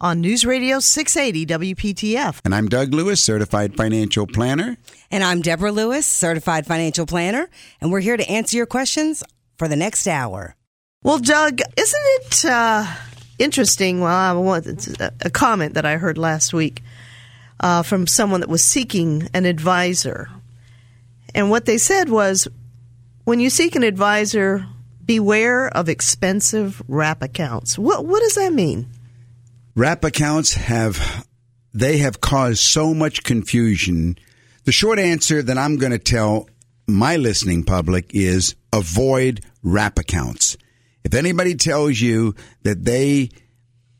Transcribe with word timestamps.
on 0.00 0.20
News 0.20 0.44
Radio 0.44 0.78
680 0.78 1.74
WPTF. 1.74 2.40
And 2.44 2.54
I'm 2.54 2.68
Doug 2.68 2.94
Lewis, 2.94 3.22
certified 3.22 3.76
financial 3.76 4.26
planner. 4.26 4.76
And 5.10 5.24
I'm 5.24 5.42
Deborah 5.42 5.72
Lewis, 5.72 6.06
certified 6.06 6.66
financial 6.66 7.06
planner, 7.06 7.48
and 7.80 7.90
we're 7.90 8.00
here 8.00 8.16
to 8.16 8.30
answer 8.30 8.56
your 8.56 8.66
questions 8.66 9.24
for 9.56 9.68
the 9.68 9.76
next 9.76 10.06
hour. 10.06 10.54
Well, 11.02 11.18
Doug, 11.18 11.60
isn't 11.76 12.02
it 12.04 12.44
uh, 12.44 12.86
interesting? 13.38 14.00
Well, 14.00 14.14
I 14.14 14.32
want 14.32 14.98
a 15.00 15.30
comment 15.30 15.74
that 15.74 15.86
I 15.86 15.96
heard 15.96 16.18
last 16.18 16.52
week 16.52 16.82
uh, 17.60 17.82
from 17.82 18.06
someone 18.06 18.40
that 18.40 18.48
was 18.48 18.64
seeking 18.64 19.28
an 19.34 19.44
advisor. 19.44 20.28
And 21.34 21.50
what 21.50 21.66
they 21.66 21.78
said 21.78 22.08
was 22.08 22.48
when 23.24 23.40
you 23.40 23.50
seek 23.50 23.76
an 23.76 23.82
advisor, 23.82 24.66
beware 25.04 25.68
of 25.68 25.88
expensive 25.88 26.82
wrap 26.88 27.22
accounts. 27.22 27.78
What, 27.78 28.06
what 28.06 28.20
does 28.20 28.34
that 28.34 28.52
mean? 28.52 28.88
Wrap 29.78 30.02
accounts 30.02 30.54
have 30.54 31.24
they 31.72 31.98
have 31.98 32.20
caused 32.20 32.58
so 32.58 32.92
much 32.92 33.22
confusion. 33.22 34.18
The 34.64 34.72
short 34.72 34.98
answer 34.98 35.40
that 35.40 35.56
I'm 35.56 35.76
going 35.76 35.92
to 35.92 36.00
tell 36.00 36.50
my 36.88 37.14
listening 37.14 37.62
public 37.62 38.10
is 38.12 38.56
avoid 38.72 39.40
wrap 39.62 40.00
accounts. 40.00 40.56
If 41.04 41.14
anybody 41.14 41.54
tells 41.54 42.00
you 42.00 42.34
that 42.64 42.84
they 42.84 43.30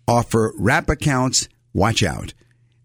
offer 0.08 0.52
wrap 0.58 0.88
accounts, 0.88 1.48
watch 1.72 2.02
out. 2.02 2.34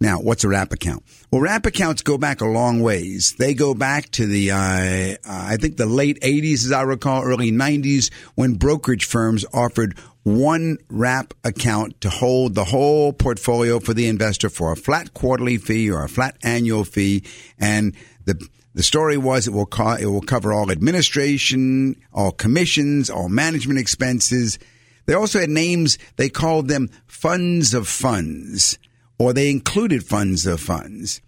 Now, 0.03 0.19
what's 0.19 0.43
a 0.43 0.49
wrap 0.49 0.73
account? 0.73 1.01
Well, 1.31 1.39
wrap 1.39 1.65
accounts 1.65 2.01
go 2.01 2.17
back 2.17 2.41
a 2.41 2.45
long 2.45 2.81
ways. 2.81 3.35
They 3.39 3.53
go 3.53 3.73
back 3.73 4.09
to 4.11 4.25
the, 4.25 4.51
uh, 4.51 5.15
I 5.25 5.55
think 5.55 5.77
the 5.77 5.85
late 5.85 6.19
80s, 6.19 6.65
as 6.65 6.73
I 6.73 6.81
recall, 6.81 7.23
early 7.23 7.53
90s, 7.53 8.11
when 8.35 8.55
brokerage 8.55 9.05
firms 9.05 9.45
offered 9.53 9.97
one 10.23 10.77
wrap 10.89 11.33
account 11.45 12.01
to 12.01 12.09
hold 12.09 12.53
the 12.53 12.65
whole 12.65 13.13
portfolio 13.13 13.79
for 13.79 13.93
the 13.93 14.07
investor 14.07 14.49
for 14.49 14.73
a 14.73 14.75
flat 14.75 15.13
quarterly 15.13 15.55
fee 15.55 15.89
or 15.89 16.03
a 16.03 16.09
flat 16.09 16.35
annual 16.43 16.83
fee. 16.83 17.23
And 17.57 17.95
the, 18.25 18.45
the 18.73 18.83
story 18.83 19.15
was 19.15 19.47
it 19.47 19.53
will, 19.53 19.65
co- 19.65 19.93
it 19.93 20.07
will 20.07 20.19
cover 20.19 20.51
all 20.51 20.69
administration, 20.69 21.95
all 22.11 22.33
commissions, 22.33 23.09
all 23.09 23.29
management 23.29 23.79
expenses. 23.79 24.59
They 25.05 25.13
also 25.13 25.39
had 25.39 25.49
names, 25.49 25.97
they 26.17 26.27
called 26.27 26.67
them 26.67 26.89
funds 27.07 27.73
of 27.73 27.87
funds 27.87 28.77
or 29.17 29.33
they 29.33 29.49
included 29.49 30.03
funds 30.03 30.45
of 30.45 30.59
funds. 30.59 31.21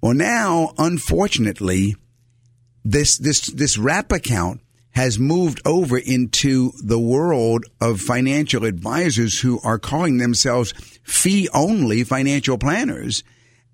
Well, 0.00 0.14
now, 0.14 0.72
unfortunately, 0.78 1.96
this 2.84 3.18
this 3.18 3.46
this 3.46 3.78
wrap 3.78 4.12
account 4.12 4.60
has 4.96 5.18
moved 5.18 5.60
over 5.66 5.98
into 5.98 6.72
the 6.82 6.98
world 6.98 7.66
of 7.82 8.00
financial 8.00 8.64
advisors 8.64 9.40
who 9.40 9.60
are 9.62 9.78
calling 9.78 10.16
themselves 10.16 10.72
fee 11.02 11.48
only 11.52 12.02
financial 12.02 12.56
planners. 12.56 13.22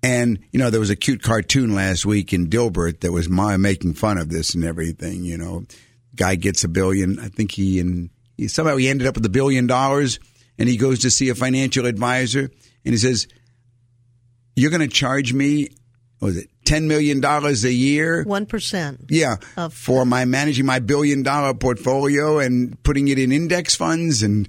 And, 0.03 0.39
you 0.51 0.59
know, 0.59 0.69
there 0.69 0.81
was 0.81 0.89
a 0.89 0.97
cute 0.97 1.23
cartoon 1.23 1.73
last 1.73 2.05
week 2.05 2.33
in 2.33 2.49
Dilbert 2.49 2.99
that 2.99 3.13
was 3.13 3.29
my 3.29 3.55
making 3.55 3.93
fun 3.93 4.17
of 4.17 4.27
this 4.27 4.53
and 4.53 4.65
everything, 4.65 5.23
you 5.23 5.37
know. 5.37 5.65
Guy 6.13 6.35
gets 6.35 6.65
a 6.65 6.67
billion. 6.67 7.17
I 7.19 7.29
think 7.29 7.53
he 7.53 7.79
and 7.79 8.09
he, 8.35 8.49
somehow 8.49 8.75
he 8.75 8.89
ended 8.89 9.07
up 9.07 9.15
with 9.15 9.25
a 9.25 9.29
billion 9.29 9.65
dollars 9.65 10.19
and 10.59 10.67
he 10.67 10.75
goes 10.75 10.99
to 10.99 11.09
see 11.09 11.29
a 11.29 11.35
financial 11.35 11.85
advisor 11.85 12.51
and 12.83 12.93
he 12.93 12.97
says, 12.97 13.27
you're 14.55 14.71
going 14.71 14.81
to 14.81 14.87
charge 14.87 15.33
me, 15.33 15.69
was 16.19 16.37
it 16.37 16.49
ten 16.65 16.87
million 16.87 17.19
dollars 17.19 17.63
a 17.63 17.73
year? 17.73 18.23
One 18.23 18.45
percent. 18.45 19.05
Yeah, 19.09 19.37
of- 19.57 19.73
for 19.73 20.05
my 20.05 20.25
managing 20.25 20.65
my 20.65 20.79
billion 20.79 21.23
dollar 21.23 21.53
portfolio 21.53 22.39
and 22.39 22.81
putting 22.83 23.07
it 23.07 23.19
in 23.19 23.31
index 23.31 23.75
funds. 23.75 24.23
And 24.23 24.47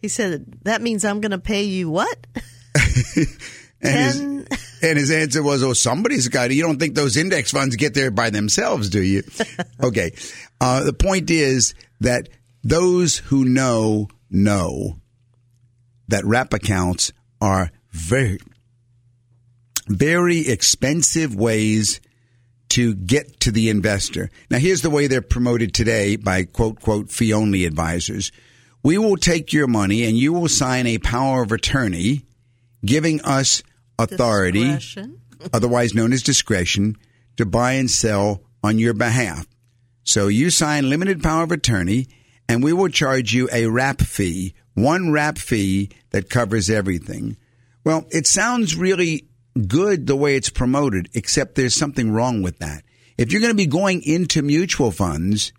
he 0.00 0.08
said 0.08 0.46
that 0.62 0.82
means 0.82 1.04
I'm 1.04 1.20
going 1.20 1.32
to 1.32 1.38
pay 1.38 1.62
you 1.62 1.90
what? 1.90 2.26
and, 3.82 4.46
his, 4.50 4.80
and 4.82 4.98
his 4.98 5.10
answer 5.10 5.42
was, 5.42 5.62
"Oh, 5.62 5.72
somebody's 5.72 6.28
got 6.28 6.50
it. 6.50 6.54
You 6.54 6.62
don't 6.62 6.78
think 6.78 6.94
those 6.94 7.16
index 7.16 7.50
funds 7.50 7.76
get 7.76 7.94
there 7.94 8.10
by 8.10 8.30
themselves, 8.30 8.90
do 8.90 9.02
you?" 9.02 9.22
okay. 9.82 10.12
Uh, 10.60 10.84
the 10.84 10.92
point 10.92 11.30
is 11.30 11.74
that 12.00 12.28
those 12.62 13.18
who 13.18 13.44
know 13.44 14.08
know 14.30 15.00
that 16.08 16.24
wrap 16.24 16.52
accounts 16.52 17.12
are 17.40 17.70
very 17.90 18.38
very 19.88 20.48
expensive 20.48 21.34
ways 21.34 22.00
to 22.70 22.94
get 22.94 23.40
to 23.40 23.50
the 23.50 23.68
investor. 23.68 24.30
Now, 24.48 24.58
here's 24.58 24.82
the 24.82 24.90
way 24.90 25.06
they're 25.06 25.22
promoted 25.22 25.74
today 25.74 26.16
by 26.16 26.44
quote, 26.44 26.80
quote, 26.80 27.10
fee 27.10 27.32
only 27.32 27.64
advisors. 27.64 28.30
We 28.82 28.96
will 28.96 29.16
take 29.16 29.52
your 29.52 29.66
money 29.66 30.04
and 30.04 30.16
you 30.16 30.32
will 30.32 30.48
sign 30.48 30.86
a 30.86 30.98
power 30.98 31.42
of 31.42 31.52
attorney 31.52 32.24
giving 32.84 33.20
us 33.22 33.62
authority, 33.98 34.78
otherwise 35.52 35.94
known 35.94 36.12
as 36.12 36.22
discretion, 36.22 36.96
to 37.36 37.44
buy 37.44 37.72
and 37.72 37.90
sell 37.90 38.42
on 38.62 38.78
your 38.78 38.94
behalf. 38.94 39.46
So 40.04 40.28
you 40.28 40.50
sign 40.50 40.88
limited 40.88 41.22
power 41.22 41.42
of 41.42 41.52
attorney 41.52 42.08
and 42.48 42.62
we 42.64 42.72
will 42.72 42.88
charge 42.88 43.32
you 43.34 43.48
a 43.52 43.66
wrap 43.66 44.00
fee, 44.00 44.54
one 44.74 45.12
wrap 45.12 45.38
fee 45.38 45.90
that 46.10 46.30
covers 46.30 46.70
everything. 46.70 47.36
Well, 47.84 48.06
it 48.10 48.26
sounds 48.26 48.76
really 48.76 49.29
good 49.66 50.06
the 50.06 50.16
way 50.16 50.36
it's 50.36 50.50
promoted, 50.50 51.08
except 51.14 51.54
there's 51.54 51.74
something 51.74 52.10
wrong 52.10 52.42
with 52.42 52.58
that. 52.58 52.84
If 53.18 53.32
you're 53.32 53.40
going 53.40 53.52
to 53.52 53.56
be 53.56 53.66
going 53.66 54.02
into 54.02 54.42
mutual 54.42 54.90
funds, 54.90 55.52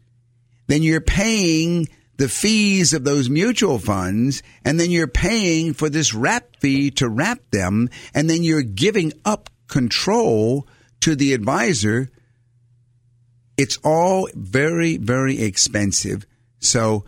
then 0.68 0.84
you're 0.84 1.02
paying 1.02 1.88
the 2.18 2.30
fees 2.30 2.94
of 2.94 3.04
those 3.04 3.30
mutual 3.30 3.80
funds, 3.80 4.44
and 4.64 4.80
then 4.80 4.92
you're 4.92 5.08
paying 5.08 5.74
for 5.74 5.90
this 5.90 6.14
wrap 6.14 6.56
fee 6.58 6.92
to 6.92 7.10
wrap 7.10 7.40
them, 7.52 7.90
and 8.14 8.30
then 8.30 8.44
you're 8.44 8.62
giving 8.62 9.12
up 9.26 9.50
control 9.68 10.68
to 11.00 11.16
the 11.16 11.34
advisor. 11.34 12.10
It's 13.58 13.78
all 13.84 14.30
very, 14.36 14.98
very 14.98 15.42
expensive. 15.42 16.26
So 16.60 17.06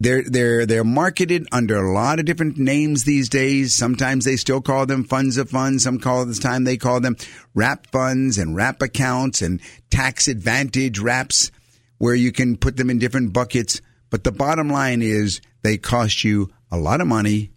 they're 0.00 0.22
they're 0.22 0.64
they're 0.64 0.82
marketed 0.82 1.46
under 1.52 1.76
a 1.76 1.92
lot 1.92 2.18
of 2.18 2.24
different 2.24 2.56
names 2.56 3.04
these 3.04 3.28
days. 3.28 3.74
Sometimes 3.74 4.24
they 4.24 4.36
still 4.36 4.62
call 4.62 4.86
them 4.86 5.04
funds 5.04 5.36
of 5.36 5.50
funds. 5.50 5.84
Some 5.84 5.98
call 5.98 6.24
this 6.24 6.38
time 6.38 6.64
they 6.64 6.78
call 6.78 7.00
them 7.00 7.16
wrap 7.54 7.86
funds 7.88 8.38
and 8.38 8.56
wrap 8.56 8.80
accounts 8.80 9.42
and 9.42 9.60
tax 9.90 10.26
advantage 10.26 10.98
wraps, 10.98 11.50
where 11.98 12.14
you 12.14 12.32
can 12.32 12.56
put 12.56 12.78
them 12.78 12.88
in 12.88 12.98
different 12.98 13.34
buckets. 13.34 13.82
But 14.08 14.24
the 14.24 14.32
bottom 14.32 14.70
line 14.70 15.02
is 15.02 15.42
they 15.62 15.76
cost 15.76 16.24
you 16.24 16.50
a 16.70 16.78
lot 16.78 17.02
of 17.02 17.06
money. 17.06 17.50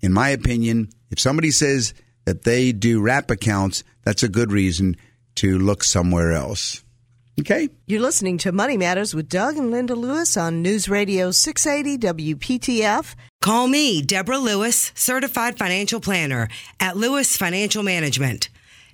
In 0.00 0.12
my 0.12 0.28
opinion, 0.28 0.88
if 1.10 1.18
somebody 1.18 1.50
says 1.50 1.94
that 2.24 2.44
they 2.44 2.70
do 2.70 3.00
wrap 3.00 3.30
accounts, 3.30 3.82
that's 4.04 4.22
a 4.22 4.28
good 4.28 4.52
reason 4.52 4.96
to 5.36 5.58
look 5.58 5.82
somewhere 5.82 6.32
else. 6.32 6.81
Okay. 7.40 7.70
You're 7.86 8.02
listening 8.02 8.36
to 8.38 8.52
Money 8.52 8.76
Matters 8.76 9.14
with 9.14 9.28
Doug 9.28 9.56
and 9.56 9.70
Linda 9.70 9.94
Lewis 9.94 10.36
on 10.36 10.60
News 10.60 10.88
Radio 10.88 11.30
680 11.30 12.36
WPTF. 12.36 13.14
Call 13.40 13.68
me, 13.68 14.02
Deborah 14.02 14.38
Lewis, 14.38 14.92
certified 14.94 15.56
financial 15.56 15.98
planner 15.98 16.48
at 16.78 16.96
Lewis 16.96 17.36
Financial 17.36 17.82
Management. 17.82 18.50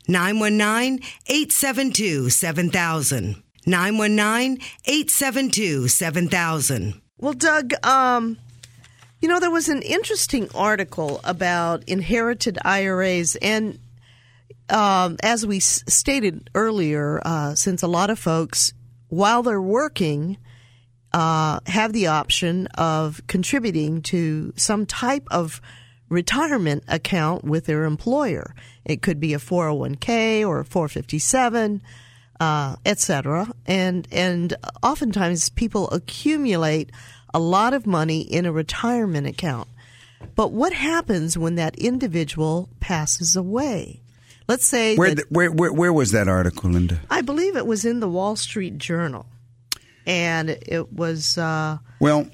919 0.07 1.01
872 1.27 2.31
7000. 2.31 3.43
919 3.67 4.59
872 4.87 5.89
7000. 5.89 7.01
Well, 7.19 7.33
Doug, 7.35 7.73
um, 7.85 8.39
you 9.21 9.29
know, 9.29 9.41
there 9.41 9.51
was 9.51 9.69
an 9.69 9.83
interesting 9.83 10.49
article 10.55 11.21
about 11.25 11.83
inherited 11.89 12.57
IRAs, 12.65 13.37
and 13.37 13.79
um, 14.69 15.17
as 15.23 15.47
we 15.47 15.59
s- 15.59 15.83
stated 15.87 16.51
earlier, 16.55 17.21
uh, 17.25 17.55
since 17.55 17.83
a 17.83 17.89
lot 17.89 18.11
of 18.11 18.19
folks, 18.19 18.73
while 19.09 19.43
they're 19.43 19.63
working, 19.63 20.37
uh, 21.13 21.61
have 21.67 21.93
the 21.93 22.09
option 22.09 22.67
of 22.69 23.21
contributing 23.27 24.03
to 24.03 24.53
some 24.57 24.85
type 24.87 25.27
of 25.31 25.61
retirement 26.09 26.85
account 26.89 27.45
with 27.45 27.67
their 27.67 27.85
employer. 27.85 28.55
It 28.85 29.03
could 29.03 29.21
be 29.21 29.35
a 29.35 29.39
401k 29.39 30.47
or 30.47 30.61
a 30.61 30.65
457, 30.65 31.83
uh, 32.41 32.77
etc. 32.85 33.53
And 33.67 34.07
and 34.11 34.55
oftentimes 34.83 35.51
people 35.51 35.91
accumulate 35.91 36.91
a 37.35 37.39
lot 37.39 37.75
of 37.75 37.87
money 37.87 38.21
in 38.21 38.47
a 38.47 38.53
retirement 38.53 39.27
account. 39.27 39.69
But 40.35 40.53
what 40.53 40.73
happens 40.73 41.37
when 41.37 41.57
that 41.57 41.77
individual 41.79 42.69
passes 42.81 43.37
away? 43.37 44.03
Let's 44.49 44.67
say 44.67 44.97
Where, 44.97 45.15
that, 45.15 45.29
the, 45.29 45.35
where, 45.35 45.51
where, 45.53 45.73
where 45.73 45.93
was 45.93 46.13
that 46.13 46.27
article, 46.27 46.71
Linda? 46.71 47.01
I 47.11 47.21
believe 47.21 47.55
it 47.57 47.67
was 47.67 47.85
in 47.85 48.01
the 48.01 48.09
Wall 48.09 48.35
Street 48.35 48.79
Journal, 48.79 49.27
and 50.07 50.49
it 50.51 50.93
was. 50.93 51.37
Uh, 51.37 51.79
Well, 52.01 52.29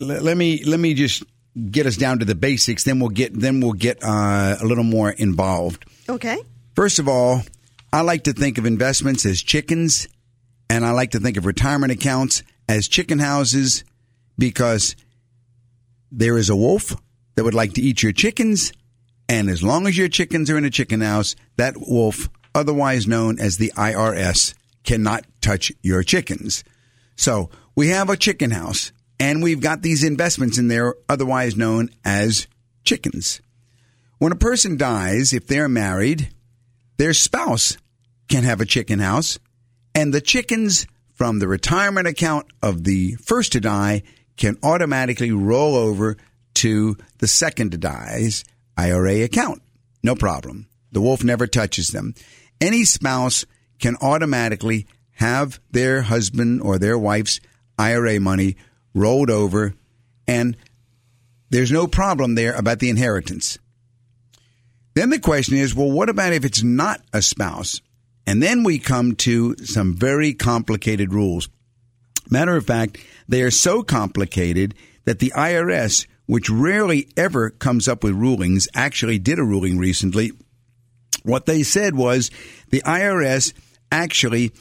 l- 0.00 0.06
let 0.08 0.36
me 0.36 0.62
let 0.64 0.78
me 0.78 0.92
just 0.94 1.22
get 1.70 1.86
us 1.86 1.96
down 1.96 2.18
to 2.18 2.24
the 2.26 2.34
basics. 2.34 2.84
Then 2.84 3.00
we'll 3.00 3.08
get 3.08 3.38
then 3.38 3.60
we'll 3.60 3.72
get 3.72 4.02
uh, 4.04 4.56
a 4.60 4.64
little 4.66 4.84
more 4.84 5.10
involved. 5.10 5.84
okay. 6.08 6.38
First 6.74 6.98
of 6.98 7.08
all, 7.08 7.40
I 7.90 8.02
like 8.02 8.24
to 8.24 8.34
think 8.34 8.58
of 8.58 8.66
investments 8.66 9.24
as 9.24 9.40
chickens, 9.42 10.08
and 10.68 10.84
I 10.84 10.90
like 10.90 11.12
to 11.12 11.20
think 11.20 11.38
of 11.38 11.46
retirement 11.46 11.90
accounts 11.90 12.42
as 12.68 12.86
chicken 12.86 13.18
houses 13.18 13.82
because 14.36 14.94
there 16.12 16.36
is 16.36 16.50
a 16.50 16.56
wolf 16.56 16.94
that 17.34 17.44
would 17.44 17.54
like 17.54 17.72
to 17.74 17.80
eat 17.80 18.02
your 18.02 18.12
chickens, 18.12 18.72
and 19.28 19.50
as 19.50 19.62
long 19.62 19.86
as 19.86 19.98
your 19.98 20.08
chickens 20.08 20.50
are 20.50 20.58
in 20.58 20.64
a 20.64 20.70
chicken 20.70 21.00
house, 21.00 21.34
that 21.56 21.76
wolf, 21.76 22.28
otherwise 22.54 23.06
known 23.06 23.38
as 23.40 23.56
the 23.56 23.72
IRS, 23.76 24.54
cannot 24.84 25.26
touch 25.40 25.72
your 25.82 26.02
chickens. 26.02 26.62
So 27.16 27.50
we 27.74 27.88
have 27.88 28.08
a 28.08 28.16
chicken 28.16 28.52
house, 28.52 28.92
and 29.18 29.42
we've 29.42 29.60
got 29.60 29.82
these 29.82 30.04
investments 30.04 30.58
in 30.58 30.68
there, 30.68 30.94
otherwise 31.08 31.56
known 31.56 31.90
as 32.04 32.46
chickens. 32.84 33.40
When 34.18 34.32
a 34.32 34.36
person 34.36 34.76
dies, 34.76 35.32
if 35.32 35.46
they're 35.46 35.68
married, 35.68 36.30
their 36.96 37.12
spouse 37.12 37.76
can 38.28 38.44
have 38.44 38.60
a 38.60 38.66
chicken 38.66 39.00
house, 39.00 39.38
and 39.94 40.14
the 40.14 40.20
chickens 40.20 40.86
from 41.14 41.38
the 41.38 41.48
retirement 41.48 42.06
account 42.06 42.46
of 42.62 42.84
the 42.84 43.14
first 43.14 43.52
to 43.52 43.60
die 43.60 44.02
can 44.36 44.58
automatically 44.62 45.32
roll 45.32 45.74
over 45.74 46.16
to 46.54 46.96
the 47.18 47.26
second 47.26 47.72
to 47.72 47.78
die's 47.78 48.44
IRA 48.76 49.22
account. 49.22 49.62
No 50.02 50.14
problem. 50.14 50.68
The 50.92 51.00
wolf 51.00 51.24
never 51.24 51.46
touches 51.46 51.88
them. 51.88 52.14
Any 52.60 52.84
spouse 52.84 53.44
can 53.78 53.96
automatically 54.00 54.86
have 55.12 55.60
their 55.70 56.02
husband 56.02 56.62
or 56.62 56.78
their 56.78 56.98
wife's 56.98 57.40
IRA 57.78 58.20
money 58.20 58.56
rolled 58.94 59.30
over, 59.30 59.74
and 60.26 60.56
there's 61.50 61.72
no 61.72 61.86
problem 61.86 62.34
there 62.34 62.54
about 62.54 62.78
the 62.78 62.90
inheritance. 62.90 63.58
Then 64.94 65.10
the 65.10 65.18
question 65.18 65.56
is, 65.56 65.74
well, 65.74 65.90
what 65.90 66.08
about 66.08 66.32
if 66.32 66.44
it's 66.44 66.62
not 66.62 67.02
a 67.12 67.20
spouse? 67.20 67.82
And 68.26 68.42
then 68.42 68.64
we 68.64 68.78
come 68.78 69.14
to 69.16 69.54
some 69.58 69.94
very 69.94 70.32
complicated 70.32 71.12
rules. 71.12 71.48
Matter 72.30 72.56
of 72.56 72.66
fact, 72.66 72.98
they 73.28 73.42
are 73.42 73.50
so 73.50 73.82
complicated 73.82 74.74
that 75.04 75.18
the 75.18 75.32
IRS, 75.36 76.06
which 76.26 76.50
rarely 76.50 77.08
ever 77.16 77.50
comes 77.50 77.88
up 77.88 78.04
with 78.04 78.14
rulings, 78.14 78.68
actually 78.74 79.18
did 79.18 79.38
a 79.38 79.44
ruling 79.44 79.78
recently. 79.78 80.32
What 81.22 81.46
they 81.46 81.62
said 81.62 81.94
was 81.94 82.30
the 82.70 82.82
IRS 82.82 83.52
actually 83.90 84.52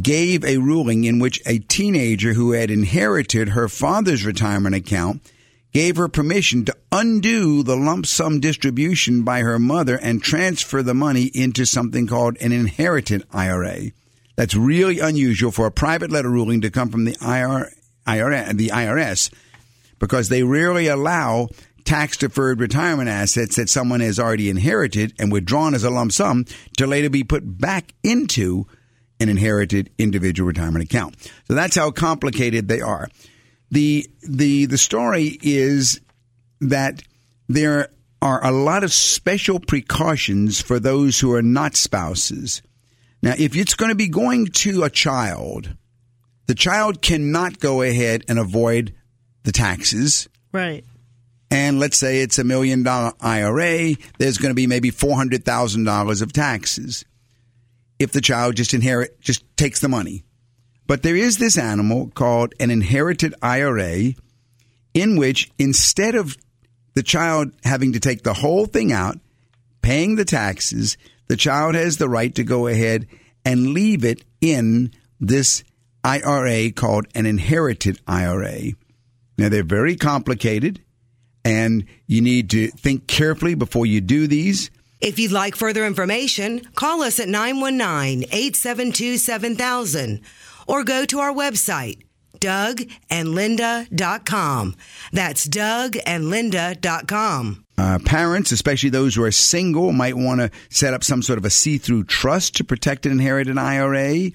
gave 0.00 0.44
a 0.44 0.58
ruling 0.58 1.04
in 1.04 1.18
which 1.18 1.40
a 1.46 1.58
teenager 1.58 2.34
who 2.34 2.52
had 2.52 2.70
inherited 2.70 3.50
her 3.50 3.68
father's 3.68 4.26
retirement 4.26 4.74
account 4.74 5.22
gave 5.72 5.96
her 5.96 6.08
permission 6.08 6.64
to 6.64 6.76
undo 6.92 7.62
the 7.62 7.76
lump 7.76 8.06
sum 8.06 8.38
distribution 8.40 9.22
by 9.22 9.40
her 9.40 9.58
mother 9.58 9.96
and 9.96 10.22
transfer 10.22 10.82
the 10.82 10.94
money 10.94 11.24
into 11.34 11.66
something 11.66 12.06
called 12.06 12.36
an 12.40 12.52
inherited 12.52 13.24
IRA. 13.32 13.90
That's 14.36 14.54
really 14.54 15.00
unusual 15.00 15.50
for 15.50 15.66
a 15.66 15.72
private 15.72 16.10
letter 16.10 16.30
ruling 16.30 16.60
to 16.60 16.70
come 16.70 16.90
from 16.90 17.04
the 17.04 17.16
IR, 17.20 17.72
IRS, 18.06 18.56
the 18.56 18.68
IRS 18.68 19.30
because 20.04 20.28
they 20.28 20.42
rarely 20.42 20.86
allow 20.86 21.48
tax 21.86 22.18
deferred 22.18 22.60
retirement 22.60 23.08
assets 23.08 23.56
that 23.56 23.70
someone 23.70 24.00
has 24.00 24.20
already 24.20 24.50
inherited 24.50 25.14
and 25.18 25.32
withdrawn 25.32 25.72
as 25.72 25.82
a 25.82 25.88
lump 25.88 26.12
sum 26.12 26.44
to 26.76 26.86
later 26.86 27.08
be 27.08 27.24
put 27.24 27.42
back 27.58 27.94
into 28.02 28.66
an 29.18 29.30
inherited 29.30 29.88
individual 29.96 30.46
retirement 30.46 30.84
account. 30.84 31.16
So 31.48 31.54
that's 31.54 31.74
how 31.74 31.90
complicated 31.90 32.68
they 32.68 32.82
are. 32.82 33.08
The 33.70 34.06
the 34.20 34.66
the 34.66 34.76
story 34.76 35.38
is 35.40 36.02
that 36.60 37.02
there 37.48 37.88
are 38.20 38.44
a 38.44 38.52
lot 38.52 38.84
of 38.84 38.92
special 38.92 39.58
precautions 39.58 40.60
for 40.60 40.78
those 40.78 41.18
who 41.18 41.32
are 41.32 41.42
not 41.42 41.76
spouses. 41.76 42.60
Now, 43.22 43.32
if 43.38 43.56
it's 43.56 43.74
going 43.74 43.88
to 43.88 43.94
be 43.94 44.08
going 44.08 44.48
to 44.48 44.82
a 44.82 44.90
child, 44.90 45.74
the 46.46 46.54
child 46.54 47.00
cannot 47.00 47.58
go 47.58 47.80
ahead 47.80 48.22
and 48.28 48.38
avoid 48.38 48.92
the 49.44 49.52
taxes. 49.52 50.28
Right. 50.52 50.84
And 51.50 51.78
let's 51.78 51.96
say 51.96 52.20
it's 52.20 52.38
a 52.38 52.44
million 52.44 52.82
dollar 52.82 53.12
IRA, 53.20 53.94
there's 54.18 54.38
going 54.38 54.50
to 54.50 54.54
be 54.54 54.66
maybe 54.66 54.90
$400,000 54.90 56.22
of 56.22 56.32
taxes 56.32 57.04
if 57.98 58.12
the 58.12 58.20
child 58.20 58.56
just 58.56 58.74
inherit, 58.74 59.20
just 59.20 59.44
takes 59.56 59.80
the 59.80 59.88
money. 59.88 60.24
But 60.86 61.02
there 61.02 61.16
is 61.16 61.38
this 61.38 61.56
animal 61.56 62.10
called 62.14 62.54
an 62.60 62.70
inherited 62.70 63.34
IRA 63.40 64.14
in 64.92 65.16
which 65.16 65.50
instead 65.58 66.14
of 66.14 66.36
the 66.94 67.02
child 67.02 67.52
having 67.64 67.92
to 67.92 68.00
take 68.00 68.22
the 68.22 68.34
whole 68.34 68.66
thing 68.66 68.92
out, 68.92 69.18
paying 69.82 70.16
the 70.16 70.24
taxes, 70.24 70.96
the 71.28 71.36
child 71.36 71.74
has 71.74 71.96
the 71.96 72.08
right 72.08 72.34
to 72.34 72.44
go 72.44 72.66
ahead 72.66 73.06
and 73.44 73.72
leave 73.72 74.04
it 74.04 74.24
in 74.40 74.92
this 75.20 75.64
IRA 76.02 76.70
called 76.70 77.06
an 77.14 77.26
inherited 77.26 78.00
IRA. 78.06 78.72
Now, 79.36 79.48
they're 79.48 79.64
very 79.64 79.96
complicated, 79.96 80.80
and 81.44 81.84
you 82.06 82.20
need 82.20 82.50
to 82.50 82.68
think 82.68 83.06
carefully 83.06 83.54
before 83.54 83.86
you 83.86 84.00
do 84.00 84.26
these. 84.26 84.70
If 85.00 85.18
you'd 85.18 85.32
like 85.32 85.56
further 85.56 85.84
information, 85.84 86.60
call 86.74 87.02
us 87.02 87.20
at 87.20 87.28
919 87.28 88.24
872 88.30 89.18
7000 89.18 90.20
or 90.66 90.82
go 90.82 91.04
to 91.04 91.18
our 91.18 91.32
website, 91.32 92.00
dougandlinda.com. 92.38 94.76
That's 95.12 95.46
dougandlinda.com. 95.46 97.64
Uh, 97.76 97.98
parents, 98.04 98.52
especially 98.52 98.90
those 98.90 99.16
who 99.16 99.24
are 99.24 99.32
single, 99.32 99.92
might 99.92 100.16
want 100.16 100.40
to 100.40 100.50
set 100.70 100.94
up 100.94 101.04
some 101.04 101.20
sort 101.22 101.38
of 101.38 101.44
a 101.44 101.50
see 101.50 101.76
through 101.76 102.04
trust 102.04 102.56
to 102.56 102.64
protect 102.64 103.04
and 103.04 103.12
inherit 103.12 103.48
an 103.48 103.58
IRA. 103.58 104.30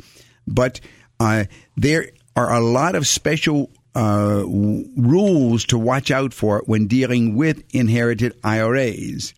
But 0.45 0.81
uh, 1.19 1.45
there 1.77 2.11
are 2.35 2.53
a 2.53 2.59
lot 2.59 2.93
of 2.95 3.07
special 3.07 3.71
uh, 3.95 4.41
w- 4.41 4.89
rules 4.95 5.65
to 5.65 5.77
watch 5.77 6.11
out 6.11 6.33
for 6.33 6.63
when 6.65 6.87
dealing 6.87 7.35
with 7.35 7.63
inherited 7.73 8.37
IRAs. 8.43 9.33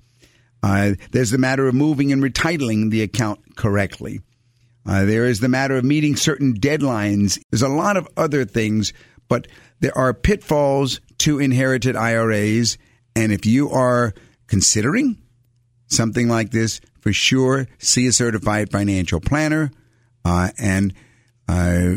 Uh, 0.63 0.93
there's 1.11 1.31
the 1.31 1.37
matter 1.37 1.67
of 1.67 1.73
moving 1.75 2.11
and 2.11 2.21
retitling 2.21 2.91
the 2.91 3.01
account 3.01 3.55
correctly. 3.55 4.21
Uh, 4.85 5.05
there 5.05 5.25
is 5.25 5.39
the 5.39 5.49
matter 5.49 5.75
of 5.75 5.83
meeting 5.83 6.15
certain 6.15 6.53
deadlines. 6.59 7.39
There's 7.49 7.61
a 7.61 7.67
lot 7.67 7.97
of 7.97 8.07
other 8.17 8.45
things, 8.45 8.93
but 9.27 9.47
there 9.79 9.97
are 9.97 10.13
pitfalls 10.13 11.01
to 11.19 11.39
inherited 11.39 11.95
IRAs. 11.95 12.77
And 13.15 13.31
if 13.31 13.45
you 13.45 13.69
are 13.69 14.13
considering 14.47 15.21
something 15.87 16.27
like 16.27 16.51
this, 16.51 16.81
for 16.99 17.13
sure, 17.13 17.67
see 17.79 18.07
a 18.07 18.11
certified 18.11 18.71
financial 18.71 19.19
planner 19.19 19.71
uh, 20.23 20.49
and 20.57 20.93
uh, 21.47 21.95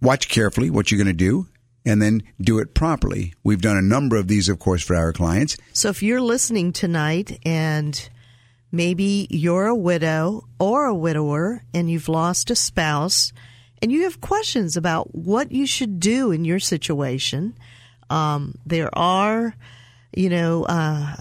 watch 0.00 0.28
carefully 0.28 0.70
what 0.70 0.90
you're 0.90 1.02
going 1.02 1.06
to 1.06 1.12
do 1.12 1.46
and 1.84 2.00
then 2.00 2.22
do 2.40 2.58
it 2.58 2.74
properly. 2.74 3.34
We've 3.42 3.60
done 3.60 3.76
a 3.76 3.82
number 3.82 4.16
of 4.16 4.28
these, 4.28 4.48
of 4.48 4.58
course, 4.58 4.82
for 4.82 4.96
our 4.96 5.12
clients. 5.12 5.56
So 5.72 5.88
if 5.88 6.02
you're 6.02 6.20
listening 6.20 6.72
tonight 6.72 7.38
and 7.44 8.08
maybe 8.70 9.26
you're 9.30 9.66
a 9.66 9.74
widow 9.74 10.44
or 10.58 10.86
a 10.86 10.94
widower 10.94 11.62
and 11.72 11.90
you've 11.90 12.08
lost 12.08 12.50
a 12.50 12.56
spouse 12.56 13.32
and 13.82 13.90
you 13.90 14.02
have 14.04 14.20
questions 14.20 14.76
about 14.76 15.14
what 15.14 15.52
you 15.52 15.66
should 15.66 16.00
do 16.00 16.32
in 16.32 16.44
your 16.44 16.60
situation, 16.60 17.56
um, 18.10 18.54
there 18.66 18.90
are, 18.96 19.54
you 20.14 20.28
know, 20.28 20.64
uh, 20.64 21.16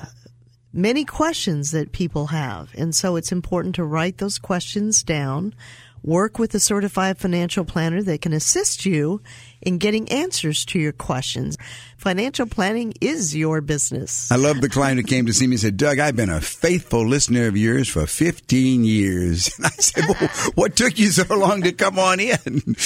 many 0.73 1.05
questions 1.05 1.71
that 1.71 1.91
people 1.91 2.27
have. 2.27 2.71
And 2.75 2.93
so 2.93 3.15
it's 3.15 3.31
important 3.31 3.75
to 3.75 3.85
write 3.85 4.17
those 4.17 4.37
questions 4.37 5.03
down 5.03 5.55
Work 6.03 6.39
with 6.39 6.53
a 6.55 6.59
certified 6.59 7.17
financial 7.17 7.65
planner 7.65 8.01
that 8.03 8.21
can 8.21 8.33
assist 8.33 8.85
you 8.85 9.21
in 9.61 9.77
getting 9.77 10.09
answers 10.09 10.63
to 10.65 10.79
your 10.79 10.91
questions. 10.91 11.57
Financial 11.97 12.45
planning 12.45 12.93
is 13.01 13.35
your 13.35 13.61
business. 13.61 14.31
I 14.31 14.37
love 14.37 14.61
the 14.61 14.69
client 14.69 14.99
who 14.99 15.05
came 15.05 15.25
to 15.25 15.33
see 15.33 15.47
me 15.47 15.55
and 15.55 15.59
said, 15.59 15.77
Doug, 15.77 15.99
I've 15.99 16.15
been 16.15 16.29
a 16.29 16.41
faithful 16.41 17.05
listener 17.05 17.47
of 17.47 17.57
yours 17.57 17.89
for 17.89 18.05
15 18.05 18.83
years. 18.83 19.49
And 19.59 19.65
I 19.65 19.69
said, 19.69 20.03
well, 20.07 20.29
what 20.55 20.77
took 20.77 20.97
you 20.97 21.07
so 21.07 21.35
long 21.35 21.63
to 21.63 21.73
come 21.73 21.99
on 21.99 22.19
in? 22.19 22.75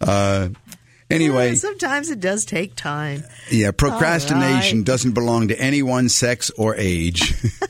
Uh, 0.00 0.48
anyway. 1.10 1.50
Yeah, 1.50 1.56
sometimes 1.56 2.08
it 2.08 2.20
does 2.20 2.46
take 2.46 2.74
time. 2.74 3.22
Yeah, 3.50 3.70
procrastination 3.70 4.78
right. 4.78 4.86
doesn't 4.86 5.12
belong 5.12 5.48
to 5.48 5.60
anyone, 5.60 6.08
sex, 6.08 6.50
or 6.56 6.74
age. 6.76 7.34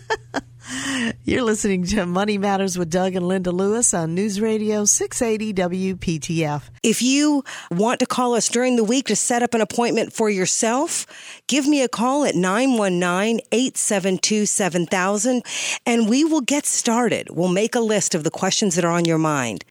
You're 1.31 1.45
listening 1.45 1.85
to 1.85 2.07
Money 2.07 2.39
Matters 2.39 2.77
with 2.77 2.91
Doug 2.91 3.15
and 3.15 3.29
Linda 3.29 3.53
Lewis 3.53 3.95
on 3.95 4.17
News 4.17 4.41
Radio 4.41 4.85
680 4.85 5.95
WPTF. 5.95 6.63
If 6.83 7.03
you 7.03 7.45
want 7.71 8.01
to 8.01 8.07
call 8.07 8.35
us 8.35 8.49
during 8.49 8.75
the 8.75 8.83
week 8.83 9.07
to 9.07 9.15
set 9.15 9.41
up 9.41 9.55
an 9.55 9.61
appointment 9.61 10.13
for 10.13 10.29
yourself, 10.29 11.07
give 11.47 11.69
me 11.69 11.85
a 11.85 11.89
call 11.89 12.25
at 12.25 12.35
919 12.35 13.43
872 13.53 14.45
7000 14.45 15.45
and 15.87 16.09
we 16.09 16.25
will 16.25 16.41
get 16.41 16.67
started. 16.67 17.29
We'll 17.31 17.47
make 17.47 17.77
a 17.77 17.81
list 17.81 18.17
of 18.17 18.25
the 18.25 18.33
questions 18.33 18.75
that 18.75 18.85
are 18.85 18.91
on 18.91 19.05
your 19.05 19.19
mind. 19.19 19.65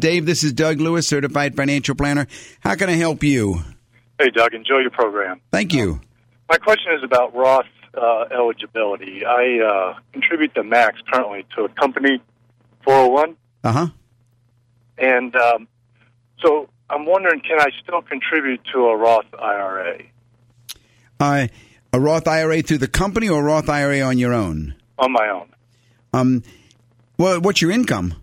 Dave, 0.00 0.26
this 0.26 0.42
is 0.42 0.52
Doug 0.52 0.80
Lewis, 0.80 1.06
certified 1.06 1.54
financial 1.54 1.94
planner. 1.94 2.26
How 2.58 2.74
can 2.74 2.90
I 2.90 2.94
help 2.94 3.22
you? 3.22 3.60
Hey, 4.18 4.30
Doug, 4.30 4.52
enjoy 4.52 4.78
your 4.78 4.90
program. 4.90 5.42
Thank 5.52 5.74
you. 5.74 6.00
My 6.48 6.58
question 6.58 6.92
is 6.94 7.04
about 7.04 7.32
Roth 7.36 7.66
uh, 7.96 8.24
eligibility. 8.30 9.24
I 9.24 9.60
uh, 9.60 9.98
contribute 10.12 10.52
the 10.54 10.62
max 10.62 11.00
currently 11.12 11.46
to 11.56 11.64
a 11.64 11.68
company 11.68 12.22
401. 12.84 13.36
Uh 13.64 13.72
huh. 13.72 13.86
And 14.98 15.34
um, 15.36 15.68
so 16.40 16.68
I'm 16.90 17.06
wondering, 17.06 17.40
can 17.40 17.60
I 17.60 17.68
still 17.82 18.02
contribute 18.02 18.60
to 18.72 18.86
a 18.86 18.96
Roth 18.96 19.26
IRA? 19.38 20.02
Uh, 21.18 21.46
a 21.92 22.00
Roth 22.00 22.26
IRA 22.26 22.62
through 22.62 22.78
the 22.78 22.88
company 22.88 23.28
or 23.28 23.40
a 23.40 23.44
Roth 23.44 23.68
IRA 23.68 24.00
on 24.00 24.18
your 24.18 24.32
own? 24.32 24.74
On 24.98 25.12
my 25.12 25.28
own. 25.28 25.48
Um, 26.12 26.42
well, 27.18 27.40
what's 27.40 27.62
your 27.62 27.70
income? 27.70 28.14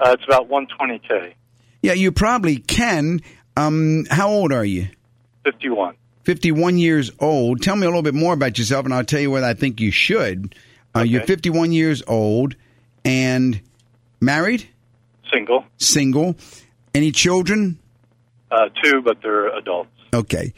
Uh, 0.00 0.16
it's 0.18 0.24
about 0.24 0.48
120K. 0.48 1.34
Yeah, 1.82 1.92
you 1.92 2.12
probably 2.12 2.56
can. 2.56 3.20
Um, 3.56 4.06
how 4.10 4.28
old 4.28 4.52
are 4.52 4.64
you? 4.64 4.88
51. 5.44 5.94
51 6.24 6.78
years 6.78 7.10
old. 7.20 7.62
Tell 7.62 7.76
me 7.76 7.82
a 7.84 7.88
little 7.88 8.02
bit 8.02 8.14
more 8.14 8.34
about 8.34 8.58
yourself, 8.58 8.84
and 8.84 8.94
I'll 8.94 9.04
tell 9.04 9.20
you 9.20 9.30
whether 9.30 9.46
I 9.46 9.54
think 9.54 9.80
you 9.80 9.90
should. 9.90 10.54
Uh, 10.94 11.00
Okay. 11.00 11.08
You're 11.10 11.22
51 11.22 11.72
years 11.72 12.02
old 12.06 12.54
and 13.04 13.60
married, 14.20 14.68
Single. 15.32 15.64
single. 15.76 16.36
Any 16.94 17.10
children? 17.10 17.78
Uh, 18.50 18.68
two, 18.82 19.02
but 19.02 19.20
they're 19.22 19.48
adults. 19.56 19.90
Okay. 20.14 20.52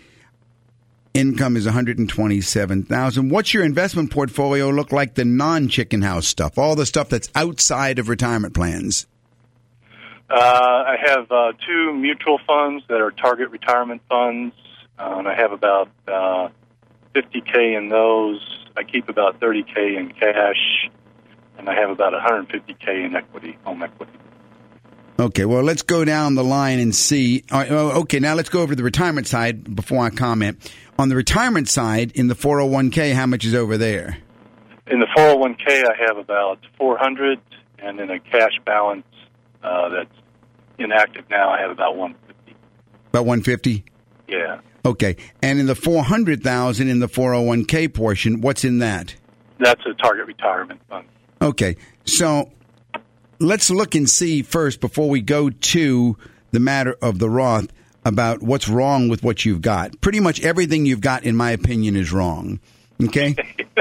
Income 1.14 1.56
is 1.56 1.64
127,000. 1.64 3.30
What's 3.30 3.54
your 3.54 3.64
investment 3.64 4.10
portfolio 4.10 4.68
look 4.68 4.92
like 4.92 5.14
the 5.14 5.24
non-chicken 5.24 6.02
house 6.02 6.26
stuff? 6.28 6.58
All 6.58 6.76
the 6.76 6.84
stuff 6.84 7.08
that's 7.08 7.30
outside 7.34 7.98
of 7.98 8.10
retirement 8.10 8.52
plans. 8.52 9.06
Uh, 10.28 10.34
I 10.38 10.96
have 11.06 11.30
uh, 11.32 11.52
two 11.66 11.94
mutual 11.94 12.38
funds 12.46 12.84
that 12.88 13.00
are 13.00 13.12
target 13.12 13.48
retirement 13.50 14.02
funds. 14.10 14.54
Uh, 14.98 15.16
and 15.18 15.28
I 15.28 15.34
have 15.34 15.52
about 15.52 15.88
uh, 16.08 16.48
50K 17.14 17.76
in 17.76 17.88
those. 17.88 18.40
I 18.76 18.82
keep 18.82 19.08
about 19.08 19.40
30K 19.40 19.98
in 19.98 20.12
cash. 20.12 20.90
And 21.58 21.68
I 21.68 21.74
have 21.74 21.90
about 21.90 22.12
150K 22.12 23.06
in 23.06 23.16
equity, 23.16 23.58
home 23.64 23.82
equity. 23.82 24.12
Okay, 25.18 25.46
well, 25.46 25.62
let's 25.62 25.80
go 25.80 26.04
down 26.04 26.34
the 26.34 26.44
line 26.44 26.78
and 26.78 26.94
see. 26.94 27.42
right, 27.50 27.70
oh, 27.70 28.02
Okay, 28.02 28.20
now 28.20 28.34
let's 28.34 28.50
go 28.50 28.60
over 28.60 28.72
to 28.72 28.76
the 28.76 28.82
retirement 28.82 29.26
side 29.26 29.74
before 29.74 30.04
I 30.04 30.10
comment. 30.10 30.70
On 30.98 31.08
the 31.08 31.16
retirement 31.16 31.70
side, 31.70 32.12
in 32.12 32.28
the 32.28 32.34
401k, 32.34 33.14
how 33.14 33.24
much 33.24 33.46
is 33.46 33.54
over 33.54 33.78
there? 33.78 34.18
In 34.88 35.00
the 35.00 35.06
401k, 35.16 35.84
I 35.84 36.06
have 36.06 36.18
about 36.18 36.58
400, 36.76 37.40
and 37.78 37.98
in 37.98 38.10
a 38.10 38.20
cash 38.20 38.52
balance 38.66 39.06
uh, 39.62 39.88
that's 39.88 40.14
inactive 40.78 41.24
now, 41.30 41.48
I 41.48 41.60
have 41.60 41.70
about 41.70 41.96
150. 41.96 42.54
About 43.08 43.24
150? 43.24 43.84
Yeah, 44.28 44.60
Okay. 44.86 45.16
And 45.42 45.58
in 45.58 45.66
the 45.66 45.74
400,000 45.74 46.88
in 46.88 47.00
the 47.00 47.08
401k 47.08 47.92
portion, 47.92 48.40
what's 48.40 48.64
in 48.64 48.78
that? 48.78 49.14
that's 49.58 49.80
a 49.86 49.94
target 49.94 50.26
retirement 50.26 50.80
fund. 50.88 51.08
Okay. 51.40 51.76
So 52.04 52.52
let's 53.38 53.70
look 53.70 53.94
and 53.94 54.08
see 54.08 54.42
first 54.42 54.80
before 54.80 55.08
we 55.08 55.20
go 55.20 55.50
to 55.50 56.16
the 56.52 56.60
matter 56.60 56.96
of 57.02 57.18
the 57.18 57.28
Roth 57.28 57.68
about 58.04 58.42
what's 58.42 58.68
wrong 58.68 59.08
with 59.08 59.24
what 59.24 59.44
you've 59.44 59.62
got. 59.62 60.00
Pretty 60.00 60.20
much 60.20 60.40
everything 60.42 60.86
you've 60.86 61.00
got, 61.00 61.24
in 61.24 61.34
my 61.34 61.50
opinion, 61.50 61.96
is 61.96 62.12
wrong. 62.12 62.60
Okay. 63.02 63.34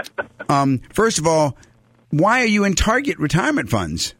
um, 0.50 0.81
first 0.91 1.19
of 1.19 1.27
all, 1.27 1.55
why 2.09 2.41
are 2.41 2.47
you 2.47 2.63
in 2.63 2.74
target 2.74 3.19
retirement 3.19 3.69
funds? 3.69 4.15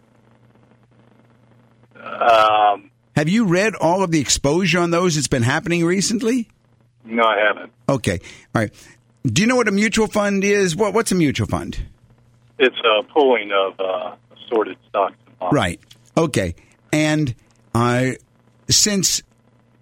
Um, 1.96 2.92
Have 3.15 3.30
you 3.30 3.46
read 3.46 3.74
all 3.75 4.04
of 4.04 4.12
the 4.12 4.20
exposure 4.20 4.80
on 4.80 4.92
those 4.92 5.15
that's 5.15 5.27
been 5.27 5.44
happening 5.44 5.84
recently? 5.84 6.50
No, 7.06 7.24
I 7.24 7.38
haven't. 7.40 7.72
Okay. 7.88 8.20
All 8.54 8.62
right. 8.62 8.72
Do 9.26 9.42
you 9.42 9.48
know 9.48 9.56
what 9.56 9.68
a 9.68 9.72
mutual 9.72 10.08
fund 10.08 10.44
is? 10.44 10.76
What, 10.76 10.94
what's 10.94 11.12
a 11.12 11.16
mutual 11.16 11.48
fund? 11.48 11.78
It's 12.60 12.78
a 12.78 13.04
pooling 13.04 13.52
of 13.52 13.80
uh, 13.80 14.16
assorted 14.36 14.78
stocks. 14.90 15.16
Right. 15.52 15.80
Okay. 16.18 16.56
And 16.92 17.36
uh, 17.74 18.12
since 18.70 19.22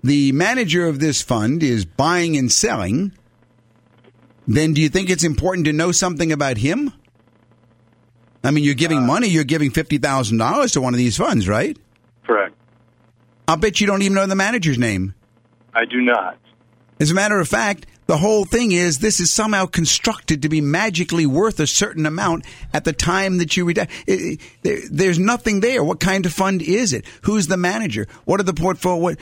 the 0.03 0.31
manager 0.31 0.87
of 0.87 0.99
this 0.99 1.21
fund 1.21 1.63
is 1.63 1.85
buying 1.85 2.37
and 2.37 2.51
selling, 2.51 3.13
then 4.47 4.73
do 4.73 4.81
you 4.81 4.89
think 4.89 5.09
it's 5.09 5.23
important 5.23 5.65
to 5.65 5.73
know 5.73 5.91
something 5.91 6.31
about 6.31 6.57
him? 6.57 6.91
I 8.43 8.51
mean, 8.51 8.63
you're 8.65 8.73
giving 8.73 9.05
money, 9.05 9.27
you're 9.27 9.45
giving 9.45 9.71
$50,000 9.71 10.73
to 10.73 10.81
one 10.81 10.93
of 10.93 10.97
these 10.97 11.15
funds, 11.15 11.47
right? 11.47 11.77
Correct. 12.25 12.55
I'll 13.47 13.57
bet 13.57 13.79
you 13.79 13.87
don't 13.87 14.01
even 14.01 14.15
know 14.15 14.25
the 14.25 14.35
manager's 14.35 14.77
name. 14.77 15.13
I 15.73 15.85
do 15.85 16.01
not. 16.01 16.37
As 17.03 17.11
a 17.11 17.13
matter 17.13 17.37
of 17.41 17.49
fact, 17.49 17.85
the 18.07 18.15
whole 18.15 18.45
thing 18.45 18.71
is 18.71 18.99
this 18.99 19.19
is 19.19 19.29
somehow 19.29 19.65
constructed 19.65 20.41
to 20.41 20.47
be 20.47 20.61
magically 20.61 21.25
worth 21.25 21.59
a 21.59 21.67
certain 21.67 22.05
amount 22.05 22.45
at 22.73 22.85
the 22.85 22.93
time 22.93 23.39
that 23.39 23.57
you 23.57 23.65
retire. 23.65 23.89
It- 24.07 24.39
it- 24.63 24.83
there's 24.89 25.19
nothing 25.19 25.59
there. 25.59 25.83
What 25.83 25.99
kind 25.99 26.25
of 26.25 26.31
fund 26.31 26.61
is 26.61 26.93
it? 26.93 27.03
Who's 27.23 27.47
the 27.47 27.57
manager? 27.57 28.07
What 28.23 28.39
are 28.39 28.43
the 28.43 28.53
portfolio? 28.53 29.01
What 29.01 29.17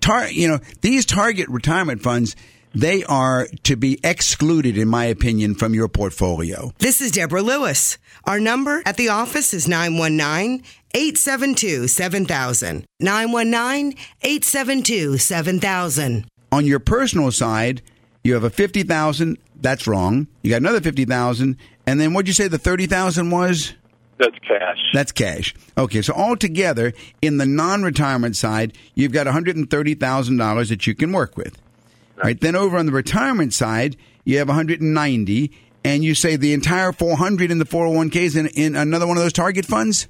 tar, 0.00 0.30
you 0.30 0.46
know, 0.46 0.60
these 0.82 1.04
target 1.04 1.48
retirement 1.48 2.00
funds, 2.00 2.36
they 2.76 3.02
are 3.02 3.48
to 3.64 3.74
be 3.74 3.98
excluded, 4.04 4.78
in 4.78 4.86
my 4.86 5.06
opinion, 5.06 5.56
from 5.56 5.74
your 5.74 5.88
portfolio. 5.88 6.72
This 6.78 7.00
is 7.00 7.10
Deborah 7.10 7.42
Lewis. 7.42 7.98
Our 8.22 8.38
number 8.38 8.84
at 8.86 8.96
the 8.96 9.08
office 9.08 9.52
is 9.52 9.66
919 9.66 10.62
872 10.94 11.88
7000. 11.88 12.84
919 13.00 13.96
872 14.22 15.18
7000. 15.18 16.26
On 16.54 16.64
your 16.64 16.78
personal 16.78 17.32
side, 17.32 17.82
you 18.22 18.34
have 18.34 18.44
a 18.44 18.48
fifty 18.50 18.84
thousand. 18.84 19.38
That's 19.60 19.88
wrong. 19.88 20.28
You 20.40 20.50
got 20.50 20.58
another 20.58 20.80
fifty 20.80 21.04
thousand, 21.04 21.56
and 21.84 22.00
then 22.00 22.14
what'd 22.14 22.28
you 22.28 22.32
say 22.32 22.46
the 22.46 22.58
thirty 22.58 22.86
thousand 22.86 23.32
was? 23.32 23.74
That's 24.18 24.38
cash. 24.38 24.78
That's 24.92 25.10
cash. 25.10 25.52
Okay, 25.76 26.00
so 26.00 26.12
altogether, 26.14 26.92
in 27.20 27.38
the 27.38 27.44
non-retirement 27.44 28.36
side, 28.36 28.78
you've 28.94 29.10
got 29.10 29.26
one 29.26 29.32
hundred 29.32 29.56
and 29.56 29.68
thirty 29.68 29.94
thousand 29.94 30.36
dollars 30.36 30.68
that 30.68 30.86
you 30.86 30.94
can 30.94 31.10
work 31.10 31.36
with. 31.36 31.60
Right. 32.14 32.40
Then 32.40 32.54
over 32.54 32.76
on 32.78 32.86
the 32.86 32.92
retirement 32.92 33.52
side, 33.52 33.96
you 34.24 34.38
have 34.38 34.46
one 34.46 34.54
hundred 34.54 34.80
and 34.80 34.94
ninety, 34.94 35.50
and 35.82 36.04
you 36.04 36.14
say 36.14 36.36
the 36.36 36.52
entire 36.52 36.92
four 36.92 37.16
hundred 37.16 37.50
in 37.50 37.58
the 37.58 37.64
four 37.64 37.86
hundred 37.86 37.96
one 37.96 38.10
ks 38.10 38.36
in, 38.36 38.46
in 38.46 38.76
another 38.76 39.08
one 39.08 39.16
of 39.16 39.24
those 39.24 39.32
target 39.32 39.66
funds. 39.66 40.06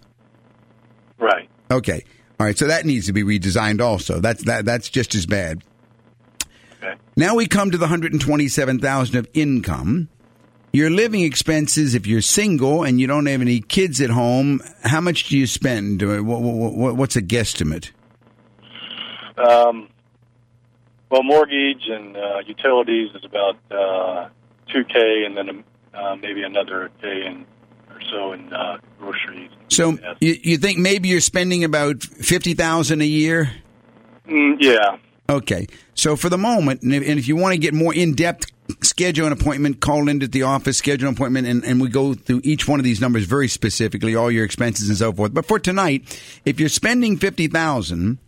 right. 1.18 1.48
Okay. 1.70 2.04
All 2.38 2.44
right. 2.44 2.58
So 2.58 2.66
that 2.66 2.84
needs 2.84 3.06
to 3.06 3.14
be 3.14 3.22
redesigned. 3.22 3.80
Also, 3.80 4.20
that's 4.20 4.44
that. 4.44 4.66
That's 4.66 4.90
just 4.90 5.14
as 5.14 5.24
bad. 5.24 5.64
Okay. 6.84 6.94
Now 7.16 7.34
we 7.34 7.46
come 7.46 7.70
to 7.70 7.78
the 7.78 7.84
127,000 7.84 9.16
of 9.16 9.28
income. 9.34 10.08
Your 10.72 10.90
living 10.90 11.22
expenses, 11.22 11.94
if 11.94 12.06
you're 12.06 12.20
single 12.20 12.82
and 12.82 13.00
you 13.00 13.06
don't 13.06 13.26
have 13.26 13.40
any 13.40 13.60
kids 13.60 14.00
at 14.00 14.10
home, 14.10 14.60
how 14.82 15.00
much 15.00 15.28
do 15.28 15.38
you 15.38 15.46
spend? 15.46 16.02
Wha- 16.02 16.20
wha- 16.20 16.38
wha- 16.70 16.92
What's 16.92 17.14
a 17.16 17.22
guesstimate? 17.22 17.92
Um, 19.38 19.88
well, 21.10 21.22
mortgage 21.22 21.82
and 21.88 22.16
uh, 22.16 22.38
utilities 22.46 23.10
is 23.14 23.24
about 23.24 23.56
uh, 23.70 24.28
2K, 24.74 25.26
and 25.26 25.36
then 25.36 25.64
uh, 25.94 26.16
maybe 26.16 26.42
another 26.42 26.90
K 27.00 27.24
in, 27.26 27.46
or 27.90 28.00
so 28.10 28.32
in 28.32 28.52
uh, 28.52 28.78
groceries. 28.98 29.50
So 29.68 29.92
Yes. 29.92 30.16
you, 30.20 30.36
you 30.42 30.56
think 30.58 30.78
maybe 30.78 31.08
you're 31.08 31.20
spending 31.20 31.62
about 31.62 32.02
50,000 32.02 33.00
a 33.00 33.04
year? 33.04 33.50
Mm, 34.28 34.56
yeah. 34.60 34.96
Okay. 35.28 35.66
So 35.94 36.16
for 36.16 36.28
the 36.28 36.38
moment, 36.38 36.82
and 36.82 36.92
if, 36.92 37.08
and 37.08 37.18
if 37.18 37.28
you 37.28 37.36
want 37.36 37.52
to 37.52 37.58
get 37.58 37.74
more 37.74 37.94
in 37.94 38.14
depth 38.14 38.50
schedule 38.80 39.26
an 39.26 39.32
appointment, 39.32 39.80
call 39.80 40.08
in 40.08 40.22
at 40.22 40.32
the 40.32 40.42
office, 40.42 40.78
schedule 40.78 41.08
an 41.08 41.14
appointment, 41.14 41.46
and, 41.46 41.64
and 41.64 41.80
we 41.80 41.88
go 41.88 42.14
through 42.14 42.40
each 42.44 42.66
one 42.66 42.80
of 42.80 42.84
these 42.84 43.00
numbers 43.00 43.24
very 43.24 43.48
specifically, 43.48 44.14
all 44.14 44.30
your 44.30 44.44
expenses 44.44 44.88
and 44.88 44.98
so 44.98 45.12
forth. 45.12 45.34
But 45.34 45.46
for 45.46 45.58
tonight, 45.58 46.20
if 46.44 46.60
you're 46.60 46.68
spending 46.68 47.16
50000 47.16 48.18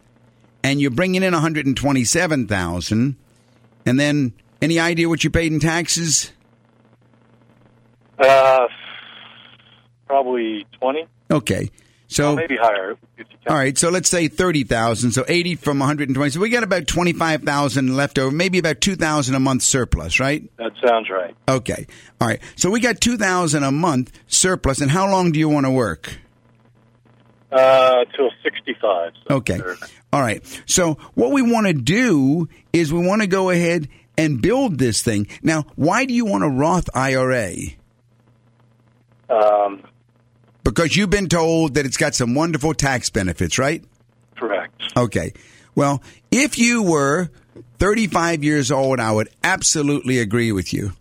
and 0.63 0.81
you're 0.81 0.91
bringing 0.91 1.23
in 1.23 1.33
127000 1.33 3.17
and 3.87 4.01
then 4.01 4.33
any 4.61 4.79
idea 4.79 5.09
what 5.09 5.25
you 5.25 5.31
paid 5.31 5.53
in 5.53 5.61
taxes? 5.61 6.33
Uh, 8.19 8.67
probably 10.07 10.67
20. 10.81 11.07
Okay. 11.31 11.71
So 12.09 12.29
well, 12.29 12.37
maybe 12.37 12.57
higher. 12.57 12.97
All 13.49 13.57
right, 13.57 13.77
so 13.77 13.91
let's 13.91 14.09
say 14.09 14.29
thirty 14.29 14.65
thousand. 14.65 15.13
So 15.13 15.25
eighty 15.29 15.55
from 15.57 15.79
one 15.79 15.89
hundred 15.89 16.09
and 16.09 16.17
twenty. 16.17 16.31
So 16.31 16.41
we 16.41 16.51
got 16.51 16.63
about 16.63 16.87
twenty 16.87 17.13
five 17.13 17.43
thousand 17.43 17.97
left 17.97 18.19
over. 18.19 18.35
Maybe 18.35 18.59
about 18.59 18.81
two 18.81 18.97
thousand 18.97 19.35
a 19.35 19.41
month 19.41 19.63
surplus, 19.63 20.21
right? 20.21 20.49
That 20.59 20.73
sounds 20.85 21.11
right. 21.11 21.35
Okay. 21.49 21.87
All 22.21 22.29
right. 22.29 22.41
So 22.55 22.71
we 22.71 22.81
got 22.81 23.01
two 23.01 23.17
thousand 23.17 23.65
a 23.65 23.73
month 23.73 24.13
surplus. 24.29 24.81
And 24.81 24.91
how 24.91 25.11
long 25.11 25.33
do 25.33 25.39
you 25.39 25.49
want 25.49 25.67
to 25.67 25.71
work? 25.71 26.17
Uh, 27.51 28.05
till 28.17 28.31
sixty 28.43 28.75
five. 28.81 29.13
So 29.29 29.37
okay. 29.37 29.59
Sure. 29.59 29.77
All 30.13 30.21
right. 30.21 30.45
So 30.67 30.95
what 31.15 31.33
we 31.33 31.43
want 31.43 31.67
to 31.67 31.73
do 31.73 32.49
is 32.73 32.93
we 32.93 33.05
want 33.05 33.23
to 33.23 33.29
go 33.29 33.51
ahead 33.51 33.89
and 34.17 34.41
build 34.41 34.79
this 34.79 35.03
thing. 35.03 35.27
Now, 35.43 35.65
why 35.75 36.05
do 36.05 36.15
you 36.15 36.25
want 36.25 36.45
a 36.45 36.49
Roth 36.49 36.89
IRA? 36.95 37.55
Um 39.29 39.83
because 40.71 40.97
you've 40.97 41.11
been 41.11 41.29
told 41.29 41.75
that 41.75 41.87
it's 41.87 41.97
got 41.97 42.13
some 42.13 42.35
wonderful 42.35 42.75
tax 42.75 43.09
benefits, 43.09 43.57
right? 43.57 43.85
Correct. 44.37 44.83
Okay. 44.97 45.33
Well, 45.77 46.03
if 46.33 46.59
you 46.59 46.83
were 46.83 47.31
35 47.79 48.43
years 48.43 48.73
old, 48.73 48.99
I 48.99 49.13
would 49.13 49.29
absolutely 49.45 50.19
agree 50.19 50.51
with 50.51 50.73
you. 50.73 50.93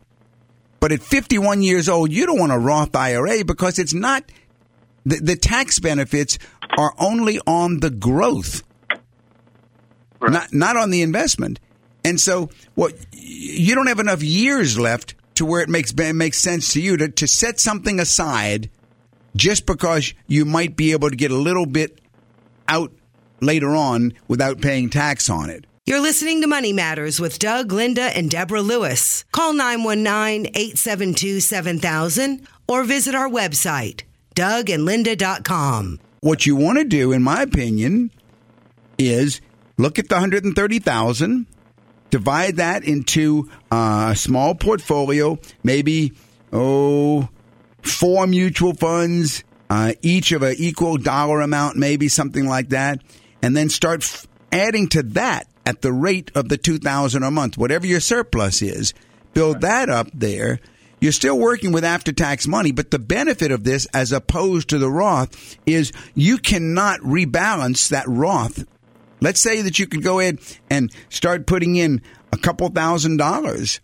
But 0.80 0.92
at 0.92 1.02
51 1.02 1.64
years 1.64 1.90
old, 1.90 2.12
you 2.12 2.28
don't 2.28 2.38
want 2.38 2.52
a 2.52 2.60
Roth 2.60 2.96
IRA 2.96 3.44
because 3.44 3.80
it's 3.80 3.94
not, 3.94 4.24
the, 5.04 5.16
the 5.16 5.36
tax 5.36 5.80
benefits 5.80 6.38
are 6.78 6.94
only 7.00 7.40
on 7.48 7.80
the 7.80 7.90
growth, 7.90 8.62
right. 10.20 10.32
not, 10.32 10.54
not 10.54 10.78
on 10.78 10.92
the 10.92 11.02
investment. 11.02 11.60
And 12.04 12.20
so, 12.20 12.52
what 12.76 12.94
you 13.14 13.74
don't 13.74 13.88
have 13.88 14.00
enough 14.00 14.22
years 14.22 14.78
left 14.78 15.16
to 15.36 15.46
where 15.46 15.62
it 15.62 15.70
makes 15.70 15.92
it 15.92 16.14
makes 16.14 16.38
sense 16.38 16.74
to 16.74 16.82
you 16.82 16.98
to, 16.98 17.10
to 17.10 17.28
set 17.28 17.60
something 17.60 18.00
aside 18.00 18.70
just 19.36 19.66
because 19.66 20.14
you 20.28 20.46
might 20.46 20.76
be 20.76 20.92
able 20.92 21.10
to 21.10 21.16
get 21.16 21.32
a 21.32 21.36
little 21.36 21.66
bit 21.66 22.00
out 22.68 22.92
later 23.42 23.76
on 23.76 24.14
without 24.28 24.62
paying 24.62 24.90
tax 24.90 25.30
on 25.30 25.50
it. 25.50 25.66
You're 25.86 26.02
listening 26.02 26.42
to 26.42 26.48
Money 26.48 26.74
Matters 26.74 27.20
with 27.20 27.38
Doug, 27.38 27.72
Linda, 27.72 28.02
and 28.18 28.32
Deborah 28.32 28.62
Lewis. 28.62 29.24
Call 29.32 29.54
919 29.54 30.48
872 30.56 31.42
7000 31.42 32.48
or 32.68 32.84
visit 32.84 33.14
our 33.14 33.30
website, 33.30 34.02
dougandlinda.com. 34.36 36.00
What 36.22 36.48
you 36.48 36.56
want 36.56 36.80
to 36.80 36.86
do, 36.86 37.12
in 37.12 37.22
my 37.22 37.44
opinion, 37.44 38.10
is 38.98 39.42
look 39.78 40.00
at 40.00 40.10
the 40.10 40.16
130,000, 40.16 41.46
divide 42.10 42.56
that 42.56 42.84
into 42.84 43.48
uh, 43.72 44.08
a 44.14 44.16
small 44.16 44.56
portfolio, 44.56 45.38
maybe, 45.64 46.14
oh, 46.52 47.30
four 47.88 48.28
mutual 48.28 48.74
funds, 48.74 49.44
uh, 49.70 49.94
each 50.02 50.32
of 50.32 50.44
an 50.44 50.56
equal 50.58 50.98
dollar 50.98 51.42
amount, 51.42 51.78
maybe 51.78 52.08
something 52.08 52.48
like 52.48 52.70
that, 52.70 53.02
and 53.42 53.56
then 53.56 53.70
start 53.70 54.04
f- 54.04 54.28
adding 54.52 54.88
to 54.90 55.04
that 55.04 55.48
at 55.66 55.82
the 55.82 55.92
rate 55.92 56.32
of 56.36 56.50
the 56.50 56.58
2000 56.58 57.24
a 57.24 57.32
month, 57.32 57.58
whatever 57.58 57.86
your 57.86 58.00
surplus 58.00 58.62
is. 58.62 58.94
Build 59.34 59.62
that 59.62 59.90
up 59.90 60.08
there. 60.14 60.60
You're 61.02 61.12
still 61.12 61.38
working 61.38 61.72
with 61.72 61.84
after 61.84 62.12
tax 62.12 62.48
money, 62.48 62.72
but 62.72 62.90
the 62.90 63.00
benefit 63.00 63.52
of 63.52 63.64
this, 63.64 63.86
as 63.88 64.12
opposed 64.12 64.70
to 64.70 64.80
the 64.80 64.90
Roth, 64.90 65.58
is 65.66 65.92
you 66.14 66.38
cannot 66.38 67.02
rebalance 67.02 67.90
that 67.90 68.08
Roth. 68.08 68.66
Let's 69.22 69.42
say 69.42 69.62
that 69.62 69.78
you 69.78 69.88
could 69.88 70.04
go 70.04 70.20
ahead 70.20 70.40
and 70.70 70.92
start 71.10 71.48
putting 71.48 71.76
in 71.76 72.02
a 72.32 72.38
couple 72.38 72.70
thousand 72.70 73.18
dollars, 73.18 73.82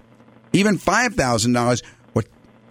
even 0.54 0.78
five 0.78 1.16
thousand 1.16 1.54
dollars 1.54 1.82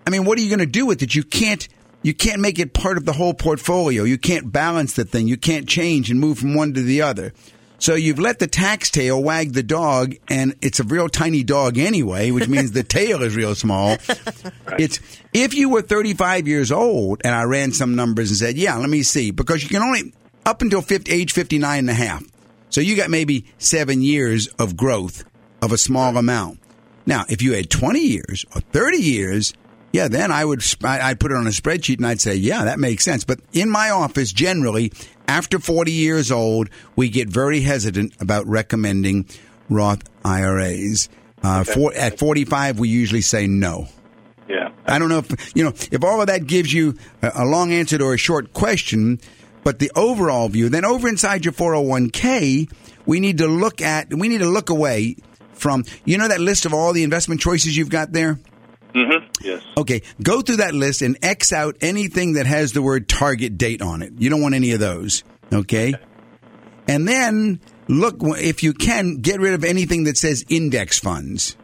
I 0.07 0.11
mean, 0.11 0.25
what 0.25 0.39
are 0.39 0.43
you 0.43 0.49
going 0.49 0.61
to 0.61 0.67
do 0.67 0.87
with 0.87 1.03
it? 1.03 1.15
You 1.15 1.23
can't 1.23 1.67
you 2.03 2.15
can't 2.15 2.41
make 2.41 2.59
it 2.59 2.73
part 2.73 2.97
of 2.97 3.05
the 3.05 3.13
whole 3.13 3.35
portfolio. 3.35 4.05
You 4.05 4.17
can't 4.17 4.51
balance 4.51 4.95
the 4.95 5.05
thing. 5.05 5.29
You 5.29 5.37
can't 5.37 5.69
change 5.69 6.11
and 6.11 6.19
move 6.19 6.39
from 6.39 6.55
one 6.55 6.73
to 6.75 6.83
the 6.83 7.03
other. 7.03 7.35
So 7.79 7.95
you've 7.95 8.19
let 8.19 8.39
the 8.39 8.47
tax 8.47 8.91
tail 8.91 9.23
wag 9.23 9.55
the 9.55 9.63
dog, 9.63 10.15
and 10.29 10.55
it's 10.61 10.81
a 10.81 10.85
real 10.85 11.09
tiny 11.09 11.43
dog 11.43 11.79
anyway, 11.79 12.31
which 12.31 12.47
means 12.47 12.73
the 12.73 12.83
tail 12.99 13.23
is 13.23 13.35
real 13.35 13.55
small. 13.55 13.97
It's 14.79 15.01
if 15.33 15.55
you 15.55 15.71
were 15.71 15.81
35 15.81 16.47
years 16.47 16.71
old, 16.71 17.23
and 17.25 17.35
I 17.35 17.45
ran 17.45 17.73
some 17.73 17.97
numbers 17.97 18.31
and 18.31 18.37
said, 18.37 18.57
"Yeah, 18.57 18.77
let 18.77 18.91
me 18.91 19.03
see," 19.03 19.31
because 19.31 19.63
you 19.63 19.71
can 19.71 19.83
only 19.83 20.13
up 20.45 20.61
until 20.61 20.83
50, 20.83 21.11
age 21.11 21.33
59 21.33 21.79
and 21.79 21.91
a 21.91 21.95
half. 21.95 22.23
So 22.69 22.81
you 22.83 22.97
got 22.97 23.11
maybe 23.11 23.47
seven 23.59 24.03
years 24.03 24.47
of 24.59 24.77
growth 24.77 25.25
of 25.63 25.73
a 25.73 25.79
small 25.79 26.17
amount. 26.17 26.61
Now, 27.07 27.25
if 27.29 27.41
you 27.43 27.55
had 27.55 27.71
20 27.71 27.99
years 27.99 28.45
or 28.55 28.61
30 28.61 28.99
years, 28.99 29.55
yeah, 29.93 30.09
then 30.09 30.31
I 30.31 30.45
would 30.45 30.63
I'd 30.85 31.19
put 31.19 31.33
it 31.33 31.37
on 31.37 31.47
a 31.47 31.51
spreadsheet 31.51 31.97
and 31.97 32.07
I'd 32.07 32.21
say, 32.21 32.35
yeah, 32.35 32.65
that 32.65 32.79
makes 32.79 33.05
sense. 33.05 33.25
But 33.25 33.41
in 33.53 33.69
my 33.69 33.91
office, 33.91 34.33
generally, 34.33 34.93
after 35.27 35.59
40 35.59 35.93
years 35.93 36.31
old, 36.31 36.71
we 36.97 37.09
get 37.09 37.29
very 37.29 37.61
hesitant 37.61 38.15
about 38.21 38.47
recommending 38.47 39.27
Roth 39.69 40.03
IRAs. 40.25 41.09
Uh, 41.43 41.61
okay. 41.63 41.73
for, 41.73 41.95
at 41.95 42.19
45, 42.19 42.79
we 42.79 42.89
usually 42.89 43.23
say 43.23 43.47
no. 43.47 43.89
Yeah. 44.49 44.71
I 44.87 44.99
don't 44.99 45.09
know 45.09 45.19
if, 45.19 45.57
you 45.57 45.65
know, 45.65 45.73
if 45.91 46.05
all 46.05 46.21
of 46.21 46.27
that 46.27 46.47
gives 46.47 46.73
you 46.73 46.97
a, 47.23 47.33
a 47.37 47.45
long 47.45 47.73
answer 47.73 47.97
to 47.99 48.11
a 48.11 48.17
short 48.17 48.53
question, 48.53 49.21
but 49.65 49.79
the 49.79 49.91
overall 49.97 50.49
view, 50.49 50.69
then 50.69 50.85
over 50.85 51.09
inside 51.09 51.45
your 51.45 51.53
401k, 51.53 52.71
we 53.07 53.21
need 53.21 53.39
to 53.39 53.47
look 53.47 53.81
at, 53.81 54.13
we 54.13 54.29
need 54.29 54.39
to 54.39 54.49
look 54.49 54.71
away 54.71 55.17
from, 55.53 55.85
you 56.05 56.19
know, 56.19 56.29
that 56.29 56.41
list 56.41 56.67
of 56.67 56.75
all 56.75 56.93
the 56.93 57.05
investment 57.05 57.41
choices 57.41 57.77
you've 57.77 57.91
got 57.91 58.13
there? 58.13 58.39
Mm-hmm. 58.95 59.27
Yes. 59.43 59.63
Okay. 59.77 60.03
Go 60.23 60.41
through 60.41 60.57
that 60.57 60.75
list 60.75 61.03
and 61.03 61.17
X 61.23 61.53
out 61.53 61.77
anything 61.81 62.35
that 62.35 62.47
has 62.47 62.73
the 62.73 62.83
word 62.83 63.09
target 63.09 63.59
date 63.59 63.83
on 63.83 64.03
it. 64.03 64.13
You 64.19 64.31
don't 64.31 64.43
want 64.43 64.55
any 64.55 64.73
of 64.73 64.81
those. 64.81 65.25
Okay. 65.53 65.95
And 66.89 67.07
then 67.07 67.61
look, 67.89 68.17
if 68.21 68.63
you 68.63 68.73
can, 68.73 69.17
get 69.17 69.41
rid 69.41 69.55
of 69.55 69.65
anything 69.65 70.05
that 70.05 70.17
says 70.17 70.45
index 70.49 70.99
funds. 70.99 71.57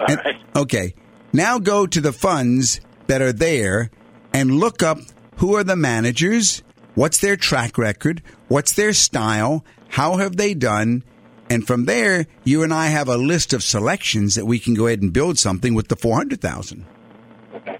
All 0.00 0.06
and, 0.08 0.20
right. 0.24 0.36
Okay. 0.56 0.94
Now 1.32 1.58
go 1.58 1.86
to 1.86 2.00
the 2.00 2.12
funds 2.12 2.80
that 3.06 3.22
are 3.22 3.32
there 3.32 3.90
and 4.32 4.58
look 4.58 4.82
up 4.82 4.98
who 5.36 5.56
are 5.56 5.64
the 5.64 5.76
managers, 5.76 6.62
what's 6.94 7.18
their 7.18 7.36
track 7.36 7.78
record, 7.78 8.22
what's 8.48 8.72
their 8.74 8.92
style, 8.92 9.64
how 9.88 10.16
have 10.16 10.36
they 10.36 10.54
done, 10.54 11.02
and 11.52 11.66
from 11.66 11.84
there, 11.84 12.26
you 12.44 12.62
and 12.62 12.72
I 12.72 12.86
have 12.86 13.08
a 13.08 13.18
list 13.18 13.52
of 13.52 13.62
selections 13.62 14.36
that 14.36 14.46
we 14.46 14.58
can 14.58 14.72
go 14.72 14.86
ahead 14.86 15.02
and 15.02 15.12
build 15.12 15.38
something 15.38 15.74
with 15.74 15.88
the 15.88 15.96
400,000. 15.96 16.86
Okay. 17.54 17.78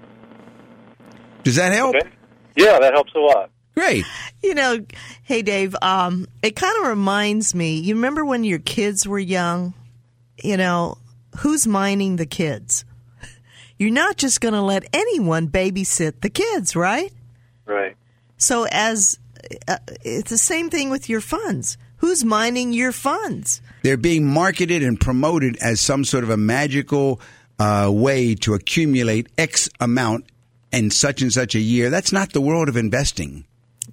Does 1.43 1.57
that 1.57 1.73
help? 1.73 1.97
Okay. 1.97 2.09
Yeah, 2.55 2.79
that 2.79 2.93
helps 2.93 3.15
a 3.15 3.19
lot. 3.19 3.51
Great. 3.75 4.05
You 4.43 4.55
know, 4.55 4.85
hey 5.23 5.41
Dave, 5.41 5.75
um, 5.81 6.27
it 6.43 6.55
kind 6.55 6.77
of 6.83 6.89
reminds 6.89 7.55
me. 7.55 7.79
You 7.79 7.95
remember 7.95 8.25
when 8.27 8.45
your 8.45 8.59
kids 8.59 9.09
were 9.09 9.19
young? 9.19 9.73
You 10.43 10.59
know, 10.59 10.99
who's 11.39 11.67
mining 11.67 12.17
the 12.17 12.27
kids? 12.27 12.85
You're 13.79 13.91
not 13.91 14.19
just 14.19 14.43
going 14.43 14.53
to 14.53 14.61
let 14.61 14.85
anyone 14.93 15.49
babysit 15.49 16.21
the 16.21 16.29
kids, 16.29 16.77
right? 16.77 17.11
Right. 17.65 17.97
So 18.37 18.67
as 18.71 19.19
uh, 19.67 19.79
it's 20.03 20.29
the 20.29 20.37
same 20.37 20.69
thing 20.69 20.91
with 20.91 21.09
your 21.09 21.23
funds. 21.23 21.79
Who's 22.03 22.25
mining 22.25 22.73
your 22.73 22.91
funds? 22.91 23.63
They're 23.85 23.97
being 23.97 24.27
marketed 24.27 24.83
and 24.83 25.01
promoted 25.01 25.57
as 25.63 25.81
some 25.81 26.05
sort 26.05 26.25
of 26.25 26.31
a 26.31 26.37
magical 26.37 27.21
uh, 27.61 27.91
way 27.95 28.35
to 28.35 28.55
accumulate 28.55 29.29
X 29.39 29.71
amount 29.79 30.27
in 30.73 30.91
such 30.91 31.23
and 31.23 31.33
such 31.33 31.55
a 31.55 31.61
year. 31.61 31.91
That's 31.91 32.11
not 32.11 32.33
the 32.33 32.41
world 32.41 32.69
of 32.69 32.77
investing. 32.77 33.45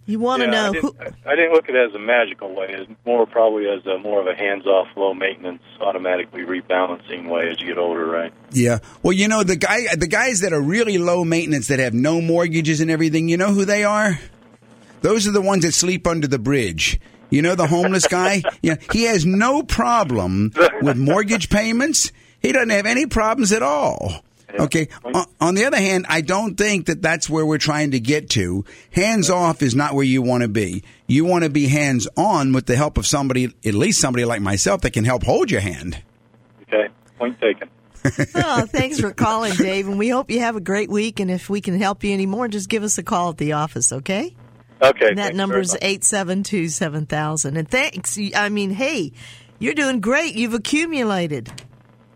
You 0.08 0.20
want 0.20 0.42
to 0.42 0.48
yeah, 0.48 0.52
know 0.52 0.74
I 0.74 0.80
who? 0.80 0.96
I 1.28 1.36
didn't 1.36 1.54
look 1.54 1.70
at 1.70 1.76
it 1.76 1.88
as 1.88 1.94
a 1.94 2.00
magical 2.00 2.56
way. 2.56 2.70
It's 2.70 2.92
more 3.06 3.28
probably 3.28 3.70
as 3.70 3.86
a 3.86 4.00
more 4.00 4.20
of 4.20 4.26
a 4.26 4.36
hands-off, 4.36 4.88
low 4.96 5.14
maintenance, 5.14 5.62
automatically 5.80 6.42
rebalancing 6.42 7.30
way 7.30 7.50
as 7.52 7.62
you 7.62 7.68
get 7.68 7.78
older, 7.78 8.08
right? 8.08 8.34
Yeah. 8.50 8.80
Well, 9.04 9.14
you 9.14 9.28
know 9.28 9.44
the 9.44 9.56
guy, 9.56 9.82
the 9.96 10.08
guys 10.08 10.40
that 10.40 10.52
are 10.52 10.62
really 10.62 10.98
low 10.98 11.24
maintenance 11.24 11.68
that 11.68 11.78
have 11.78 11.94
no 11.94 12.22
mortgages 12.22 12.82
and 12.82 12.90
everything. 12.90 13.30
You 13.30 13.38
know 13.38 13.54
who 13.54 13.66
they 13.66 13.84
are? 13.84 14.20
Those 15.02 15.28
are 15.28 15.32
the 15.32 15.42
ones 15.42 15.64
that 15.64 15.74
sleep 15.74 16.08
under 16.08 16.26
the 16.26 16.40
bridge. 16.40 17.00
You 17.30 17.42
know 17.42 17.56
the 17.56 17.68
homeless 17.68 18.08
guy? 18.08 18.44
Yeah, 18.62 18.76
he 18.92 19.04
has 19.04 19.26
no 19.26 19.64
problem 19.64 20.52
with 20.82 20.98
mortgage 20.98 21.50
payments. 21.50 22.12
He 22.42 22.52
doesn't 22.52 22.70
have 22.70 22.86
any 22.86 23.06
problems 23.06 23.52
at 23.52 23.62
all. 23.62 24.24
Okay. 24.58 24.88
On 25.40 25.56
the 25.56 25.66
other 25.66 25.78
hand, 25.78 26.06
I 26.10 26.22
don't 26.22 26.56
think 26.56 26.88
that 26.88 27.02
that's 27.02 27.30
where 27.30 27.46
we're 27.46 27.60
trying 27.60 27.92
to 27.92 28.00
get 28.00 28.30
to. 28.32 28.66
Hands 28.92 29.30
off 29.30 29.62
is 29.62 29.76
not 29.76 29.94
where 29.94 30.04
you 30.04 30.22
want 30.22 30.44
to 30.44 30.50
be. 30.50 30.84
You 31.08 31.26
want 31.26 31.44
to 31.44 31.50
be 31.50 31.68
hands 31.68 32.08
on 32.18 32.54
with 32.54 32.66
the 32.66 32.76
help 32.76 32.98
of 32.98 33.06
somebody, 33.06 33.54
at 33.66 33.74
least 33.74 34.02
somebody 34.02 34.26
like 34.26 34.42
myself, 34.42 34.82
that 34.82 34.92
can 34.92 35.06
help 35.06 35.24
hold 35.24 35.52
your 35.52 35.62
hand. 35.62 36.02
Okay. 36.64 36.88
Point 37.18 37.40
taken. 37.40 37.70
oh, 38.36 38.66
thanks 38.66 39.00
for 39.00 39.12
calling, 39.14 39.54
Dave, 39.56 39.88
and 39.88 40.00
we 40.00 40.10
hope 40.10 40.32
you 40.32 40.40
have 40.40 40.56
a 40.56 40.62
great 40.62 40.90
week. 40.90 41.20
And 41.20 41.30
if 41.30 41.50
we 41.50 41.62
can 41.62 41.78
help 41.78 42.04
you 42.04 42.14
anymore, 42.14 42.48
just 42.48 42.70
give 42.70 42.84
us 42.84 42.98
a 42.98 43.04
call 43.04 43.30
at 43.30 43.38
the 43.38 43.54
office, 43.54 43.92
okay? 43.92 44.36
Okay. 44.82 45.10
And 45.10 45.18
that 45.18 45.36
number 45.36 45.60
is 45.60 45.78
eight 45.82 46.04
seven 46.04 46.44
two 46.44 46.70
seven 46.70 47.06
thousand. 47.06 47.58
And 47.58 47.70
thanks. 47.70 48.18
I 48.36 48.50
mean, 48.50 48.72
hey, 48.72 49.12
you're 49.60 49.74
doing 49.74 50.00
great. 50.00 50.36
You've 50.36 50.54
accumulated. 50.54 51.52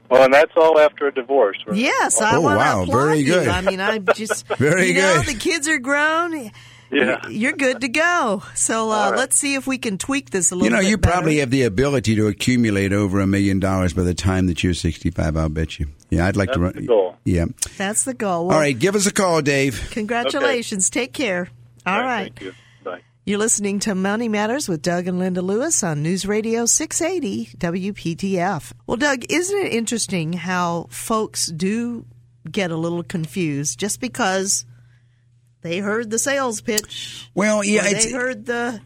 Well, 0.10 0.24
and 0.26 0.34
that's 0.34 0.52
all 0.56 0.80
after 0.80 1.08
a 1.08 1.14
divorce. 1.14 1.58
Right? 1.66 1.78
Yes, 1.78 2.22
I 2.22 2.36
Oh, 2.36 2.42
want 2.42 2.56
to 2.56 2.58
wow, 2.60 2.84
applaud 2.84 2.98
very 3.06 3.20
you. 3.20 3.26
good. 3.34 3.48
I 3.48 3.62
mean, 3.62 3.80
I'm 3.82 4.06
just 4.16 4.46
Very 4.58 4.88
you 4.90 4.94
know, 4.96 5.16
good. 5.24 5.26
the 5.36 5.40
kids 5.40 5.68
are 5.68 5.80
grown. 5.80 6.52
Yeah. 6.92 7.28
You're 7.28 7.54
good 7.54 7.82
to 7.82 7.88
go. 7.88 8.44
So 8.54 8.92
uh, 8.92 8.94
All 8.94 9.10
right. 9.12 9.18
let's 9.18 9.36
see 9.36 9.56
if 9.56 9.66
we 9.66 9.80
can 9.80 9.98
tweak 9.98 10.30
this 10.30 10.52
a 10.52 10.56
little 10.56 10.66
You 10.68 10.70
know, 10.76 10.82
bit 10.82 10.90
you 10.90 10.98
better. 11.00 11.14
probably 11.14 11.38
have 11.40 11.50
the 11.50 11.64
ability 11.64 12.16
to 12.18 12.28
accumulate 12.28 12.94
over 12.94 13.20
a 13.22 13.26
million 13.26 13.60
dollars 13.60 13.94
by 13.94 14.04
the 14.04 14.14
time 14.14 14.46
that 14.48 14.64
you're 14.64 14.76
65. 14.76 15.36
I'll 15.36 15.50
bet 15.50 15.80
you. 15.80 15.88
Yeah, 16.12 16.28
I'd 16.28 16.36
like 16.38 16.52
to 16.52 16.60
That's 16.60 16.76
run. 16.76 16.84
the 16.84 16.88
goal. 16.88 17.16
Yeah. 17.26 17.46
That's 17.78 18.04
the 18.04 18.14
goal. 18.14 18.32
All 18.44 18.48
Well, 18.50 18.60
right, 18.60 18.78
give 18.78 18.94
us 18.94 19.08
a 19.08 19.12
call, 19.14 19.42
Dave. 19.42 19.88
Congratulations. 19.92 20.92
Take 20.92 21.14
care. 21.14 21.50
All 21.86 22.02
right. 22.02 22.34
Thank 22.36 22.42
you. 22.42 22.54
Bye. 22.84 23.02
You're 23.26 23.40
listening 23.40 23.80
to 23.82 23.96
Money 23.96 24.28
Matters 24.30 24.68
with 24.68 24.82
Doug 24.82 25.08
and 25.08 25.18
Linda 25.20 25.42
Lewis 25.42 25.84
on 25.84 26.04
News 26.04 26.26
Radio 26.26 26.66
680 26.66 27.58
WPTF. 27.58 28.74
Well, 28.88 28.98
Doug, 28.98 29.26
isn't 29.30 29.58
it 29.66 29.74
interesting 29.74 30.34
how 30.34 30.88
folks 30.90 31.48
do 31.48 32.06
get 32.50 32.72
a 32.72 32.76
little 32.78 33.04
confused 33.04 33.80
just 33.80 34.02
because 34.02 34.66
they 35.62 35.80
heard 35.80 36.10
the 36.10 36.20
sales 36.20 36.60
pitch? 36.62 37.30
Well, 37.34 37.64
yeah, 37.64 37.86
or 37.86 37.94
they 37.94 38.12
heard 38.12 38.46
the. 38.46 38.82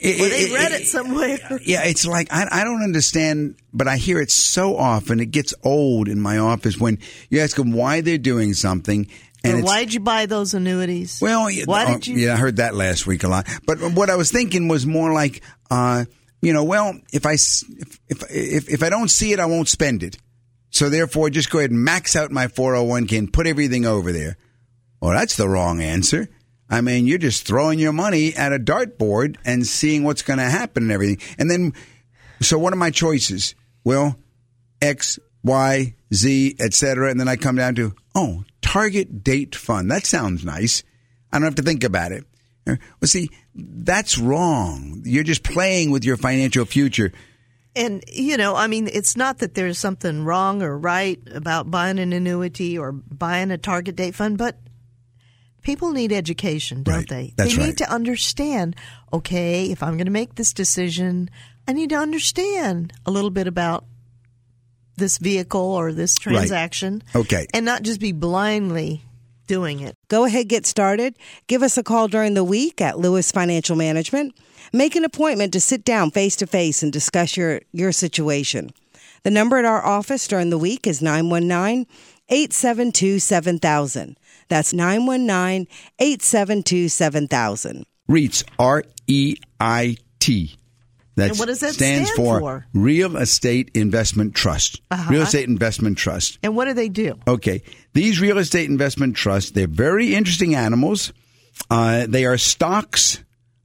it- 0.00 0.20
Or 0.20 0.28
they 0.28 0.42
it- 0.44 0.54
read 0.54 0.70
it- 0.72 0.82
it 0.82 0.86
somewhere. 0.86 1.38
Yeah, 1.64 1.82
it's 1.84 2.06
like 2.06 2.28
I, 2.32 2.46
I 2.60 2.62
don't 2.64 2.82
understand, 2.84 3.56
but 3.72 3.88
I 3.88 3.96
hear 3.96 4.20
it 4.20 4.30
so 4.30 4.76
often. 4.76 5.18
It 5.18 5.32
gets 5.32 5.52
old 5.64 6.06
in 6.06 6.20
my 6.20 6.38
office 6.38 6.78
when 6.78 6.98
you 7.30 7.40
ask 7.40 7.56
them 7.56 7.72
why 7.72 8.00
they're 8.02 8.18
doing 8.18 8.54
something, 8.54 9.08
and 9.44 9.60
Or 9.60 9.62
why 9.62 9.80
did 9.80 9.94
you 9.94 10.00
buy 10.00 10.26
those 10.26 10.54
annuities? 10.54 11.18
well, 11.20 11.48
why 11.64 11.86
oh, 11.86 11.94
did 11.94 12.06
you? 12.06 12.16
Yeah, 12.16 12.34
I 12.34 12.36
heard 12.36 12.56
that 12.56 12.74
last 12.74 13.06
week 13.06 13.22
a 13.22 13.28
lot. 13.28 13.46
But 13.66 13.78
what 13.78 14.10
I 14.10 14.16
was 14.16 14.32
thinking 14.32 14.68
was 14.68 14.86
more 14.86 15.12
like, 15.12 15.42
uh, 15.70 16.04
you 16.42 16.52
know, 16.52 16.64
well, 16.64 16.98
if 17.12 17.24
I 17.24 17.34
if 17.34 18.00
if 18.30 18.68
if 18.68 18.82
I 18.82 18.90
don't 18.90 19.08
see 19.08 19.32
it, 19.32 19.40
I 19.40 19.46
won't 19.46 19.68
spend 19.68 20.02
it. 20.02 20.18
So 20.70 20.90
therefore, 20.90 21.30
just 21.30 21.50
go 21.50 21.58
ahead 21.58 21.70
and 21.70 21.82
max 21.82 22.14
out 22.16 22.30
my 22.30 22.46
401k 22.46 23.18
and 23.18 23.32
put 23.32 23.46
everything 23.46 23.86
over 23.86 24.12
there. 24.12 24.36
Well, 25.00 25.12
that's 25.12 25.36
the 25.36 25.48
wrong 25.48 25.80
answer. 25.80 26.28
I 26.70 26.80
mean, 26.82 27.06
you're 27.06 27.18
just 27.18 27.46
throwing 27.46 27.78
your 27.78 27.92
money 27.92 28.34
at 28.34 28.52
a 28.52 28.58
dartboard 28.58 29.36
and 29.44 29.66
seeing 29.66 30.04
what's 30.04 30.22
going 30.22 30.38
to 30.38 30.44
happen 30.44 30.84
and 30.84 30.92
everything. 30.92 31.20
And 31.38 31.50
then, 31.50 31.72
so 32.42 32.58
what 32.58 32.72
are 32.72 32.76
my 32.76 32.90
choices? 32.90 33.54
Well, 33.84 34.16
X, 34.82 35.18
Y, 35.42 35.94
Z, 36.12 36.56
etc. 36.60 37.10
And 37.10 37.18
then 37.18 37.28
I 37.28 37.36
come 37.36 37.56
down 37.56 37.74
to, 37.76 37.94
oh, 38.14 38.44
target 38.68 39.24
date 39.24 39.54
fund. 39.54 39.90
That 39.90 40.04
sounds 40.04 40.44
nice. 40.44 40.82
I 41.32 41.36
don't 41.38 41.44
have 41.44 41.54
to 41.54 41.62
think 41.62 41.84
about 41.84 42.12
it. 42.12 42.24
Well, 42.66 42.78
see, 43.04 43.30
that's 43.54 44.18
wrong. 44.18 45.00
You're 45.06 45.24
just 45.24 45.42
playing 45.42 45.90
with 45.90 46.04
your 46.04 46.18
financial 46.18 46.66
future. 46.66 47.12
And, 47.74 48.04
you 48.12 48.36
know, 48.36 48.56
I 48.56 48.66
mean, 48.66 48.86
it's 48.92 49.16
not 49.16 49.38
that 49.38 49.54
there's 49.54 49.78
something 49.78 50.24
wrong 50.24 50.62
or 50.62 50.76
right 50.76 51.18
about 51.32 51.70
buying 51.70 51.98
an 51.98 52.12
annuity 52.12 52.76
or 52.76 52.92
buying 52.92 53.50
a 53.50 53.56
target 53.56 53.96
date 53.96 54.14
fund, 54.14 54.36
but 54.36 54.58
people 55.62 55.92
need 55.92 56.12
education, 56.12 56.82
don't 56.82 56.94
Right. 56.94 57.08
they? 57.08 57.34
That's 57.36 57.54
they 57.54 57.60
right. 57.60 57.66
need 57.68 57.78
to 57.78 57.90
understand, 57.90 58.76
okay, 59.14 59.70
if 59.70 59.82
I'm 59.82 59.96
going 59.96 60.06
to 60.06 60.12
make 60.12 60.34
this 60.34 60.52
decision, 60.52 61.30
I 61.66 61.72
need 61.72 61.88
to 61.90 61.96
understand 61.96 62.92
a 63.06 63.10
little 63.10 63.30
bit 63.30 63.46
about 63.46 63.84
this 64.98 65.18
vehicle 65.18 65.60
or 65.60 65.92
this 65.92 66.16
transaction. 66.16 67.02
Okay. 67.14 67.46
And 67.54 67.64
not 67.64 67.82
just 67.82 68.00
be 68.00 68.12
blindly 68.12 69.02
doing 69.46 69.80
it. 69.80 69.96
Go 70.08 70.24
ahead, 70.24 70.48
get 70.48 70.66
started. 70.66 71.16
Give 71.46 71.62
us 71.62 71.78
a 71.78 71.82
call 71.82 72.06
during 72.06 72.34
the 72.34 72.44
week 72.44 72.80
at 72.80 72.98
Lewis 72.98 73.32
Financial 73.32 73.74
Management. 73.74 74.38
Make 74.72 74.94
an 74.94 75.04
appointment 75.04 75.52
to 75.54 75.60
sit 75.60 75.84
down 75.84 76.10
face 76.10 76.36
to 76.36 76.46
face 76.46 76.82
and 76.82 76.92
discuss 76.92 77.36
your, 77.36 77.62
your 77.72 77.90
situation. 77.90 78.70
The 79.22 79.30
number 79.30 79.56
at 79.56 79.64
our 79.64 79.84
office 79.84 80.28
during 80.28 80.50
the 80.50 80.58
week 80.58 80.86
is 80.86 81.02
919 81.02 81.86
872 82.28 83.18
7000. 83.18 84.18
That's 84.48 84.72
919 84.72 85.66
872 85.98 86.88
7000. 86.88 87.86
REITs, 88.10 88.44
R 88.58 88.84
E 89.06 89.36
I 89.60 89.96
T. 90.18 90.57
That 91.18 91.30
And 91.30 91.38
what 91.38 91.46
does 91.46 91.60
that 91.60 91.74
stands 91.74 92.10
stand 92.10 92.16
for? 92.16 92.38
for? 92.38 92.66
Real 92.72 93.16
Estate 93.16 93.72
Investment 93.74 94.34
Trust. 94.34 94.80
Uh-huh. 94.90 95.12
Real 95.12 95.22
Estate 95.22 95.48
Investment 95.48 95.98
Trust. 95.98 96.38
And 96.44 96.54
what 96.54 96.66
do 96.66 96.74
they 96.74 96.88
do? 96.88 97.18
Okay, 97.26 97.62
these 97.92 98.20
real 98.20 98.38
estate 98.38 98.70
investment 98.70 99.16
trusts, 99.16 99.50
they're 99.50 99.66
very 99.66 100.14
interesting 100.14 100.54
animals. 100.54 101.12
Uh, 101.68 102.06
they 102.08 102.24
are 102.24 102.38
stocks 102.38 103.24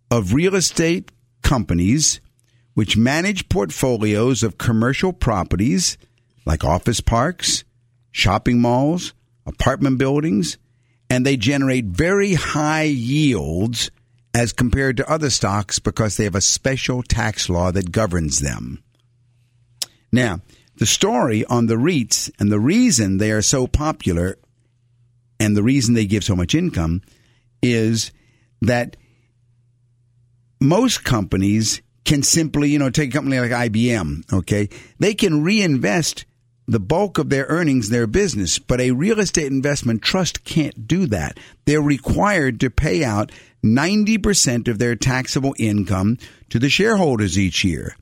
of 0.10 0.34
real 0.34 0.56
estate 0.56 1.12
companies 1.44 2.22
which 2.74 2.98
manage 2.98 3.50
portfolios 3.50 4.42
of 4.42 4.58
commercial 4.58 5.14
properties 5.14 5.98
like 6.48 6.64
office 6.64 7.02
parks, 7.02 7.64
shopping 8.12 8.60
malls, 8.60 9.14
apartment 9.46 10.00
buildings, 10.00 10.58
and 11.10 11.24
they 11.24 11.38
generate 11.38 11.86
very 11.86 12.34
high 12.34 12.84
yields 12.84 13.92
as 14.34 14.52
compared 14.54 14.98
to 14.98 15.10
other 15.10 15.30
stocks 15.30 15.80
because 15.80 16.18
they 16.18 16.24
have 16.24 16.36
a 16.36 16.42
special 16.42 17.04
tax 17.04 17.50
law 17.50 17.72
that 17.72 17.92
governs 17.92 18.40
them. 18.40 18.84
Now, 20.12 20.42
the 20.78 20.86
story 20.86 21.46
on 21.46 21.68
the 21.68 21.76
REITs 21.76 22.32
and 22.40 22.52
the 22.52 22.60
reason 22.60 23.18
they 23.18 23.32
are 23.32 23.42
so 23.42 23.68
popular 23.68 24.38
and 25.40 25.56
the 25.56 25.64
reason 25.64 25.94
they 25.94 26.06
give 26.06 26.24
so 26.24 26.36
much 26.36 26.56
income 26.56 27.02
is 27.62 28.12
that 28.62 28.98
most 30.60 31.04
companies 31.04 31.82
can 32.06 32.24
simply, 32.24 32.70
you 32.70 32.80
know, 32.80 32.90
take 32.90 33.10
a 33.10 33.14
company 33.14 33.40
like 33.40 33.52
IBM, 33.52 34.34
okay? 34.34 34.70
They 35.00 35.14
can 35.14 35.44
reinvest 35.44 36.26
the 36.68 36.80
bulk 36.80 37.18
of 37.18 37.30
their 37.30 37.46
earnings 37.50 37.88
in 37.88 37.94
their 37.94 38.08
business, 38.08 38.60
but 38.60 38.80
a 38.80 38.92
real 38.92 39.20
estate 39.20 39.52
investment 39.52 40.02
trust 40.02 40.44
can't 40.44 40.88
do 40.88 41.06
that. 41.08 41.38
They're 41.66 41.82
required 41.82 42.60
to 42.62 42.70
pay 42.70 43.04
out 43.04 43.32
90% 43.64 44.68
of 44.68 44.78
their 44.78 44.96
taxable 44.96 45.56
income 45.58 46.18
to 46.50 46.60
the 46.60 46.70
shareholders 46.70 47.40
each 47.40 47.64
year. 47.64 47.96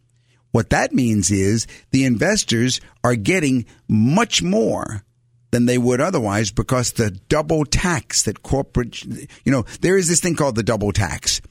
What 0.51 0.71
that 0.71 0.91
means 0.91 1.31
is 1.31 1.67
the 1.91 2.05
investors 2.05 2.81
are 3.03 3.15
getting 3.15 3.65
much 3.87 4.43
more 4.43 5.03
than 5.51 5.65
they 5.65 5.77
would 5.77 6.01
otherwise 6.01 6.51
because 6.51 6.93
the 6.93 7.11
double 7.11 7.65
tax 7.65 8.23
that 8.23 8.43
corporate, 8.43 9.03
you 9.03 9.51
know, 9.51 9.65
there 9.81 9.97
is 9.97 10.07
this 10.07 10.19
thing 10.19 10.35
called 10.35 10.55
the 10.55 10.63
double 10.63 10.91
tax. 10.91 11.41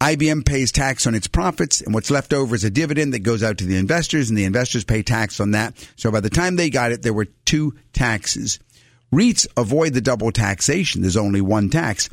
IBM 0.00 0.46
pays 0.46 0.70
tax 0.70 1.08
on 1.08 1.16
its 1.16 1.26
profits, 1.26 1.80
and 1.80 1.92
what's 1.92 2.10
left 2.10 2.32
over 2.32 2.54
is 2.54 2.62
a 2.62 2.70
dividend 2.70 3.12
that 3.12 3.20
goes 3.20 3.42
out 3.42 3.58
to 3.58 3.64
the 3.64 3.76
investors, 3.76 4.28
and 4.28 4.38
the 4.38 4.44
investors 4.44 4.84
pay 4.84 5.02
tax 5.02 5.40
on 5.40 5.50
that. 5.50 5.74
So 5.96 6.12
by 6.12 6.20
the 6.20 6.30
time 6.30 6.54
they 6.54 6.70
got 6.70 6.92
it, 6.92 7.02
there 7.02 7.12
were 7.12 7.26
two 7.44 7.74
taxes. 7.92 8.60
REITs 9.12 9.48
avoid 9.56 9.94
the 9.94 10.00
double 10.00 10.30
taxation. 10.30 11.02
There's 11.02 11.16
only 11.16 11.40
one 11.40 11.68
tax. 11.68 12.08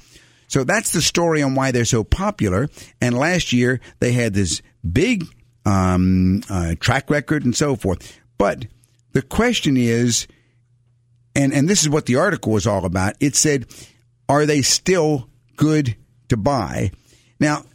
So 0.47 0.63
that's 0.63 0.91
the 0.91 1.01
story 1.01 1.41
on 1.41 1.55
why 1.55 1.71
they're 1.71 1.85
so 1.85 2.03
popular. 2.03 2.69
And 3.01 3.17
last 3.17 3.53
year, 3.53 3.79
they 3.99 4.11
had 4.11 4.33
this 4.33 4.61
big 4.89 5.25
um, 5.65 6.43
uh, 6.49 6.75
track 6.79 7.09
record 7.09 7.45
and 7.45 7.55
so 7.55 7.75
forth. 7.75 8.19
But 8.37 8.67
the 9.13 9.21
question 9.21 9.77
is, 9.77 10.27
and, 11.35 11.53
and 11.53 11.67
this 11.67 11.81
is 11.81 11.89
what 11.89 12.05
the 12.05 12.15
article 12.15 12.53
was 12.53 12.67
all 12.67 12.85
about. 12.85 13.15
It 13.19 13.35
said, 13.35 13.65
are 14.29 14.45
they 14.45 14.61
still 14.61 15.29
good 15.57 15.95
to 16.29 16.37
buy? 16.37 16.91
Now, 17.39 17.65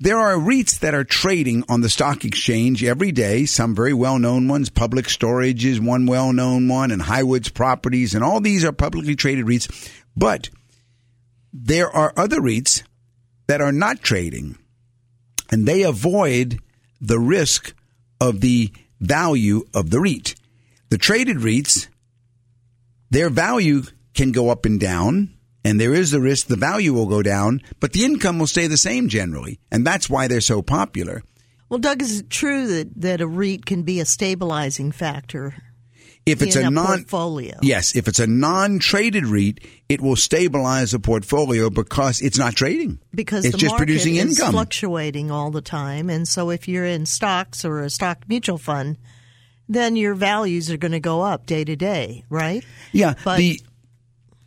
there 0.00 0.18
are 0.18 0.34
REITs 0.34 0.78
that 0.78 0.94
are 0.94 1.04
trading 1.04 1.62
on 1.68 1.82
the 1.82 1.90
stock 1.90 2.24
exchange 2.24 2.82
every 2.82 3.12
day, 3.12 3.44
some 3.44 3.74
very 3.74 3.92
well 3.92 4.18
known 4.18 4.48
ones. 4.48 4.70
Public 4.70 5.10
Storage 5.10 5.64
is 5.64 5.78
one 5.78 6.06
well 6.06 6.32
known 6.32 6.68
one, 6.68 6.90
and 6.90 7.02
Highwoods 7.02 7.50
Properties, 7.50 8.14
and 8.14 8.24
all 8.24 8.40
these 8.40 8.64
are 8.64 8.72
publicly 8.72 9.14
traded 9.14 9.44
REITs. 9.44 9.90
But 10.16 10.48
there 11.52 11.90
are 11.90 12.12
other 12.16 12.40
REITs 12.40 12.82
that 13.46 13.60
are 13.60 13.72
not 13.72 14.02
trading, 14.02 14.58
and 15.50 15.66
they 15.66 15.82
avoid 15.82 16.60
the 17.00 17.18
risk 17.18 17.74
of 18.20 18.40
the 18.40 18.70
value 19.00 19.64
of 19.74 19.90
the 19.90 20.00
REIT. 20.00 20.34
The 20.90 20.98
traded 20.98 21.38
REITs, 21.38 21.88
their 23.10 23.30
value 23.30 23.82
can 24.14 24.32
go 24.32 24.50
up 24.50 24.64
and 24.66 24.78
down, 24.80 25.34
and 25.64 25.80
there 25.80 25.94
is 25.94 26.10
the 26.10 26.20
risk 26.20 26.46
the 26.46 26.56
value 26.56 26.92
will 26.92 27.06
go 27.06 27.22
down, 27.22 27.62
but 27.80 27.92
the 27.92 28.04
income 28.04 28.38
will 28.38 28.46
stay 28.46 28.66
the 28.66 28.76
same 28.76 29.08
generally. 29.08 29.58
And 29.70 29.86
that's 29.86 30.10
why 30.10 30.28
they're 30.28 30.40
so 30.40 30.62
popular. 30.62 31.22
Well, 31.68 31.78
Doug, 31.78 32.00
is 32.00 32.20
it 32.20 32.30
true 32.30 32.66
that, 32.68 33.00
that 33.00 33.20
a 33.20 33.26
REIT 33.26 33.66
can 33.66 33.82
be 33.82 34.00
a 34.00 34.06
stabilizing 34.06 34.90
factor 34.90 35.54
If 36.28 36.42
it's 36.42 36.56
a 36.56 36.62
a 36.66 36.70
non 36.70 36.86
portfolio? 36.86 37.58
Yes, 37.62 37.96
if 37.96 38.08
it's 38.08 38.18
a 38.20 38.26
non-traded 38.26 39.26
REIT, 39.26 39.60
it 39.88 40.00
will 40.00 40.16
stabilize 40.16 40.92
the 40.92 40.98
portfolio 40.98 41.70
because 41.70 42.20
it's 42.20 42.38
not 42.38 42.54
trading. 42.54 42.98
because 43.14 43.44
it's 43.44 43.52
the 43.52 43.58
just 43.58 43.72
market 43.72 43.86
producing 43.86 44.16
is 44.16 44.38
income. 44.38 44.52
fluctuating 44.52 45.30
all 45.30 45.50
the 45.50 45.60
time, 45.62 46.08
and 46.10 46.26
so 46.26 46.50
if 46.50 46.68
you're 46.68 46.84
in 46.86 47.06
stocks 47.06 47.64
or 47.64 47.82
a 47.82 47.90
stock 47.90 48.24
mutual 48.28 48.58
fund, 48.58 48.96
then 49.68 49.96
your 49.96 50.14
values 50.14 50.70
are 50.70 50.78
going 50.78 50.92
to 50.92 51.00
go 51.00 51.20
up 51.20 51.44
day 51.44 51.64
to 51.64 51.76
day, 51.76 52.24
right? 52.30 52.64
Yeah, 52.92 53.14
But- 53.24 53.38
the, 53.38 53.60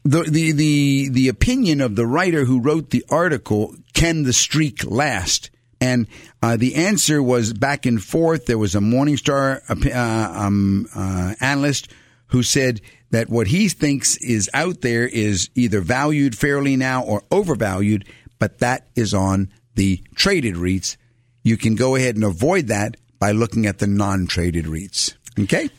the 0.03 0.23
the 0.23 0.51
the 0.51 1.09
the 1.11 1.27
opinion 1.27 1.79
of 1.79 1.95
the 1.95 2.07
writer 2.07 2.45
who 2.45 2.59
wrote 2.59 2.89
the 2.89 3.05
article, 3.09 3.75
can 3.93 4.23
the 4.23 4.33
streak 4.33 4.83
last? 4.83 5.50
And 5.81 6.07
uh, 6.43 6.57
the 6.57 6.75
answer 6.75 7.21
was 7.21 7.53
back 7.53 7.85
and 7.85 8.01
forth. 8.01 8.45
There 8.45 8.59
was 8.59 8.75
a 8.75 8.79
Morningstar 8.79 9.61
uh, 9.67 10.39
um, 10.39 10.87
uh, 10.95 11.33
analyst 11.41 11.91
who 12.27 12.43
said 12.43 12.79
that 13.09 13.29
what 13.29 13.47
he 13.47 13.67
thinks 13.67 14.15
is 14.17 14.49
out 14.53 14.81
there 14.81 15.07
is 15.07 15.49
either 15.55 15.81
valued 15.81 16.37
fairly 16.37 16.77
now 16.77 17.03
or 17.03 17.23
overvalued, 17.31 18.05
but 18.39 18.59
that 18.59 18.87
is 18.95 19.13
on 19.13 19.51
the 19.75 20.01
traded 20.15 20.55
REITs. 20.55 20.97
You 21.43 21.57
can 21.57 21.75
go 21.75 21.95
ahead 21.95 22.15
and 22.15 22.23
avoid 22.23 22.67
that 22.67 22.95
by 23.19 23.31
looking 23.31 23.65
at 23.65 23.79
the 23.79 23.87
non-traded 23.87 24.65
REITs. 24.65 25.15
Okay. 25.39 25.69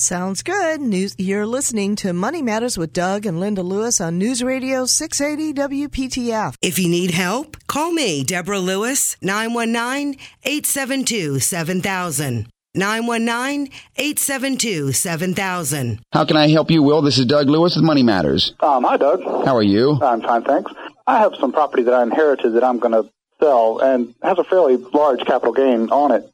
Sounds 0.00 0.42
good. 0.42 0.82
News, 0.82 1.14
you're 1.16 1.46
listening 1.46 1.96
to 1.96 2.12
Money 2.12 2.42
Matters 2.42 2.76
with 2.76 2.92
Doug 2.92 3.24
and 3.24 3.40
Linda 3.40 3.62
Lewis 3.62 3.98
on 3.98 4.18
News 4.18 4.42
Radio 4.42 4.84
680 4.84 5.54
WPTF. 5.88 6.54
If 6.60 6.78
you 6.78 6.86
need 6.90 7.12
help, 7.12 7.56
call 7.66 7.92
me, 7.92 8.22
Deborah 8.22 8.58
Lewis, 8.58 9.16
919 9.22 10.20
872 10.44 11.38
7000. 11.38 12.46
919 12.74 13.72
872 13.96 14.92
7000. 14.92 16.00
How 16.12 16.26
can 16.26 16.36
I 16.36 16.48
help 16.48 16.70
you, 16.70 16.82
Will? 16.82 17.00
This 17.00 17.16
is 17.16 17.24
Doug 17.24 17.48
Lewis 17.48 17.74
with 17.74 17.84
Money 17.86 18.02
Matters. 18.02 18.52
Um, 18.60 18.84
hi, 18.84 18.98
Doug. 18.98 19.22
How 19.24 19.56
are 19.56 19.62
you? 19.62 19.98
I'm 20.02 20.20
fine, 20.20 20.44
thanks. 20.44 20.72
I 21.06 21.20
have 21.20 21.36
some 21.40 21.52
property 21.52 21.84
that 21.84 21.94
I 21.94 22.02
inherited 22.02 22.50
that 22.52 22.64
I'm 22.64 22.80
going 22.80 22.92
to 23.02 23.10
sell 23.40 23.78
and 23.78 24.14
has 24.22 24.38
a 24.38 24.44
fairly 24.44 24.76
large 24.76 25.20
capital 25.20 25.54
gain 25.54 25.88
on 25.88 26.12
it 26.12 26.30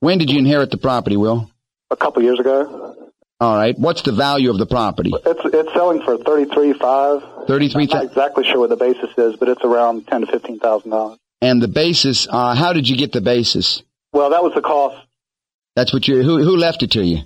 When 0.00 0.16
did 0.16 0.30
you 0.30 0.38
inherit 0.38 0.70
the 0.70 0.78
property, 0.78 1.18
Will? 1.18 1.50
A 1.94 1.96
couple 1.96 2.22
years 2.22 2.38
ago. 2.38 2.94
All 3.40 3.56
right. 3.56 3.78
What's 3.78 4.02
the 4.02 4.12
value 4.12 4.50
of 4.50 4.58
the 4.58 4.66
property? 4.66 5.10
It's 5.14 5.40
it's 5.44 5.72
selling 5.72 6.02
for 6.02 6.18
thirty 6.18 6.44
three 6.52 6.72
five. 6.72 7.22
Thirty-three 7.46 7.86
not 7.86 8.04
exactly 8.04 8.44
sure 8.44 8.58
what 8.60 8.70
the 8.70 8.76
basis 8.76 9.10
is, 9.16 9.36
but 9.36 9.48
it's 9.48 9.62
around 9.64 10.06
ten 10.06 10.20
to 10.22 10.26
fifteen 10.26 10.58
thousand 10.58 10.90
dollars. 10.90 11.18
And 11.40 11.60
the 11.62 11.68
basis. 11.68 12.26
Uh, 12.30 12.54
how 12.54 12.72
did 12.72 12.88
you 12.88 12.96
get 12.96 13.12
the 13.12 13.20
basis? 13.20 13.82
Well, 14.12 14.30
that 14.30 14.42
was 14.42 14.54
the 14.54 14.62
cost. 14.62 14.96
That's 15.76 15.92
what 15.92 16.06
you. 16.08 16.22
Who 16.22 16.42
who 16.42 16.56
left 16.56 16.82
it 16.82 16.92
to 16.92 17.04
you? 17.04 17.18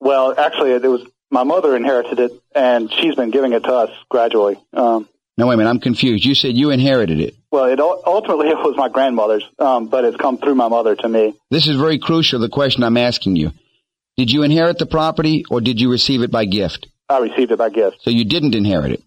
Well, 0.00 0.34
actually, 0.38 0.72
it 0.72 0.82
was 0.82 1.06
my 1.30 1.44
mother 1.44 1.74
inherited 1.76 2.18
it, 2.20 2.32
and 2.54 2.92
she's 2.92 3.14
been 3.14 3.30
giving 3.30 3.52
it 3.52 3.64
to 3.64 3.72
us 3.72 3.90
gradually. 4.10 4.58
Um, 4.74 5.08
No, 5.38 5.46
wait 5.46 5.54
a 5.54 5.56
minute. 5.58 5.70
I'm 5.70 5.80
confused. 5.80 6.24
You 6.24 6.34
said 6.34 6.54
you 6.54 6.70
inherited 6.70 7.20
it. 7.20 7.34
well, 7.50 7.64
it 7.66 7.80
ultimately 7.80 8.48
it 8.54 8.58
was 8.58 8.76
my 8.76 8.88
grandmother's, 8.90 9.44
um, 9.58 9.86
but 9.88 10.04
it's 10.04 10.16
come 10.16 10.36
through 10.38 10.56
my 10.56 10.68
mother 10.68 10.96
to 10.96 11.08
me. 11.08 11.34
This 11.50 11.66
is 11.68 11.76
very 11.76 11.98
crucial. 11.98 12.40
The 12.40 12.48
question 12.50 12.82
I'm 12.82 12.96
asking 12.98 13.36
you: 13.36 13.52
Did 14.16 14.30
you 14.30 14.42
inherit 14.42 14.78
the 14.78 14.86
property, 14.86 15.44
or 15.50 15.60
did 15.60 15.80
you 15.80 15.90
receive 15.90 16.22
it 16.22 16.30
by 16.30 16.46
gift? 16.46 16.88
I 17.08 17.18
received 17.18 17.52
it 17.52 17.58
by 17.58 17.70
gift. 17.70 17.98
So 18.02 18.10
you 18.10 18.24
didn't 18.24 18.54
inherit 18.54 18.92
it. 18.92 19.02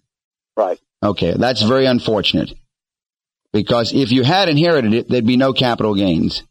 Right. 0.56 0.78
Okay, 1.02 1.34
that's 1.36 1.62
very 1.62 1.86
unfortunate. 1.86 2.52
Because 3.52 3.92
if 3.92 4.12
you 4.12 4.22
had 4.22 4.48
inherited 4.48 4.94
it, 4.94 5.08
there'd 5.08 5.26
be 5.26 5.36
no 5.36 5.52
capital 5.52 5.94
gains. 5.94 6.44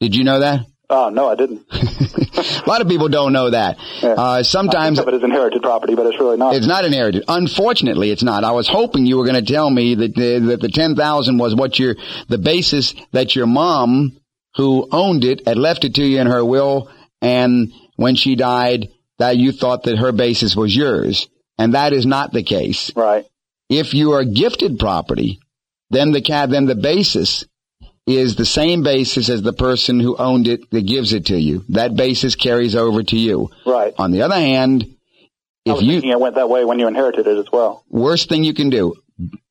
Did 0.00 0.16
you 0.16 0.24
know 0.24 0.40
that? 0.40 0.66
Oh 0.90 1.08
no, 1.08 1.30
I 1.30 1.34
didn't. 1.34 1.64
A 1.72 2.68
lot 2.68 2.80
of 2.80 2.88
people 2.88 3.08
don't 3.08 3.32
know 3.32 3.50
that. 3.50 3.78
Uh, 4.02 4.42
sometimes 4.42 4.98
I 4.98 5.04
think 5.04 5.14
of 5.14 5.22
it 5.22 5.24
inherited 5.24 5.62
property, 5.62 5.94
but 5.94 6.06
it's 6.06 6.18
really 6.18 6.36
not. 6.36 6.54
It's 6.54 6.66
not 6.66 6.84
inherited. 6.84 7.24
Unfortunately, 7.26 8.10
it's 8.10 8.22
not. 8.22 8.44
I 8.44 8.52
was 8.52 8.68
hoping 8.68 9.06
you 9.06 9.16
were 9.16 9.24
going 9.24 9.42
to 9.42 9.52
tell 9.52 9.70
me 9.70 9.94
that 9.94 10.14
the, 10.14 10.38
that 10.48 10.60
the 10.60 10.68
ten 10.68 10.94
thousand 10.94 11.38
was 11.38 11.54
what 11.54 11.78
your 11.78 11.94
the 12.28 12.38
basis 12.38 12.94
that 13.12 13.34
your 13.34 13.46
mom, 13.46 14.18
who 14.56 14.86
owned 14.90 15.24
it, 15.24 15.46
had 15.46 15.56
left 15.56 15.84
it 15.84 15.94
to 15.94 16.04
you 16.04 16.20
in 16.20 16.26
her 16.26 16.44
will, 16.44 16.90
and 17.22 17.72
when 17.96 18.16
she 18.16 18.34
died, 18.34 18.88
that 19.18 19.36
you 19.36 19.52
thought 19.52 19.84
that 19.84 19.98
her 19.98 20.12
basis 20.12 20.56
was 20.56 20.74
yours, 20.74 21.28
and 21.58 21.74
that 21.74 21.92
is 21.92 22.06
not 22.06 22.32
the 22.32 22.42
case. 22.42 22.90
right. 22.96 23.26
If 23.70 23.94
you 23.94 24.12
are 24.12 24.24
gifted 24.24 24.78
property, 24.78 25.40
then 25.90 26.12
the 26.12 26.20
cat 26.20 26.50
then 26.50 26.66
the 26.66 26.74
basis 26.74 27.46
is 28.06 28.36
the 28.36 28.44
same 28.44 28.82
basis 28.82 29.30
as 29.30 29.40
the 29.40 29.54
person 29.54 29.98
who 29.98 30.16
owned 30.16 30.46
it 30.48 30.70
that 30.70 30.86
gives 30.86 31.14
it 31.14 31.26
to 31.26 31.38
you. 31.38 31.64
That 31.70 31.96
basis 31.96 32.36
carries 32.36 32.76
over 32.76 33.02
to 33.02 33.16
you. 33.16 33.50
Right. 33.64 33.94
On 33.96 34.10
the 34.10 34.22
other 34.22 34.34
hand, 34.34 34.94
if 35.64 35.80
you 35.80 35.92
thinking 35.92 36.10
it 36.10 36.20
went 36.20 36.34
that 36.34 36.50
way 36.50 36.64
when 36.64 36.78
you 36.78 36.88
inherited 36.88 37.26
it 37.26 37.38
as 37.38 37.50
well. 37.50 37.84
worst 37.88 38.28
thing 38.28 38.44
you 38.44 38.52
can 38.52 38.68
do 38.68 38.94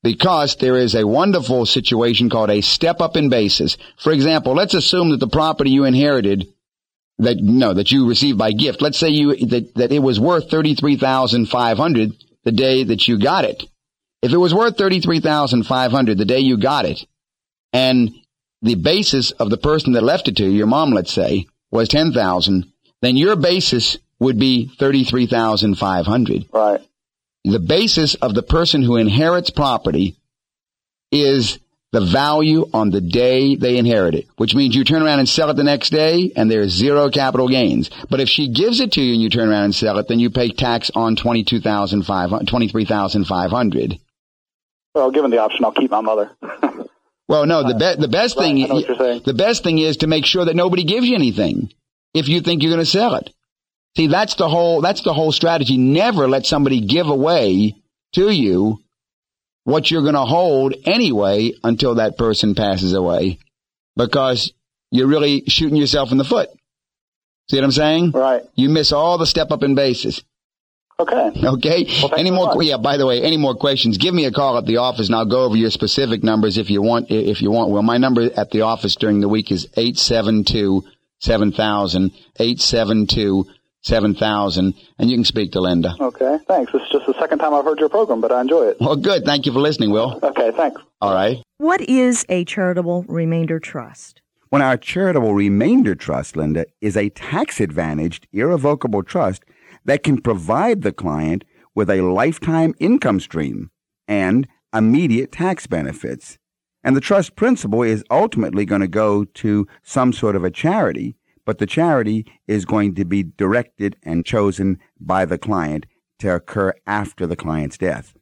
because 0.04 0.58
there 0.58 0.78
is 0.78 0.94
a 0.94 1.08
wonderful 1.08 1.66
situation 1.66 2.30
called 2.30 2.50
a 2.50 2.62
step 2.62 3.02
up 3.02 3.16
in 3.16 3.30
basis. 3.30 3.78
For 3.98 4.12
example, 4.12 4.54
let's 4.54 4.74
assume 4.74 5.10
that 5.12 5.20
the 5.20 5.28
property 5.28 5.72
you 5.72 5.86
inherited 5.86 6.53
that 7.20 7.38
no 7.38 7.74
that 7.74 7.92
you 7.92 8.08
received 8.08 8.38
by 8.38 8.52
gift. 8.52 8.82
Let's 8.82 8.98
say 8.98 9.10
you 9.10 9.36
that, 9.48 9.76
that 9.76 9.92
it 9.92 10.00
was 10.00 10.20
worth 10.20 10.50
thirty 10.50 10.76
three 10.76 10.98
thousand 10.98 11.48
five 11.48 11.78
hundred 11.78 12.14
the 12.44 12.52
day 12.52 12.84
that 12.84 13.08
you 13.08 13.20
got 13.20 13.46
it. 13.46 13.64
If 14.22 14.32
it 14.32 14.38
was 14.38 14.54
worth 14.54 14.78
thirty 14.78 15.00
three 15.00 15.20
thousand 15.20 15.64
five 15.64 15.92
hundred 15.92 16.18
the 16.18 16.26
day 16.26 16.40
you 16.40 16.58
got 16.58 16.86
it, 16.86 17.06
and 17.72 18.12
the 18.62 18.76
basis 18.76 19.32
of 19.32 19.50
the 19.50 19.58
person 19.58 19.94
that 19.94 20.04
left 20.04 20.28
it 20.28 20.38
to 20.38 20.44
you, 20.46 20.52
your 20.52 20.68
mom, 20.68 20.92
let's 20.92 21.14
say, 21.14 21.46
was 21.72 21.90
ten 21.90 22.14
thousand, 22.14 22.72
then 23.02 23.18
your 23.18 23.36
basis 23.36 23.98
would 24.20 24.40
be 24.40 24.68
thirty 24.80 25.04
three 25.04 25.28
thousand 25.28 25.76
five 25.76 26.06
hundred 26.06 26.46
Right. 26.54 26.82
the 27.44 27.60
basis 27.60 28.16
of 28.16 28.34
the 28.34 28.44
person 28.44 28.82
who 28.82 28.96
inherits 28.96 29.50
property 29.50 30.16
is 31.12 31.60
the 31.94 32.02
value 32.02 32.68
on 32.74 32.90
the 32.90 33.00
day 33.00 33.56
they 33.56 33.78
inherit 33.78 34.16
it, 34.16 34.28
which 34.38 34.54
means 34.56 34.76
you 34.76 34.84
turn 34.84 35.04
around 35.04 35.20
and 35.20 35.30
sell 35.30 35.50
it 35.50 35.54
the 35.56 35.64
next 35.64 35.92
day 35.92 36.32
and 36.36 36.50
there's 36.52 36.72
zero 36.72 37.10
capital 37.10 37.48
gains. 37.48 37.90
But 38.10 38.20
if 38.20 38.28
she 38.28 38.50
gives 38.50 38.80
it 38.82 38.92
to 38.94 39.02
you 39.02 39.14
and 39.14 39.22
you 39.22 39.30
turn 39.30 39.48
around 39.48 39.66
and 39.66 39.76
sell 39.76 39.98
it, 40.00 40.08
then 40.08 40.20
you 40.20 40.30
pay 40.32 40.50
tax 40.50 40.90
on 40.96 41.16
22,500, 41.16 42.48
23,500. 42.48 44.00
Well, 44.96 45.12
given 45.12 45.32
the 45.32 45.38
option, 45.38 45.64
I'll 45.66 45.72
keep 45.72 45.92
my 45.92 46.02
mother. 46.02 46.32
Well, 47.26 47.46
no, 47.46 47.64
the 47.66 47.74
be- 47.74 48.02
the 48.02 48.10
best 48.10 48.36
Right, 48.36 48.44
thing 48.48 48.64
I 48.66 48.68
know 48.68 48.74
what 48.76 48.88
you're 48.88 48.98
saying. 48.98 49.22
the 49.26 49.34
best 49.34 49.64
thing 49.64 49.78
is 49.80 49.98
to 49.98 50.08
make 50.08 50.26
sure 50.26 50.44
that 50.44 50.58
nobody 50.58 50.84
gives 50.84 51.08
you 51.08 51.16
anything 51.16 51.72
if 52.14 52.28
you 52.28 52.42
think 52.42 52.62
you're 52.62 52.70
going 52.72 52.84
to 52.84 52.86
sell 52.86 53.16
it. 53.16 53.30
See, 53.96 54.08
that's 54.08 54.36
the 54.36 54.50
whole 54.50 54.82
that's 54.82 55.02
the 55.04 55.14
whole 55.14 55.32
strategy. 55.32 55.78
Never 55.78 56.28
let 56.28 56.46
somebody 56.46 56.82
give 56.82 57.08
away 57.08 57.76
to 58.16 58.30
you 58.30 58.82
what 59.64 59.90
you're 59.90 60.02
going 60.02 60.14
to 60.14 60.26
hold 60.26 60.74
anyway 60.86 61.54
until 61.64 61.96
that 61.96 62.18
person 62.18 62.56
passes 62.56 62.94
away 62.94 63.40
because 63.96 64.52
you're 64.92 65.08
really 65.08 65.44
shooting 65.48 65.78
yourself 65.78 66.12
in 66.12 66.18
the 66.18 66.24
foot. 66.24 66.50
See 67.50 67.58
what 67.58 67.64
I'm 67.64 67.72
saying? 67.72 68.12
right. 68.12 68.44
You 68.56 68.70
miss 68.70 68.92
all 68.92 69.18
the 69.18 69.26
step 69.26 69.52
up 69.52 69.64
in 69.64 69.76
bases. 69.76 70.24
Okay. 71.00 71.32
Okay. 71.44 71.84
thanks 71.86 72.14
any 72.18 72.32
more? 72.32 72.62
Yeah. 72.62 72.78
By 72.78 72.98
the 72.98 73.06
way, 73.06 73.22
any 73.22 73.38
more 73.38 73.56
questions? 73.56 73.98
Give 73.98 74.14
me 74.14 74.26
a 74.26 74.32
call 74.32 74.58
at 74.58 74.66
the 74.66 74.78
office, 74.78 75.08
and 75.08 75.16
I'll 75.16 75.26
go 75.26 75.44
over 75.44 75.56
your 75.56 75.72
specific 75.72 76.24
numbers 76.24 76.58
if 76.58 76.70
you 76.70 76.82
want. 76.82 77.08
If 77.10 77.42
you 77.42 77.52
want. 77.52 77.72
Well, 77.72 77.82
my 77.82 77.98
number 77.98 78.30
at 78.38 78.52
the 78.52 78.62
office 78.62 78.96
during 78.96 79.20
the 79.20 79.28
week 79.28 79.52
is 79.52 79.68
eight 79.76 79.98
seven 79.98 80.44
two 80.44 80.84
seven 81.20 81.52
thousand 81.52 82.12
eight 82.40 82.60
seven 82.60 83.08
two 83.08 83.46
seven 83.84 84.16
thousand, 84.16 84.74
and 84.98 85.10
you 85.10 85.18
can 85.18 85.26
speak 85.26 85.52
to 85.52 85.62
Linda. 85.62 85.96
Okay. 86.00 86.40
Thanks. 86.48 86.72
This 86.72 86.82
is 86.82 86.90
just 86.92 87.06
the 87.06 87.14
second 87.20 87.40
time 87.40 87.54
I've 87.54 87.66
heard 87.66 87.80
your 87.80 87.90
program, 87.90 88.22
but 88.22 88.32
I 88.32 88.42
enjoy 88.42 88.68
it. 88.68 88.78
Well, 88.80 88.96
good. 88.96 89.24
Thank 89.26 89.46
you 89.46 89.54
for 89.54 89.60
listening, 89.60 89.92
Will. 89.92 90.20
Okay. 90.24 90.52
Thanks. 90.52 90.82
All 91.02 91.14
right. 91.14 91.44
What 91.58 91.82
is 91.82 92.26
a 92.30 92.46
charitable 92.46 93.06
remainder 93.08 93.60
trust? 93.60 94.22
When 94.50 94.62
our 94.62 94.78
charitable 94.78 95.34
remainder 95.34 95.96
trust, 95.96 96.36
Linda, 96.36 96.66
is 96.80 96.96
a 96.96 97.10
tax 97.10 97.60
advantaged, 97.60 98.28
irrevocable 98.32 99.04
trust 99.04 99.44
that 99.86 100.04
can 100.04 100.22
provide 100.22 100.82
the 100.82 100.92
client 100.92 101.44
with 101.76 101.90
a 101.90 102.02
lifetime 102.02 102.74
income 102.80 103.20
stream 103.20 103.72
and 104.08 104.48
immediate 104.74 105.32
tax 105.32 105.66
benefits. 105.68 106.38
And 106.84 106.96
the 106.96 107.02
trust 107.02 107.36
principal 107.36 107.82
is 107.82 108.04
ultimately 108.12 108.66
going 108.66 108.82
to 108.82 108.88
go 108.88 109.24
to 109.26 109.68
some 109.82 110.14
sort 110.14 110.36
of 110.36 110.44
a 110.44 110.52
charity, 110.52 111.16
but 111.46 111.58
the 111.58 111.66
charity 111.66 112.26
is 112.48 112.66
going 112.66 112.96
to 112.96 113.06
be 113.06 113.24
directed 113.24 113.96
and 114.04 114.26
chosen 114.26 114.80
by 115.00 115.26
the 115.26 115.38
client 115.38 115.86
to 116.20 116.36
occur 116.36 116.74
after 116.88 117.28
the 117.28 117.36
client's 117.36 117.78
death. 117.78 118.16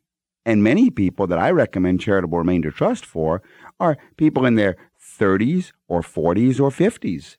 And 0.46 0.64
many 0.64 0.90
people 0.90 1.28
that 1.28 1.38
I 1.38 1.52
recommend 1.52 2.02
charitable 2.02 2.38
remainder 2.38 2.72
trust 2.72 3.06
for 3.06 3.42
are 3.80 3.98
people 4.18 4.46
in 4.46 4.56
their 4.56 4.76
30s 5.20 5.72
or 5.88 6.02
40s 6.02 6.60
or 6.60 6.70
50s. 6.70 7.38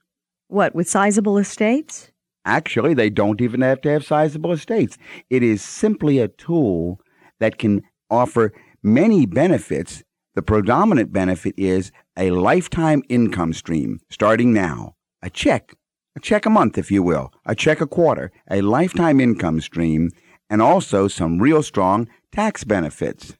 What, 0.48 0.74
with 0.74 0.88
sizable 0.88 1.38
estates? 1.38 2.12
Actually, 2.44 2.94
they 2.94 3.10
don't 3.10 3.40
even 3.40 3.60
have 3.60 3.80
to 3.82 3.90
have 3.90 4.04
sizable 4.04 4.52
estates. 4.52 4.98
It 5.30 5.42
is 5.42 5.62
simply 5.62 6.18
a 6.18 6.28
tool 6.28 7.00
that 7.40 7.58
can 7.58 7.82
offer 8.10 8.52
many 8.82 9.26
benefits. 9.26 10.02
The 10.34 10.42
predominant 10.42 11.12
benefit 11.12 11.54
is 11.56 11.92
a 12.16 12.30
lifetime 12.30 13.02
income 13.08 13.52
stream 13.52 14.00
starting 14.10 14.52
now. 14.52 14.94
A 15.22 15.30
check, 15.30 15.74
a 16.16 16.20
check 16.20 16.46
a 16.46 16.50
month, 16.50 16.78
if 16.78 16.90
you 16.90 17.02
will, 17.02 17.32
a 17.46 17.54
check 17.54 17.80
a 17.80 17.86
quarter, 17.86 18.32
a 18.50 18.60
lifetime 18.60 19.20
income 19.20 19.60
stream, 19.60 20.10
and 20.50 20.60
also 20.60 21.08
some 21.08 21.38
real 21.38 21.62
strong 21.62 22.08
tax 22.32 22.64
benefits. 22.64 23.34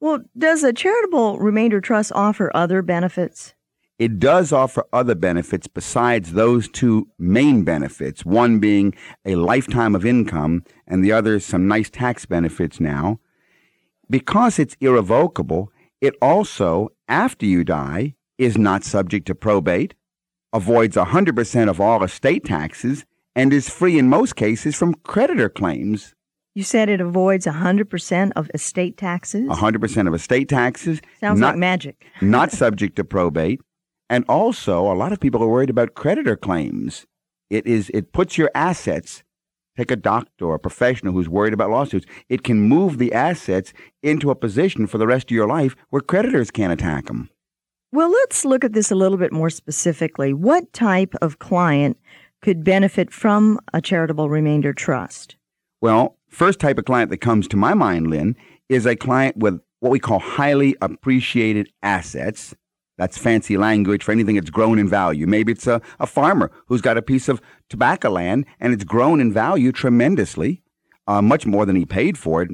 Well, 0.00 0.20
does 0.36 0.62
a 0.64 0.72
charitable 0.72 1.38
remainder 1.38 1.80
trust 1.80 2.12
offer 2.14 2.50
other 2.54 2.82
benefits? 2.82 3.54
it 4.02 4.18
does 4.18 4.52
offer 4.52 4.84
other 4.92 5.14
benefits 5.14 5.68
besides 5.68 6.32
those 6.32 6.68
two 6.68 7.06
main 7.20 7.62
benefits, 7.62 8.24
one 8.24 8.58
being 8.58 8.92
a 9.24 9.36
lifetime 9.36 9.94
of 9.94 10.04
income 10.04 10.64
and 10.88 11.04
the 11.04 11.12
other 11.12 11.38
some 11.38 11.68
nice 11.68 11.88
tax 11.88 12.26
benefits 12.26 12.80
now. 12.80 13.20
Because 14.10 14.58
it's 14.58 14.76
irrevocable, 14.80 15.70
it 16.00 16.14
also, 16.20 16.88
after 17.06 17.46
you 17.46 17.62
die, 17.62 18.14
is 18.38 18.58
not 18.58 18.82
subject 18.82 19.24
to 19.28 19.36
probate, 19.36 19.94
avoids 20.52 20.96
100% 20.96 21.68
of 21.68 21.80
all 21.80 22.02
estate 22.02 22.44
taxes, 22.44 23.04
and 23.34 23.52
is 23.52 23.68
free 23.68 23.98
in 23.98 24.08
most 24.08 24.36
cases 24.36 24.76
from 24.76 24.94
creditor 24.94 25.48
claims. 25.48 26.14
You 26.54 26.62
said 26.62 26.90
it 26.90 27.00
avoids 27.00 27.46
100% 27.46 28.32
of 28.36 28.50
estate 28.52 28.98
taxes? 28.98 29.48
100% 29.48 30.08
of 30.08 30.14
estate 30.14 30.48
taxes. 30.48 31.00
Sounds 31.20 31.40
not, 31.40 31.52
like 31.52 31.58
magic. 31.58 32.06
not 32.20 32.52
subject 32.62 32.96
to 32.96 33.04
probate. 33.04 33.60
And 34.10 34.26
also, 34.28 34.92
a 34.92 34.94
lot 34.94 35.12
of 35.12 35.20
people 35.20 35.42
are 35.42 35.48
worried 35.48 35.70
about 35.70 35.94
creditor 35.94 36.36
claims. 36.36 37.06
It 37.48 37.66
is 37.66 37.90
it 37.94 38.12
puts 38.12 38.36
your 38.36 38.50
assets. 38.54 39.22
Take 39.74 39.90
a 39.90 39.96
doctor 39.96 40.44
or 40.44 40.56
a 40.56 40.58
professional 40.58 41.14
who's 41.14 41.30
worried 41.30 41.54
about 41.54 41.70
lawsuits. 41.70 42.04
It 42.28 42.42
can 42.42 42.60
move 42.60 42.98
the 42.98 43.14
assets 43.14 43.72
into 44.02 44.30
a 44.30 44.34
position 44.34 44.86
for 44.86 44.98
the 44.98 45.06
rest 45.06 45.30
of 45.30 45.34
your 45.34 45.46
life 45.46 45.74
where 45.88 46.02
creditors 46.02 46.50
can't 46.50 46.74
attack 46.74 47.06
them. 47.06 47.30
Well, 47.94 48.10
let's 48.10 48.46
look 48.46 48.64
at 48.64 48.72
this 48.72 48.90
a 48.90 48.94
little 48.94 49.18
bit 49.18 49.34
more 49.34 49.50
specifically. 49.50 50.32
What 50.32 50.72
type 50.72 51.14
of 51.20 51.38
client 51.40 51.98
could 52.40 52.64
benefit 52.64 53.12
from 53.12 53.60
a 53.74 53.82
charitable 53.82 54.30
remainder 54.30 54.72
trust? 54.72 55.36
Well, 55.82 56.16
first 56.26 56.58
type 56.58 56.78
of 56.78 56.86
client 56.86 57.10
that 57.10 57.18
comes 57.18 57.46
to 57.48 57.56
my 57.58 57.74
mind, 57.74 58.06
Lynn, 58.06 58.34
is 58.70 58.86
a 58.86 58.96
client 58.96 59.36
with 59.36 59.60
what 59.80 59.90
we 59.90 59.98
call 59.98 60.20
highly 60.20 60.74
appreciated 60.80 61.70
assets. 61.82 62.54
That's 62.96 63.18
fancy 63.18 63.58
language 63.58 64.04
for 64.04 64.12
anything 64.12 64.36
that's 64.36 64.48
grown 64.48 64.78
in 64.78 64.88
value. 64.88 65.26
Maybe 65.26 65.52
it's 65.52 65.66
a, 65.66 65.82
a 66.00 66.06
farmer 66.06 66.50
who's 66.68 66.80
got 66.80 66.96
a 66.96 67.02
piece 67.02 67.28
of 67.28 67.42
tobacco 67.68 68.08
land 68.08 68.46
and 68.58 68.72
it's 68.72 68.84
grown 68.84 69.20
in 69.20 69.34
value 69.34 69.70
tremendously, 69.70 70.62
uh, 71.06 71.20
much 71.20 71.44
more 71.44 71.66
than 71.66 71.76
he 71.76 71.84
paid 71.84 72.16
for 72.16 72.40
it 72.40 72.52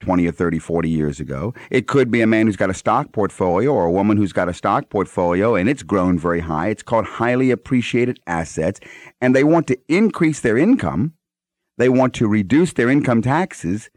20 0.00 0.26
or 0.26 0.32
30, 0.32 0.58
40 0.58 0.88
years 0.88 1.20
ago. 1.20 1.54
It 1.70 1.86
could 1.86 2.10
be 2.10 2.20
a 2.20 2.26
man 2.26 2.46
who's 2.46 2.56
got 2.56 2.70
a 2.70 2.74
stock 2.74 3.12
portfolio 3.12 3.72
or 3.72 3.86
a 3.86 3.92
woman 3.92 4.16
who's 4.16 4.32
got 4.32 4.48
a 4.48 4.54
stock 4.54 4.90
portfolio 4.90 5.54
and 5.54 5.68
it's 5.68 5.82
grown 5.82 6.18
very 6.18 6.40
high. 6.40 6.68
It's 6.68 6.82
called 6.82 7.04
highly 7.04 7.50
appreciated 7.50 8.20
assets 8.26 8.80
and 9.20 9.34
they 9.34 9.44
want 9.44 9.66
to 9.68 9.78
increase 9.88 10.40
their 10.40 10.58
income. 10.58 11.14
They 11.78 11.88
want 11.88 12.14
to 12.14 12.28
reduce 12.28 12.72
their 12.72 12.90
income 12.90 13.22
taxes 13.22 13.90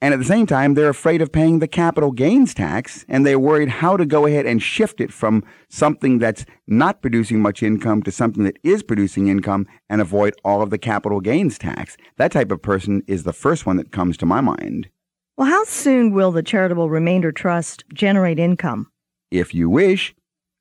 and 0.00 0.14
at 0.14 0.20
the 0.20 0.26
same 0.26 0.46
time, 0.46 0.74
they're 0.74 0.88
afraid 0.88 1.20
of 1.20 1.32
paying 1.32 1.58
the 1.58 1.66
capital 1.66 2.12
gains 2.12 2.54
tax, 2.54 3.04
and 3.08 3.26
they're 3.26 3.38
worried 3.38 3.68
how 3.68 3.96
to 3.96 4.06
go 4.06 4.26
ahead 4.26 4.46
and 4.46 4.62
shift 4.62 5.00
it 5.00 5.12
from 5.12 5.42
something 5.68 6.18
that's 6.18 6.44
not 6.68 7.02
producing 7.02 7.42
much 7.42 7.64
income 7.64 8.04
to 8.04 8.12
something 8.12 8.44
that 8.44 8.58
is 8.62 8.84
producing 8.84 9.26
income 9.26 9.66
and 9.90 10.00
avoid 10.00 10.34
all 10.44 10.62
of 10.62 10.70
the 10.70 10.78
capital 10.78 11.20
gains 11.20 11.58
tax. 11.58 11.96
That 12.16 12.30
type 12.30 12.52
of 12.52 12.62
person 12.62 13.02
is 13.08 13.24
the 13.24 13.32
first 13.32 13.66
one 13.66 13.76
that 13.78 13.90
comes 13.90 14.16
to 14.18 14.26
my 14.26 14.40
mind. 14.40 14.88
Well, 15.38 15.46
how 15.46 15.62
soon 15.62 16.10
will 16.10 16.32
the 16.32 16.42
charitable 16.42 16.90
remainder 16.90 17.30
trust 17.30 17.84
generate 17.94 18.40
income? 18.40 18.90
If 19.30 19.54
you 19.54 19.70
wish, 19.70 20.12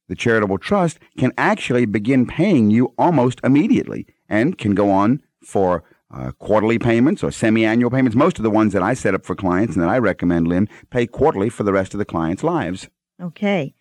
the 0.08 0.14
charitable 0.14 0.60
trust 0.60 1.00
can 1.18 1.32
actually 1.36 1.88
begin 1.88 2.28
paying 2.28 2.70
you 2.70 2.94
almost 2.96 3.42
immediately 3.44 4.06
and 4.30 4.56
can 4.56 4.76
go 4.76 4.92
on 4.92 5.24
for 5.44 5.84
uh, 6.14 6.32
quarterly 6.34 6.78
payments 6.78 7.24
or 7.24 7.32
semi-annual 7.32 7.90
payments. 7.90 8.16
Most 8.16 8.38
of 8.38 8.44
the 8.44 8.52
ones 8.52 8.72
that 8.74 8.84
I 8.84 8.94
set 8.94 9.16
up 9.16 9.26
for 9.26 9.34
clients 9.34 9.74
and 9.74 9.82
that 9.82 9.90
I 9.90 9.98
recommend, 9.98 10.48
Lynn, 10.48 10.70
pay 10.92 11.08
quarterly 11.08 11.50
for 11.50 11.64
the 11.64 11.74
rest 11.74 11.96
of 11.96 11.98
the 11.98 12.06
clients' 12.06 12.44
lives. 12.44 12.88
Okay. 13.20 13.74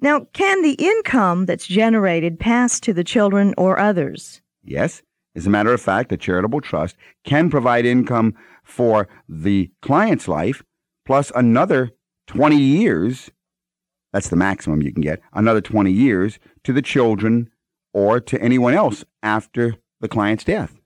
Now, 0.00 0.26
can 0.34 0.60
the 0.60 0.72
income 0.72 1.46
that's 1.46 1.66
generated 1.66 2.38
pass 2.38 2.78
to 2.80 2.92
the 2.92 3.04
children 3.04 3.54
or 3.56 3.78
others? 3.78 4.42
Yes. 4.62 5.00
As 5.34 5.46
a 5.46 5.50
matter 5.50 5.72
of 5.72 5.80
fact, 5.80 6.12
a 6.12 6.18
charitable 6.18 6.60
trust 6.60 6.94
can 7.24 7.48
provide 7.48 7.86
income 7.86 8.34
for 8.72 9.06
the 9.28 9.70
client's 9.82 10.26
life 10.26 10.62
plus 11.04 11.30
another 11.34 11.90
20 12.26 12.56
years. 12.56 13.30
That's 14.12 14.30
the 14.30 14.36
maximum 14.36 14.82
you 14.82 14.92
can 14.92 15.02
get. 15.02 15.20
Another 15.32 15.60
20 15.60 15.92
years 15.92 16.38
to 16.64 16.72
the 16.72 16.82
children 16.82 17.50
or 17.92 18.20
to 18.20 18.40
anyone 18.40 18.74
else 18.74 19.04
after 19.22 19.76
the 20.00 20.08
client's 20.08 20.44
death. 20.44 20.78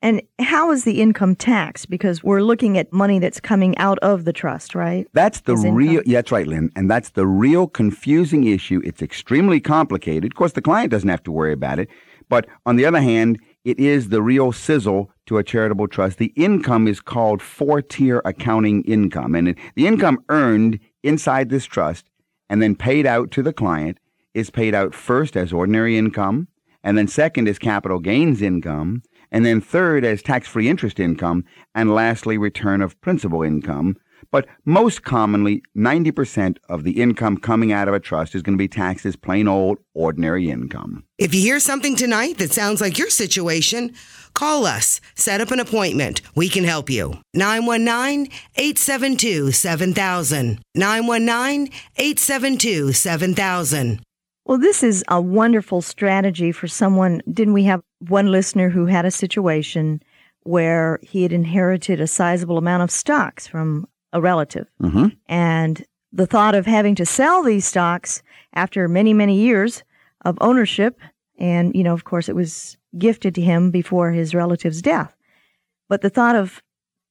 And 0.00 0.20
how 0.38 0.70
is 0.70 0.84
the 0.84 1.00
income 1.00 1.34
taxed? 1.34 1.88
Because 1.88 2.22
we're 2.22 2.42
looking 2.42 2.76
at 2.76 2.92
money 2.92 3.18
that's 3.18 3.40
coming 3.40 3.76
out 3.78 3.98
of 4.00 4.26
the 4.26 4.34
trust, 4.34 4.74
right? 4.74 5.08
That's 5.14 5.40
the 5.40 5.54
As 5.54 5.64
real. 5.64 6.02
Yeah, 6.04 6.18
that's 6.18 6.30
right, 6.30 6.46
Lynn. 6.46 6.70
And 6.76 6.90
that's 6.90 7.10
the 7.10 7.26
real 7.26 7.66
confusing 7.66 8.44
issue. 8.44 8.82
It's 8.84 9.00
extremely 9.00 9.60
complicated. 9.60 10.32
Of 10.32 10.36
course, 10.36 10.52
the 10.52 10.60
client 10.62 10.90
doesn't 10.90 11.08
have 11.08 11.22
to 11.22 11.32
worry 11.32 11.54
about 11.54 11.78
it. 11.78 11.88
But 12.28 12.46
on 12.66 12.76
the 12.76 12.84
other 12.84 13.00
hand, 13.00 13.40
it 13.64 13.78
is 13.78 14.10
the 14.10 14.20
real 14.22 14.52
sizzle 14.52 15.10
to 15.26 15.38
a 15.38 15.44
charitable 15.44 15.88
trust. 15.88 16.18
The 16.18 16.32
income 16.36 16.86
is 16.86 17.00
called 17.00 17.42
four 17.42 17.82
tier 17.82 18.20
accounting 18.24 18.82
income. 18.84 19.34
And 19.34 19.56
the 19.74 19.86
income 19.86 20.24
earned 20.28 20.80
inside 21.02 21.48
this 21.48 21.64
trust 21.64 22.06
and 22.48 22.62
then 22.62 22.74
paid 22.74 23.06
out 23.06 23.30
to 23.32 23.42
the 23.42 23.52
client 23.52 23.98
is 24.34 24.50
paid 24.50 24.74
out 24.74 24.94
first 24.94 25.36
as 25.36 25.52
ordinary 25.52 25.96
income, 25.96 26.48
and 26.82 26.98
then 26.98 27.08
second 27.08 27.48
as 27.48 27.58
capital 27.58 28.00
gains 28.00 28.42
income, 28.42 29.02
and 29.30 29.46
then 29.46 29.60
third 29.60 30.04
as 30.04 30.22
tax 30.22 30.46
free 30.46 30.68
interest 30.68 31.00
income, 31.00 31.44
and 31.74 31.94
lastly, 31.94 32.36
return 32.36 32.82
of 32.82 33.00
principal 33.00 33.42
income. 33.42 33.96
But 34.30 34.46
most 34.64 35.02
commonly, 35.02 35.62
90% 35.76 36.58
of 36.68 36.84
the 36.84 37.00
income 37.00 37.36
coming 37.38 37.72
out 37.72 37.88
of 37.88 37.94
a 37.94 38.00
trust 38.00 38.34
is 38.34 38.42
going 38.42 38.56
to 38.56 38.62
be 38.62 38.68
taxed 38.68 39.06
as 39.06 39.16
plain 39.16 39.48
old 39.48 39.78
ordinary 39.94 40.50
income. 40.50 41.04
If 41.18 41.34
you 41.34 41.40
hear 41.40 41.60
something 41.60 41.96
tonight 41.96 42.38
that 42.38 42.52
sounds 42.52 42.80
like 42.80 42.98
your 42.98 43.10
situation, 43.10 43.94
call 44.34 44.66
us. 44.66 45.00
Set 45.14 45.40
up 45.40 45.50
an 45.50 45.60
appointment. 45.60 46.20
We 46.34 46.48
can 46.48 46.64
help 46.64 46.90
you. 46.90 47.18
919 47.34 48.32
872 48.56 49.52
7000. 49.52 50.60
919 50.74 51.72
872 51.96 52.92
7000. 52.92 54.00
Well, 54.46 54.58
this 54.58 54.82
is 54.82 55.02
a 55.08 55.20
wonderful 55.20 55.80
strategy 55.80 56.52
for 56.52 56.68
someone. 56.68 57.22
Didn't 57.32 57.54
we 57.54 57.64
have 57.64 57.82
one 58.00 58.30
listener 58.30 58.68
who 58.68 58.86
had 58.86 59.06
a 59.06 59.10
situation 59.10 60.02
where 60.42 60.98
he 61.02 61.22
had 61.22 61.32
inherited 61.32 62.00
a 62.00 62.06
sizable 62.06 62.58
amount 62.58 62.82
of 62.82 62.90
stocks 62.90 63.46
from 63.46 63.86
a 64.14 64.20
relative? 64.20 64.70
Mm-hmm. 64.80 65.08
And 65.26 65.84
the 66.12 66.26
thought 66.26 66.54
of 66.54 66.64
having 66.64 66.94
to 66.94 67.04
sell 67.04 67.42
these 67.42 67.66
stocks 67.66 68.22
after 68.54 68.88
many, 68.88 69.12
many 69.12 69.36
years 69.36 69.82
of 70.24 70.38
ownership, 70.40 70.98
and, 71.38 71.74
you 71.74 71.82
know, 71.82 71.92
of 71.92 72.04
course, 72.04 72.28
it 72.28 72.36
was 72.36 72.78
gifted 72.96 73.34
to 73.34 73.42
him 73.42 73.70
before 73.70 74.12
his 74.12 74.34
relative's 74.34 74.80
death. 74.80 75.14
But 75.88 76.00
the 76.00 76.08
thought 76.08 76.36
of 76.36 76.62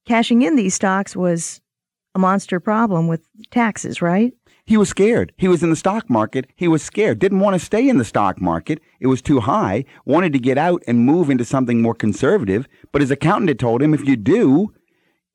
cashing 0.08 0.42
in 0.42 0.56
these 0.56 0.74
stocks 0.74 1.16
was 1.16 1.62
a 2.16 2.20
monster 2.20 2.60
problem 2.60 3.08
with 3.08 3.28
taxes, 3.52 4.02
right? 4.02 4.34
He 4.66 4.78
was 4.78 4.88
scared. 4.88 5.34
He 5.38 5.50
was 5.50 5.62
in 5.62 5.70
the 5.70 5.76
stock 5.76 6.10
market. 6.10 6.50
He 6.56 6.70
was 6.70 6.82
scared. 6.82 7.20
Didn't 7.20 7.42
want 7.42 7.60
to 7.60 7.66
stay 7.66 7.90
in 7.90 7.98
the 7.98 8.06
stock 8.06 8.40
market. 8.40 8.80
It 9.02 9.08
was 9.08 9.22
too 9.22 9.42
high. 9.42 9.84
Wanted 10.06 10.32
to 10.34 10.40
get 10.40 10.58
out 10.58 10.82
and 10.88 11.00
move 11.00 11.30
into 11.30 11.44
something 11.44 11.82
more 11.82 11.94
conservative. 11.94 12.68
But 12.94 13.02
his 13.02 13.12
accountant 13.12 13.50
had 13.50 13.60
told 13.60 13.82
him 13.82 13.94
if 13.94 14.08
you 14.08 14.16
do, 14.16 14.74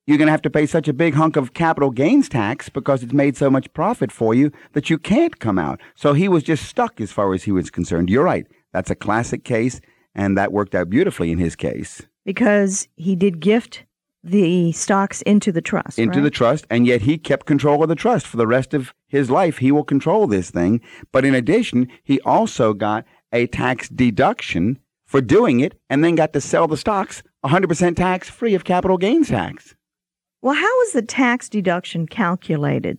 you're 0.08 0.16
going 0.16 0.26
to 0.26 0.32
have 0.32 0.40
to 0.40 0.48
pay 0.48 0.64
such 0.64 0.88
a 0.88 0.94
big 0.94 1.12
hunk 1.12 1.36
of 1.36 1.52
capital 1.52 1.90
gains 1.90 2.30
tax 2.30 2.70
because 2.70 3.02
it's 3.02 3.12
made 3.12 3.36
so 3.36 3.50
much 3.50 3.70
profit 3.74 4.10
for 4.10 4.32
you 4.32 4.50
that 4.72 4.88
you 4.88 4.96
can't 4.96 5.38
come 5.38 5.58
out. 5.58 5.82
So 5.96 6.14
he 6.14 6.28
was 6.28 6.42
just 6.42 6.64
stuck 6.64 6.98
as 6.98 7.12
far 7.12 7.34
as 7.34 7.42
he 7.42 7.52
was 7.52 7.70
concerned. 7.70 8.08
You're 8.08 8.24
right. 8.24 8.46
That's 8.72 8.90
a 8.90 8.94
classic 8.94 9.44
case, 9.44 9.82
and 10.14 10.38
that 10.38 10.50
worked 10.50 10.74
out 10.74 10.88
beautifully 10.88 11.30
in 11.30 11.36
his 11.36 11.54
case. 11.54 12.00
Because 12.24 12.88
he 12.96 13.16
did 13.16 13.40
gift 13.40 13.84
the 14.24 14.72
stocks 14.72 15.20
into 15.22 15.52
the 15.52 15.60
trust. 15.60 15.98
into 15.98 16.20
right? 16.20 16.24
the 16.24 16.30
trust, 16.30 16.66
and 16.70 16.86
yet 16.86 17.02
he 17.02 17.18
kept 17.18 17.44
control 17.44 17.82
of 17.82 17.90
the 17.90 17.94
trust 17.94 18.26
for 18.26 18.38
the 18.38 18.46
rest 18.46 18.72
of 18.72 18.94
his 19.08 19.30
life. 19.30 19.58
He 19.58 19.70
will 19.70 19.84
control 19.84 20.26
this 20.26 20.50
thing. 20.50 20.80
But 21.12 21.26
in 21.26 21.34
addition, 21.34 21.86
he 22.02 22.18
also 22.22 22.72
got 22.72 23.04
a 23.30 23.46
tax 23.46 23.90
deduction 23.90 24.78
for 25.04 25.20
doing 25.20 25.60
it 25.60 25.78
and 25.90 26.02
then 26.02 26.14
got 26.14 26.32
to 26.32 26.40
sell 26.40 26.66
the 26.66 26.78
stocks 26.78 27.22
100% 27.44 27.94
tax 27.94 28.30
free 28.30 28.54
of 28.54 28.64
capital 28.64 28.96
gains 28.96 29.28
tax. 29.28 29.74
Well, 30.40 30.54
how 30.54 30.82
is 30.82 30.92
the 30.92 31.02
tax 31.02 31.48
deduction 31.48 32.06
calculated? 32.06 32.98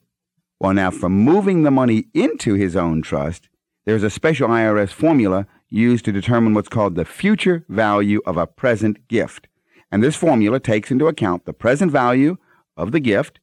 Well, 0.60 0.74
now, 0.74 0.92
from 0.92 1.14
moving 1.14 1.64
the 1.64 1.72
money 1.72 2.08
into 2.14 2.56
his 2.56 2.76
own 2.76 3.02
trust, 3.02 3.48
there's 3.86 4.04
a 4.04 4.10
special 4.10 4.50
IRS 4.50 4.90
formula 4.90 5.48
used 5.70 6.04
to 6.06 6.12
determine 6.12 6.54
what's 6.54 6.68
called 6.68 6.96
the 6.96 7.06
future 7.06 7.64
value 7.70 8.20
of 8.26 8.36
a 8.36 8.46
present 8.46 9.08
gift. 9.08 9.48
And 9.90 10.04
this 10.04 10.18
formula 10.18 10.60
takes 10.60 10.92
into 10.92 11.08
account 11.08 11.46
the 11.46 11.54
present 11.54 11.94
value 11.94 12.36
of 12.76 12.92
the 12.92 13.00
gift 13.00 13.40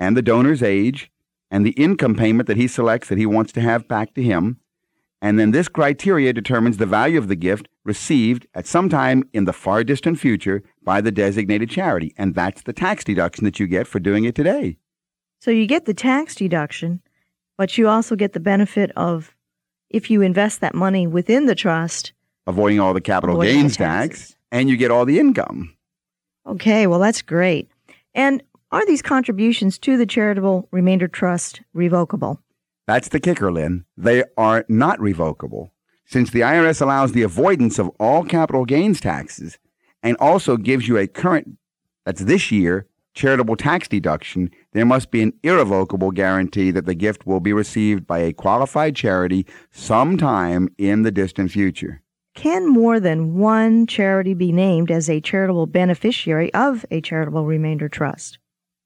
and 0.00 0.16
the 0.16 0.22
donor's 0.22 0.62
age 0.62 1.10
and 1.48 1.64
the 1.64 1.70
income 1.70 2.16
payment 2.16 2.48
that 2.48 2.56
he 2.56 2.66
selects 2.66 3.08
that 3.08 3.18
he 3.18 3.26
wants 3.26 3.52
to 3.52 3.60
have 3.60 3.86
back 3.86 4.14
to 4.14 4.22
him. 4.22 4.58
And 5.22 5.38
then 5.38 5.52
this 5.52 5.68
criteria 5.68 6.32
determines 6.32 6.76
the 6.76 6.86
value 6.86 7.18
of 7.18 7.28
the 7.28 7.36
gift 7.36 7.68
received 7.84 8.48
at 8.54 8.66
some 8.66 8.88
time 8.88 9.28
in 9.32 9.44
the 9.44 9.52
far 9.52 9.84
distant 9.84 10.18
future 10.18 10.62
by 10.88 11.02
the 11.02 11.12
designated 11.12 11.68
charity. 11.68 12.14
And 12.16 12.34
that's 12.34 12.62
the 12.62 12.72
tax 12.72 13.04
deduction 13.04 13.44
that 13.44 13.60
you 13.60 13.66
get 13.66 13.86
for 13.86 14.00
doing 14.00 14.24
it 14.24 14.34
today. 14.34 14.78
So 15.38 15.50
you 15.50 15.66
get 15.66 15.84
the 15.84 15.92
tax 15.92 16.34
deduction, 16.34 17.02
but 17.58 17.76
you 17.76 17.88
also 17.88 18.16
get 18.16 18.32
the 18.32 18.40
benefit 18.40 18.90
of 18.96 19.36
if 19.90 20.10
you 20.10 20.22
invest 20.22 20.62
that 20.62 20.74
money 20.74 21.06
within 21.06 21.44
the 21.44 21.54
trust, 21.54 22.14
avoiding 22.46 22.80
all 22.80 22.94
the 22.94 23.02
capital 23.02 23.34
Avoiding 23.34 23.54
the 23.56 23.60
gains 23.64 23.76
tax, 23.76 24.36
and 24.50 24.70
you 24.70 24.78
get 24.78 24.90
all 24.90 25.04
the 25.04 25.18
income. 25.18 25.76
okay, 26.46 26.86
well, 26.86 27.00
that's 27.00 27.20
great. 27.20 27.68
And 28.14 28.42
are 28.72 28.86
these 28.86 29.02
contributions 29.02 29.78
to 29.80 29.98
the 29.98 30.06
charitable 30.06 30.68
remainder 30.70 31.06
trust 31.06 31.60
revocable? 31.74 32.40
That's 32.86 33.08
the 33.08 33.20
kicker, 33.20 33.52
Lynn. 33.52 33.84
They 33.98 34.24
are 34.38 34.64
not 34.70 34.98
revocable. 35.00 35.70
Since 36.06 36.30
the 36.30 36.40
IRS 36.40 36.80
allows 36.80 37.12
the 37.12 37.24
avoidance 37.24 37.78
of 37.78 37.90
all 38.00 38.24
capital 38.24 38.64
gains 38.64 39.02
taxes 39.02 39.58
and 40.02 40.16
also 40.18 40.56
gives 40.56 40.88
you 40.88 40.96
a 40.96 41.06
current, 41.06 41.58
that's 42.04 42.22
this 42.22 42.50
year, 42.50 42.86
charitable 43.14 43.56
tax 43.56 43.88
deduction, 43.88 44.50
there 44.72 44.86
must 44.86 45.10
be 45.10 45.22
an 45.22 45.32
irrevocable 45.42 46.10
guarantee 46.10 46.70
that 46.70 46.86
the 46.86 46.94
gift 46.94 47.26
will 47.26 47.40
be 47.40 47.52
received 47.52 48.06
by 48.06 48.18
a 48.20 48.32
qualified 48.32 48.94
charity 48.94 49.44
sometime 49.70 50.68
in 50.78 51.02
the 51.02 51.10
distant 51.10 51.50
future. 51.50 52.00
Can 52.34 52.68
more 52.68 53.00
than 53.00 53.36
one 53.36 53.88
charity 53.88 54.32
be 54.32 54.52
named 54.52 54.92
as 54.92 55.10
a 55.10 55.20
charitable 55.20 55.66
beneficiary 55.66 56.54
of 56.54 56.86
a 56.90 57.00
charitable 57.00 57.44
remainder 57.44 57.88
trust? 57.88 58.38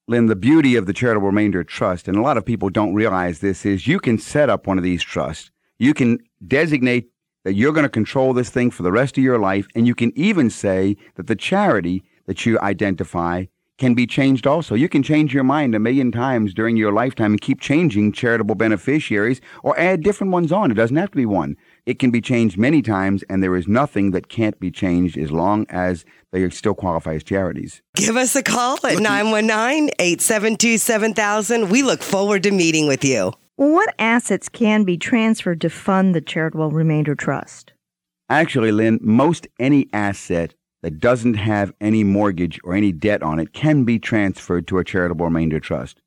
Lynn, 0.08 0.26
the 0.26 0.34
beauty 0.34 0.74
of 0.74 0.86
the 0.86 0.94
charitable 0.94 1.26
remainder 1.26 1.62
trust, 1.62 2.08
and 2.08 2.16
a 2.16 2.22
lot 2.22 2.38
of 2.38 2.46
people 2.46 2.70
don't 2.70 2.94
realize 2.94 3.40
this, 3.40 3.66
is 3.66 3.86
you 3.86 4.00
can 4.00 4.16
set 4.16 4.48
up 4.48 4.66
one 4.66 4.78
of 4.78 4.84
these 4.84 5.02
trusts. 5.02 5.50
You 5.78 5.92
can 5.92 6.18
designate 6.46 7.11
that 7.44 7.54
you're 7.54 7.72
going 7.72 7.84
to 7.84 7.90
control 7.90 8.32
this 8.32 8.50
thing 8.50 8.70
for 8.70 8.82
the 8.82 8.92
rest 8.92 9.18
of 9.18 9.24
your 9.24 9.38
life, 9.38 9.66
and 9.74 9.86
you 9.86 9.94
can 9.94 10.12
even 10.16 10.50
say 10.50 10.96
that 11.16 11.26
the 11.26 11.36
charity 11.36 12.02
that 12.26 12.46
you 12.46 12.58
identify 12.60 13.44
can 13.78 13.94
be 13.94 14.06
changed 14.06 14.46
also. 14.46 14.76
You 14.76 14.88
can 14.88 15.02
change 15.02 15.34
your 15.34 15.42
mind 15.42 15.74
a 15.74 15.80
million 15.80 16.12
times 16.12 16.54
during 16.54 16.76
your 16.76 16.92
lifetime 16.92 17.32
and 17.32 17.40
keep 17.40 17.60
changing 17.60 18.12
charitable 18.12 18.54
beneficiaries 18.54 19.40
or 19.64 19.76
add 19.78 20.04
different 20.04 20.32
ones 20.32 20.52
on. 20.52 20.70
It 20.70 20.74
doesn't 20.74 20.96
have 20.96 21.10
to 21.10 21.16
be 21.16 21.26
one. 21.26 21.56
It 21.84 21.98
can 21.98 22.12
be 22.12 22.20
changed 22.20 22.56
many 22.56 22.80
times, 22.80 23.24
and 23.28 23.42
there 23.42 23.56
is 23.56 23.66
nothing 23.66 24.12
that 24.12 24.28
can't 24.28 24.60
be 24.60 24.70
changed 24.70 25.18
as 25.18 25.32
long 25.32 25.66
as 25.68 26.04
they 26.30 26.48
still 26.50 26.74
qualify 26.74 27.14
as 27.14 27.24
charities. 27.24 27.82
Give 27.96 28.16
us 28.16 28.36
a 28.36 28.42
call 28.42 28.76
at 28.86 29.00
919 29.00 29.90
872 29.98 30.78
7000. 30.78 31.68
We 31.68 31.82
look 31.82 32.02
forward 32.02 32.44
to 32.44 32.52
meeting 32.52 32.86
with 32.86 33.04
you. 33.04 33.32
What 33.62 33.94
assets 34.00 34.48
can 34.48 34.82
be 34.82 34.96
transferred 34.96 35.60
to 35.60 35.70
fund 35.70 36.16
the 36.16 36.20
charitable 36.20 36.72
remainder 36.72 37.14
trust? 37.14 37.72
Actually, 38.28 38.72
Lynn, 38.72 38.98
most 39.00 39.46
any 39.60 39.88
asset 39.92 40.54
that 40.82 40.98
doesn't 40.98 41.34
have 41.34 41.72
any 41.80 42.02
mortgage 42.02 42.58
or 42.64 42.74
any 42.74 42.90
debt 42.90 43.22
on 43.22 43.38
it 43.38 43.52
can 43.52 43.84
be 43.84 44.00
transferred 44.00 44.66
to 44.66 44.78
a 44.78 44.84
charitable 44.84 45.26
remainder 45.26 45.60
trust. 45.60 46.02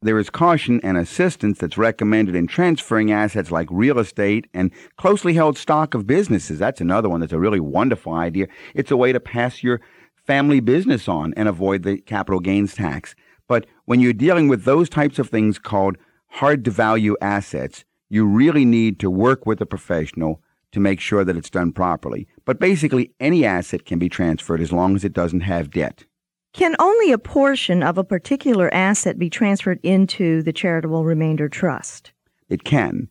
There 0.00 0.18
is 0.18 0.30
caution 0.30 0.80
and 0.82 0.96
assistance 0.96 1.58
that's 1.58 1.76
recommended 1.76 2.34
in 2.34 2.46
transferring 2.46 3.12
assets 3.12 3.50
like 3.50 3.68
real 3.70 3.98
estate 3.98 4.46
and 4.54 4.70
closely 4.96 5.34
held 5.34 5.58
stock 5.58 5.92
of 5.92 6.06
businesses. 6.06 6.58
That's 6.58 6.80
another 6.80 7.10
one 7.10 7.20
that's 7.20 7.34
a 7.34 7.38
really 7.38 7.60
wonderful 7.60 8.14
idea. 8.14 8.46
It's 8.74 8.90
a 8.90 8.96
way 8.96 9.12
to 9.12 9.20
pass 9.20 9.62
your 9.62 9.82
family 10.26 10.60
business 10.60 11.06
on 11.06 11.34
and 11.36 11.50
avoid 11.50 11.82
the 11.82 11.98
capital 11.98 12.40
gains 12.40 12.72
tax. 12.72 13.14
But 13.46 13.66
when 13.84 14.00
you're 14.00 14.14
dealing 14.14 14.48
with 14.48 14.64
those 14.64 14.88
types 14.88 15.18
of 15.18 15.28
things 15.28 15.58
called 15.58 15.98
hard 16.34 16.64
to 16.64 16.70
value 16.70 17.16
assets, 17.20 17.84
you 18.10 18.26
really 18.26 18.64
need 18.64 18.98
to 18.98 19.08
work 19.08 19.46
with 19.46 19.60
a 19.60 19.66
professional 19.66 20.42
to 20.72 20.80
make 20.80 20.98
sure 20.98 21.24
that 21.24 21.36
it's 21.36 21.48
done 21.48 21.70
properly. 21.70 22.26
But 22.44 22.58
basically, 22.58 23.12
any 23.20 23.44
asset 23.44 23.86
can 23.86 24.00
be 24.00 24.08
transferred 24.08 24.60
as 24.60 24.72
long 24.72 24.96
as 24.96 25.04
it 25.04 25.12
doesn't 25.12 25.42
have 25.42 25.70
debt. 25.70 26.04
Can 26.52 26.74
only 26.80 27.12
a 27.12 27.18
portion 27.18 27.84
of 27.84 27.98
a 27.98 28.04
particular 28.04 28.72
asset 28.74 29.16
be 29.16 29.30
transferred 29.30 29.78
into 29.84 30.42
the 30.42 30.52
charitable 30.52 31.04
remainder 31.04 31.48
trust? 31.48 32.10
It 32.48 32.64
can. 32.64 33.08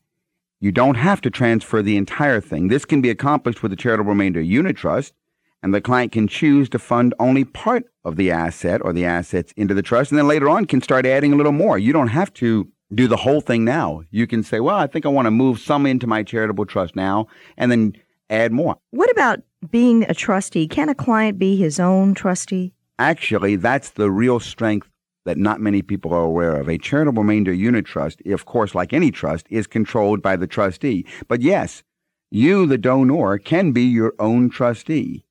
You 0.60 0.74
don't 0.74 0.96
have 0.96 1.22
to 1.22 1.30
transfer 1.30 1.82
the 1.82 1.96
entire 1.96 2.42
thing. 2.42 2.68
This 2.68 2.84
can 2.84 3.02
be 3.02 3.10
accomplished 3.10 3.64
with 3.64 3.72
the 3.72 3.78
charitable 3.78 4.10
remainder 4.10 4.42
unitrust, 4.42 5.14
and 5.62 5.74
the 5.74 5.80
client 5.80 6.12
can 6.12 6.28
choose 6.28 6.68
to 6.70 6.80
fund 6.80 7.14
only 7.20 7.46
part 7.46 7.86
of 8.04 8.18
the 8.18 8.32
asset 8.32 8.82
or 8.84 8.92
the 8.92 9.06
assets 9.06 9.54
into 9.56 9.74
the 9.74 9.82
trust, 9.82 10.12
and 10.12 10.18
then 10.18 10.28
later 10.28 10.50
on 10.50 10.66
can 10.66 10.82
start 10.82 11.06
adding 11.06 11.32
a 11.32 11.38
little 11.38 11.54
more. 11.54 11.80
You 11.80 11.94
don't 11.94 12.10
have 12.10 12.34
to 12.36 12.70
do 12.96 13.08
the 13.08 13.18
whole 13.18 13.42
thing 13.42 13.66
now. 13.66 14.04
You 14.12 14.28
can 14.28 14.44
say, 14.44 14.60
well, 14.60 14.78
I 14.78 14.88
think 14.88 15.06
I 15.06 15.10
want 15.10 15.26
to 15.26 15.32
move 15.32 15.60
some 15.60 15.86
into 15.86 16.08
my 16.08 16.24
charitable 16.24 16.66
trust 16.66 16.96
now, 16.96 17.28
and 17.58 17.72
then 17.72 17.94
add 18.30 18.52
more. 18.52 18.78
What 18.92 19.12
about 19.12 19.42
being 19.70 20.04
a 20.10 20.14
trustee? 20.14 20.68
Can 20.68 20.90
a 20.90 20.96
client 20.96 21.38
be 21.40 21.56
his 21.56 21.80
own 21.80 22.14
trustee? 22.14 22.74
Actually, 23.00 23.56
that's 23.56 23.92
the 23.92 24.12
real 24.12 24.40
strength 24.40 24.90
that 25.26 25.38
not 25.38 25.62
many 25.62 25.82
people 25.82 26.14
are 26.14 26.24
aware 26.24 26.56
of. 26.56 26.68
A 26.68 26.78
charitable 26.78 27.24
remainder 27.24 27.54
unitrust, 27.54 28.32
of 28.32 28.46
course, 28.46 28.76
like 28.76 28.94
any 28.94 29.12
trust, 29.12 29.48
is 29.50 29.68
controlled 29.68 30.22
by 30.22 30.36
the 30.36 30.48
trustee. 30.48 31.06
But 31.28 31.42
yes, 31.42 31.84
you, 32.30 32.66
the 32.66 32.78
donor, 32.78 33.38
can 33.38 33.72
be 33.72 33.84
your 33.84 34.14
own 34.20 34.50
trustee. 34.50 35.26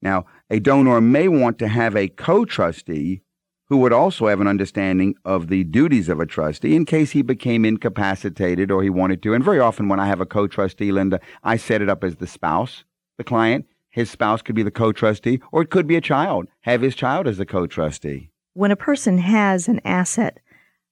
Now, 0.00 0.26
a 0.50 0.60
donor 0.60 1.00
may 1.00 1.28
want 1.28 1.58
to 1.58 1.68
have 1.68 1.96
a 1.96 2.08
co 2.08 2.44
trustee 2.44 3.22
who 3.68 3.76
would 3.78 3.92
also 3.92 4.28
have 4.28 4.40
an 4.40 4.46
understanding 4.46 5.14
of 5.24 5.48
the 5.48 5.64
duties 5.64 6.08
of 6.08 6.20
a 6.20 6.26
trustee 6.26 6.76
in 6.76 6.84
case 6.84 7.10
he 7.10 7.22
became 7.22 7.64
incapacitated 7.64 8.70
or 8.70 8.82
he 8.82 8.90
wanted 8.90 9.22
to. 9.22 9.34
And 9.34 9.44
very 9.44 9.60
often, 9.60 9.88
when 9.88 10.00
I 10.00 10.06
have 10.06 10.20
a 10.20 10.26
co 10.26 10.46
trustee, 10.46 10.92
Linda, 10.92 11.20
I 11.42 11.56
set 11.56 11.82
it 11.82 11.88
up 11.88 12.04
as 12.04 12.16
the 12.16 12.26
spouse, 12.26 12.84
the 13.18 13.24
client. 13.24 13.66
His 13.90 14.10
spouse 14.10 14.42
could 14.42 14.54
be 14.54 14.62
the 14.62 14.70
co 14.70 14.92
trustee, 14.92 15.40
or 15.52 15.62
it 15.62 15.70
could 15.70 15.86
be 15.86 15.96
a 15.96 16.00
child, 16.00 16.48
have 16.60 16.82
his 16.82 16.94
child 16.94 17.26
as 17.26 17.38
the 17.38 17.46
co 17.46 17.66
trustee. 17.66 18.30
When 18.54 18.70
a 18.70 18.76
person 18.76 19.18
has 19.18 19.68
an 19.68 19.80
asset, 19.84 20.38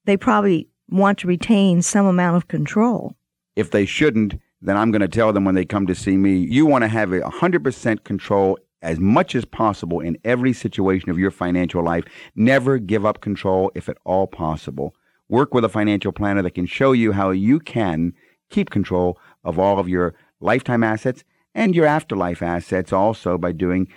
they 0.05 0.17
probably 0.17 0.69
want 0.89 1.19
to 1.19 1.27
retain 1.27 1.81
some 1.81 2.05
amount 2.05 2.37
of 2.37 2.47
control. 2.47 3.15
If 3.55 3.71
they 3.71 3.85
shouldn't, 3.85 4.39
then 4.61 4.77
I'm 4.77 4.91
going 4.91 5.01
to 5.01 5.07
tell 5.07 5.33
them 5.33 5.45
when 5.45 5.55
they 5.55 5.65
come 5.65 5.87
to 5.87 5.95
see 5.95 6.17
me, 6.17 6.37
you 6.37 6.65
want 6.65 6.83
to 6.83 6.87
have 6.87 7.11
a 7.11 7.21
100% 7.21 8.03
control 8.03 8.57
as 8.85 8.99
much 8.99 9.35
as 9.35 9.43
possible 9.43 9.99
in 9.99 10.17
every 10.23 10.53
situation 10.53 11.09
of 11.09 11.19
your 11.19 11.31
financial 11.31 11.83
life. 11.83 12.05
Never 12.35 12.77
give 12.77 13.05
up 13.05 13.19
control 13.19 13.71
if 13.75 13.89
at 13.89 13.97
all 14.05 14.27
possible. 14.27 14.95
Work 15.27 15.53
with 15.53 15.65
a 15.65 15.69
financial 15.69 16.11
planner 16.11 16.43
that 16.43 16.51
can 16.51 16.67
show 16.67 16.91
you 16.91 17.11
how 17.11 17.31
you 17.31 17.59
can 17.59 18.13
keep 18.49 18.69
control 18.69 19.17
of 19.43 19.57
all 19.57 19.79
of 19.79 19.89
your 19.89 20.13
lifetime 20.39 20.83
assets 20.83 21.23
and 21.55 21.75
your 21.75 21.87
afterlife 21.87 22.43
assets 22.43 22.93
also 22.93 23.37
by 23.37 23.51
doing 23.51 23.87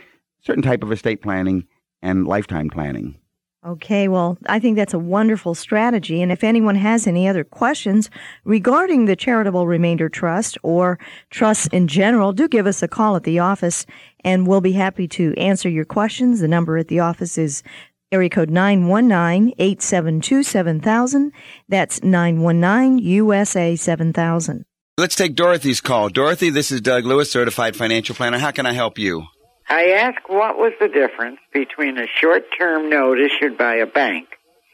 certain 0.41 0.63
type 0.63 0.83
of 0.83 0.91
estate 0.91 1.21
planning 1.21 1.67
and 2.01 2.27
lifetime 2.27 2.71
planning. 2.71 3.19
Okay, 3.67 4.07
well, 4.07 4.39
I 4.47 4.61
think 4.61 4.77
that's 4.77 4.95
a 4.95 5.01
wonderful 5.01 5.53
strategy. 5.55 6.23
And 6.23 6.31
if 6.31 6.45
anyone 6.45 6.77
has 6.77 7.09
any 7.09 7.27
other 7.27 7.43
questions 7.43 8.09
regarding 8.45 9.05
the 9.05 9.17
Charitable 9.17 9.67
Remainder 9.67 10.09
Trust 10.09 10.57
or 10.63 10.99
trusts 11.31 11.67
in 11.73 11.89
general, 11.89 12.33
do 12.33 12.47
give 12.47 12.69
us 12.69 12.85
a 12.85 12.89
call 12.89 13.17
at 13.17 13.25
the 13.25 13.41
office 13.41 13.85
and 14.25 14.47
we'll 14.47 14.61
be 14.61 14.73
happy 14.73 15.09
to 15.09 15.35
answer 15.37 15.69
your 15.69 15.85
questions. 15.85 16.41
The 16.41 16.49
number 16.49 16.79
at 16.79 16.89
the 16.89 17.01
office 17.01 17.39
is 17.39 17.63
area 18.11 18.31
code 18.31 18.51
919-872-7000. 18.51 21.31
That's 21.69 22.01
919-USA 22.01 23.77
7000. 23.77 24.65
Let's 24.97 25.15
take 25.15 25.37
Dorothy's 25.37 25.81
call. 25.81 26.09
Dorothy, 26.09 26.51
this 26.51 26.73
is 26.73 26.81
Doug 26.81 27.05
Lewis, 27.05 27.31
certified 27.31 27.77
financial 27.77 28.17
planner. 28.17 28.39
How 28.39 28.51
can 28.51 28.67
I 28.67 28.73
help 28.73 28.99
you? 28.99 29.27
I 29.69 29.91
asked 29.91 30.29
what 30.29 30.57
was 30.57 30.73
the 30.81 30.89
difference 30.89 31.39
between 31.53 31.99
a 31.99 32.07
short 32.07 32.45
term 32.59 32.89
note 32.89 33.19
issued 33.21 33.59
by 33.59 33.77
a 33.77 33.87
bank, 33.87 34.29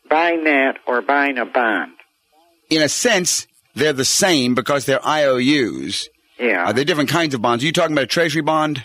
buying 0.08 0.44
that, 0.44 0.78
or 0.86 1.02
buying 1.02 1.36
a 1.36 1.44
bond. 1.44 1.92
In 2.70 2.80
a 2.80 2.88
sense, 2.88 3.46
they're 3.74 3.92
the 3.92 4.04
same 4.04 4.54
because 4.54 4.86
they're 4.86 5.04
IOUs. 5.06 6.08
Yeah. 6.38 6.62
Uh, 6.62 6.70
Are 6.70 6.72
they 6.72 6.84
different 6.84 7.10
kinds 7.10 7.34
of 7.34 7.42
bonds? 7.42 7.62
Are 7.62 7.66
you 7.66 7.72
talking 7.72 7.92
about 7.92 8.04
a 8.04 8.06
treasury 8.06 8.42
bond? 8.42 8.84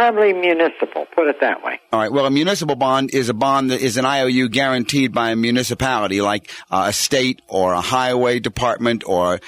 Probably 0.00 0.32
municipal, 0.32 1.04
put 1.14 1.28
it 1.28 1.42
that 1.42 1.62
way. 1.62 1.78
All 1.92 2.00
right. 2.00 2.10
Well, 2.10 2.24
a 2.24 2.30
municipal 2.30 2.74
bond 2.74 3.12
is 3.12 3.28
a 3.28 3.34
bond 3.34 3.70
that 3.70 3.82
is 3.82 3.98
an 3.98 4.06
IOU 4.06 4.48
guaranteed 4.48 5.12
by 5.12 5.32
a 5.32 5.36
municipality, 5.36 6.22
like 6.22 6.50
uh, 6.70 6.86
a 6.88 6.92
state 6.94 7.42
or 7.48 7.74
a 7.74 7.82
highway 7.82 8.40
department 8.40 9.04
or 9.06 9.34
uh, 9.34 9.38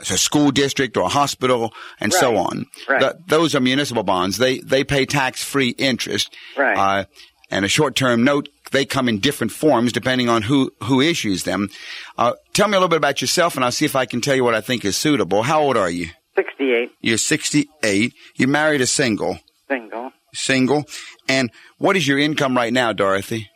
a 0.00 0.18
school 0.18 0.50
district 0.50 0.96
or 0.96 1.04
a 1.04 1.08
hospital 1.08 1.72
and 2.00 2.12
so 2.12 2.36
on. 2.38 2.66
Right. 2.88 2.98
Th- 2.98 3.12
those 3.28 3.54
are 3.54 3.60
municipal 3.60 4.02
bonds. 4.02 4.36
They 4.38 4.58
they 4.58 4.82
pay 4.82 5.06
tax 5.06 5.44
free 5.44 5.68
interest. 5.68 6.34
Right. 6.56 6.76
Uh, 6.76 7.04
and 7.48 7.64
a 7.64 7.68
short 7.68 7.94
term 7.94 8.24
note, 8.24 8.48
they 8.72 8.84
come 8.84 9.08
in 9.08 9.20
different 9.20 9.52
forms 9.52 9.92
depending 9.92 10.28
on 10.28 10.42
who 10.42 10.72
who 10.82 11.00
issues 11.00 11.44
them. 11.44 11.68
Uh, 12.18 12.32
tell 12.52 12.66
me 12.66 12.72
a 12.72 12.80
little 12.80 12.88
bit 12.88 12.96
about 12.96 13.20
yourself, 13.20 13.54
and 13.54 13.64
I'll 13.64 13.70
see 13.70 13.84
if 13.84 13.94
I 13.94 14.06
can 14.06 14.20
tell 14.20 14.34
you 14.34 14.42
what 14.42 14.56
I 14.56 14.60
think 14.60 14.84
is 14.84 14.96
suitable. 14.96 15.44
How 15.44 15.62
old 15.62 15.76
are 15.76 15.88
you? 15.88 16.08
68, 16.34 16.90
You're 17.00 17.16
68. 17.16 18.12
You're 18.34 18.48
married 18.48 18.80
a 18.80 18.86
single? 18.86 19.38
Single. 20.34 20.84
And 21.28 21.50
what 21.78 21.96
is 21.96 22.06
your 22.06 22.18
income 22.18 22.56
right 22.56 22.72
now, 22.72 22.92
Dorothy? 22.92 23.48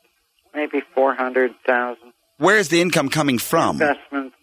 maybe 0.54 0.80
400,000. 0.94 1.96
Where 2.38 2.58
is 2.58 2.68
the 2.68 2.80
income 2.80 3.08
coming 3.08 3.38
from? 3.38 3.80
Investments. 3.80 4.36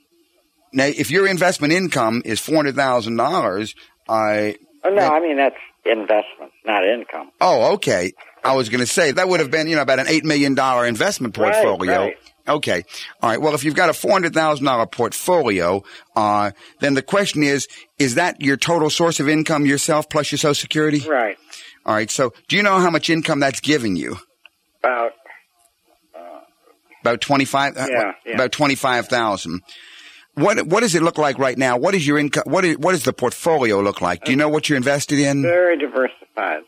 Now, 0.74 0.86
if 0.86 1.10
your 1.12 1.28
investment 1.28 1.74
income 1.74 2.22
is 2.26 2.40
four 2.40 2.56
hundred 2.58 2.76
thousand 2.76 3.16
dollars, 3.18 3.76
I 4.10 4.56
Oh, 4.84 4.90
no, 4.90 5.08
I 5.08 5.20
mean, 5.20 5.38
that's 5.38 5.56
investment, 5.86 6.52
not 6.66 6.84
income. 6.86 7.32
oh 7.42 7.74
okay. 7.74 8.12
I 8.44 8.56
was 8.56 8.70
going 8.70 8.80
to 8.80 8.88
say 8.88 9.12
that 9.12 9.28
would 9.28 9.40
have 9.40 9.52
been 9.52 9.68
you 9.68 9.76
know 9.76 9.82
about 9.84 10.00
an 10.00 10.08
eight 10.08 10.24
million 10.26 10.56
dollar 10.56 10.86
investment 10.86 11.38
Right, 11.38 11.54
portfolio. 11.54 12.06
right. 12.06 12.18
Okay. 12.48 12.84
All 13.22 13.30
right. 13.30 13.40
Well, 13.42 13.54
if 13.54 13.64
you've 13.64 13.76
got 13.76 13.90
a 13.90 13.94
$400,000 13.94 14.92
portfolio, 14.92 15.84
uh, 16.16 16.52
then 16.80 16.96
the 16.96 17.04
question 17.04 17.44
is, 17.44 17.68
is 18.00 18.16
that 18.16 18.42
your 18.42 18.58
total 18.58 18.90
source 18.90 19.20
of 19.20 19.30
income 19.30 19.66
yourself 19.68 20.10
plus 20.10 20.32
your 20.32 20.40
social 20.40 20.56
security? 20.56 21.08
Right. 21.08 21.38
All 21.86 21.94
right. 21.96 22.10
So 22.12 22.34
do 22.48 22.56
you 22.56 22.64
know 22.64 22.80
how 22.80 22.90
much 22.90 23.10
income 23.10 23.40
that's 23.40 23.60
giving 23.60 23.96
you? 23.96 24.18
About 24.84 25.12
About 27.02 27.22
25? 27.22 27.78
uh, 27.78 27.88
Yeah, 27.90 28.12
yeah. 28.26 28.34
About 28.36 28.52
25,000. 28.52 29.62
What, 30.36 30.66
what 30.68 30.80
does 30.82 30.96
it 30.96 31.02
look 31.02 31.18
like 31.18 31.38
right 31.40 31.58
now? 31.58 31.78
What 31.78 31.94
is 31.96 32.06
your 32.08 32.18
income? 32.18 32.44
What 32.46 32.64
is, 32.64 32.78
what 32.78 32.92
does 32.94 33.04
the 33.04 33.14
portfolio 33.14 33.82
look 33.82 34.02
like? 34.02 34.24
Do 34.24 34.32
you 34.32 34.38
know 34.38 34.48
what 34.50 34.70
you're 34.70 34.78
invested 34.78 35.20
in? 35.20 35.42
very 35.42 35.78
diversified. 35.78 36.62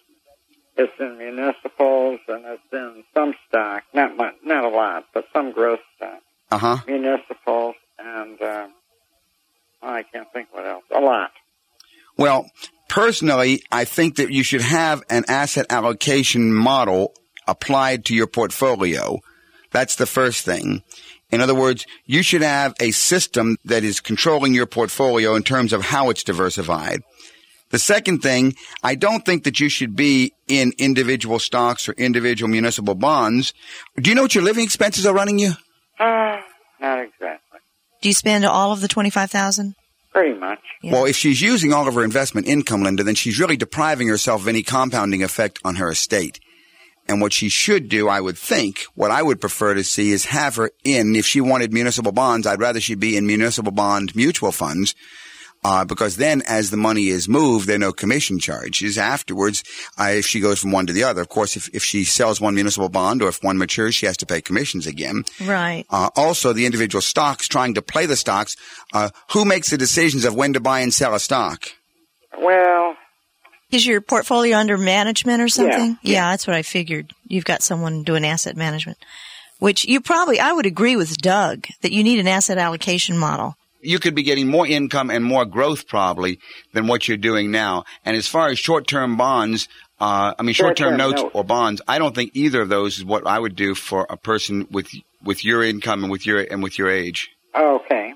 It's 0.76 0.92
in 1.00 1.18
municipals 1.20 2.20
and 2.28 2.44
it's 2.46 2.62
in 2.74 3.04
some 3.14 3.36
stock, 3.48 3.84
not 3.94 4.18
much, 4.18 4.34
not 4.44 4.64
a 4.66 4.70
lot, 4.70 5.06
but 5.14 5.26
some 5.32 5.52
growth 5.52 5.80
stock. 5.96 6.20
Uh 6.52 6.58
huh. 6.58 6.78
Municipals 6.88 7.76
and 8.00 8.42
uh, 8.42 8.68
I 9.84 10.04
can't 10.04 10.28
think 10.34 10.48
what 10.52 10.66
else. 10.66 10.84
A 10.96 11.00
lot. 11.00 11.32
Well, 12.18 12.50
personally, 12.94 13.64
I 13.72 13.86
think 13.86 14.18
that 14.18 14.32
you 14.32 14.44
should 14.44 14.62
have 14.62 15.02
an 15.10 15.24
asset 15.28 15.66
allocation 15.72 16.54
model 16.54 17.16
applied 17.48 18.06
to 18.06 18.14
your 18.14 18.28
portfolio. 18.28 19.20
That's 19.72 19.96
the 19.96 20.06
first 20.06 20.46
thing. 20.46 20.84
In 21.32 21.42
other 21.42 21.56
words, 21.56 21.88
you 22.06 22.22
should 22.22 22.44
have 22.44 22.76
a 22.80 22.92
system 22.92 23.58
that 23.66 23.84
is 23.84 24.00
controlling 24.00 24.54
your 24.54 24.68
portfolio 24.68 25.34
in 25.34 25.42
terms 25.42 25.74
of 25.74 25.82
how 25.82 26.12
it's 26.12 26.24
diversified. 26.24 27.02
The 27.72 27.80
second 27.80 28.20
thing, 28.20 28.54
I 28.84 28.94
don't 28.94 29.26
think 29.26 29.46
that 29.46 29.60
you 29.60 29.70
should 29.70 29.96
be 29.96 30.34
in 30.48 30.74
individual 30.78 31.40
stocks 31.40 31.90
or 31.90 31.94
individual 31.94 32.48
municipal 32.48 32.94
bonds. 32.94 33.56
Do 34.00 34.12
you 34.12 34.16
know 34.16 34.22
what 34.22 34.36
your 34.36 34.44
living 34.44 34.64
expenses 34.64 35.08
are 35.08 35.16
running 35.16 35.40
you? 35.40 35.54
Uh, 36.00 36.38
not 36.80 37.00
exactly. 37.00 37.60
Do 38.04 38.10
you 38.10 38.14
spend 38.14 38.46
all 38.46 38.72
of 38.72 38.82
the 38.82 38.88
25000 38.88 39.74
Pretty 40.12 40.38
much. 40.38 40.60
Well, 40.92 41.06
if 41.06 41.16
she's 41.16 41.42
using 41.42 41.72
all 41.72 41.88
of 41.88 41.94
her 41.94 42.04
investment 42.04 42.48
income, 42.48 42.84
Linda, 42.84 43.04
then 43.04 43.16
she's 43.16 43.40
really 43.40 43.56
depriving 43.56 44.10
herself 44.10 44.42
of 44.42 44.48
any 44.48 44.64
compounding 44.64 45.24
effect 45.24 45.60
on 45.64 45.76
her 45.76 45.90
estate. 45.90 46.40
And 47.08 47.22
what 47.22 47.34
she 47.34 47.50
should 47.50 47.90
do, 47.90 48.08
I 48.08 48.22
would 48.22 48.38
think, 48.38 48.84
what 48.96 49.12
I 49.12 49.22
would 49.22 49.42
prefer 49.42 49.74
to 49.74 49.84
see 49.84 50.12
is 50.12 50.26
have 50.26 50.56
her 50.56 50.72
in, 50.84 51.16
if 51.16 51.26
she 51.26 51.42
wanted 51.42 51.74
municipal 51.74 52.12
bonds, 52.12 52.48
I'd 52.48 52.60
rather 52.60 52.80
she 52.80 52.96
be 52.96 53.18
in 53.18 53.28
municipal 53.28 53.72
bond 53.72 54.16
mutual 54.16 54.52
funds. 54.52 54.96
Uh, 55.66 55.86
because 55.86 56.18
then 56.18 56.42
as 56.48 56.72
the 56.72 56.78
money 56.78 57.08
is 57.08 57.30
moved, 57.30 57.68
there 57.68 57.76
are 57.76 57.80
no 57.80 57.94
commission 57.94 58.38
charges 58.40 58.98
afterwards, 58.98 59.64
uh, 59.98 60.10
if 60.12 60.26
she 60.26 60.40
goes 60.40 60.60
from 60.60 60.72
one 60.72 60.86
to 60.86 60.94
the 60.94 61.04
other. 61.04 61.22
Of 61.22 61.30
course, 61.30 61.56
if, 61.56 61.70
if 61.74 61.84
she 61.84 62.04
sells 62.04 62.42
one 62.42 62.56
municipal 62.56 62.90
bond 62.90 63.22
or 63.22 63.30
if 63.30 63.44
one 63.44 63.58
matures, 63.58 63.96
she 63.96 64.06
has 64.06 64.18
to 64.18 64.26
pay 64.26 64.42
commissions 64.42 64.86
again. 64.88 65.24
Right. 65.42 65.86
Uh, 65.90 66.10
also, 66.16 66.52
the 66.54 66.66
individual 66.66 67.02
stocks, 67.02 67.48
trying 67.48 67.76
to 67.76 67.82
play 67.82 68.06
the 68.06 68.16
stocks, 68.18 68.56
uh, 68.94 69.10
who 69.32 69.46
makes 69.46 69.70
the 69.70 69.78
decisions 69.78 70.26
of 70.26 70.36
when 70.36 70.54
to 70.54 70.60
buy 70.60 70.82
and 70.82 70.94
sell 70.94 71.16
a 71.16 71.20
stock? 71.20 71.68
Well, 72.38 72.96
Is 73.72 73.86
your 73.86 74.02
portfolio 74.02 74.58
under 74.58 74.78
management 74.78 75.42
or 75.42 75.48
something? 75.48 75.98
Yeah. 76.02 76.32
that's 76.32 76.46
what 76.46 76.56
I 76.56 76.62
figured. 76.62 77.14
You've 77.28 77.46
got 77.46 77.62
someone 77.64 78.04
doing 78.04 78.26
asset 78.26 78.58
management, 78.58 78.98
which 79.60 79.86
you 79.86 80.02
probably, 80.02 80.40
I 80.40 80.52
would 80.52 80.66
agree 80.66 80.96
with 80.96 81.18
Doug 81.18 81.68
that 81.82 81.92
you 81.94 82.04
need 82.04 82.20
an 82.20 82.28
asset 82.28 82.58
allocation 82.58 83.18
model. 83.18 83.56
You 83.84 84.00
could 84.00 84.16
be 84.16 84.24
getting 84.24 84.48
more 84.48 84.66
income 84.66 85.10
and 85.10 85.24
more 85.24 85.46
growth 85.46 85.88
probably 85.88 86.40
than 86.74 86.88
what 86.88 87.08
you're 87.08 87.18
doing 87.18 87.52
now. 87.52 87.84
And 88.06 88.16
as 88.18 88.28
far 88.28 88.50
as 88.50 88.60
short-term 88.60 89.18
bonds, 89.18 89.68
uh, 90.00 90.34
I 90.38 90.44
mean 90.44 90.54
short-term 90.54 90.94
Short-term 90.94 90.98
notes 90.98 91.22
notes. 91.22 91.36
or 91.36 91.44
bonds, 91.44 91.82
I 91.88 92.00
don't 92.00 92.16
think 92.16 92.32
either 92.34 92.62
of 92.62 92.70
those 92.70 92.98
is 92.98 93.06
what 93.06 93.26
I 93.28 93.38
would 93.40 93.56
do 93.56 93.76
for 93.76 94.06
a 94.10 94.18
person 94.18 94.68
with 94.72 94.88
with 95.24 95.46
your 95.46 95.64
income 95.64 96.04
and 96.04 96.12
with 96.12 96.26
your 96.26 96.42
and 96.42 96.64
with 96.64 96.78
your 96.78 96.90
age. 96.90 97.30
okay. 97.56 98.14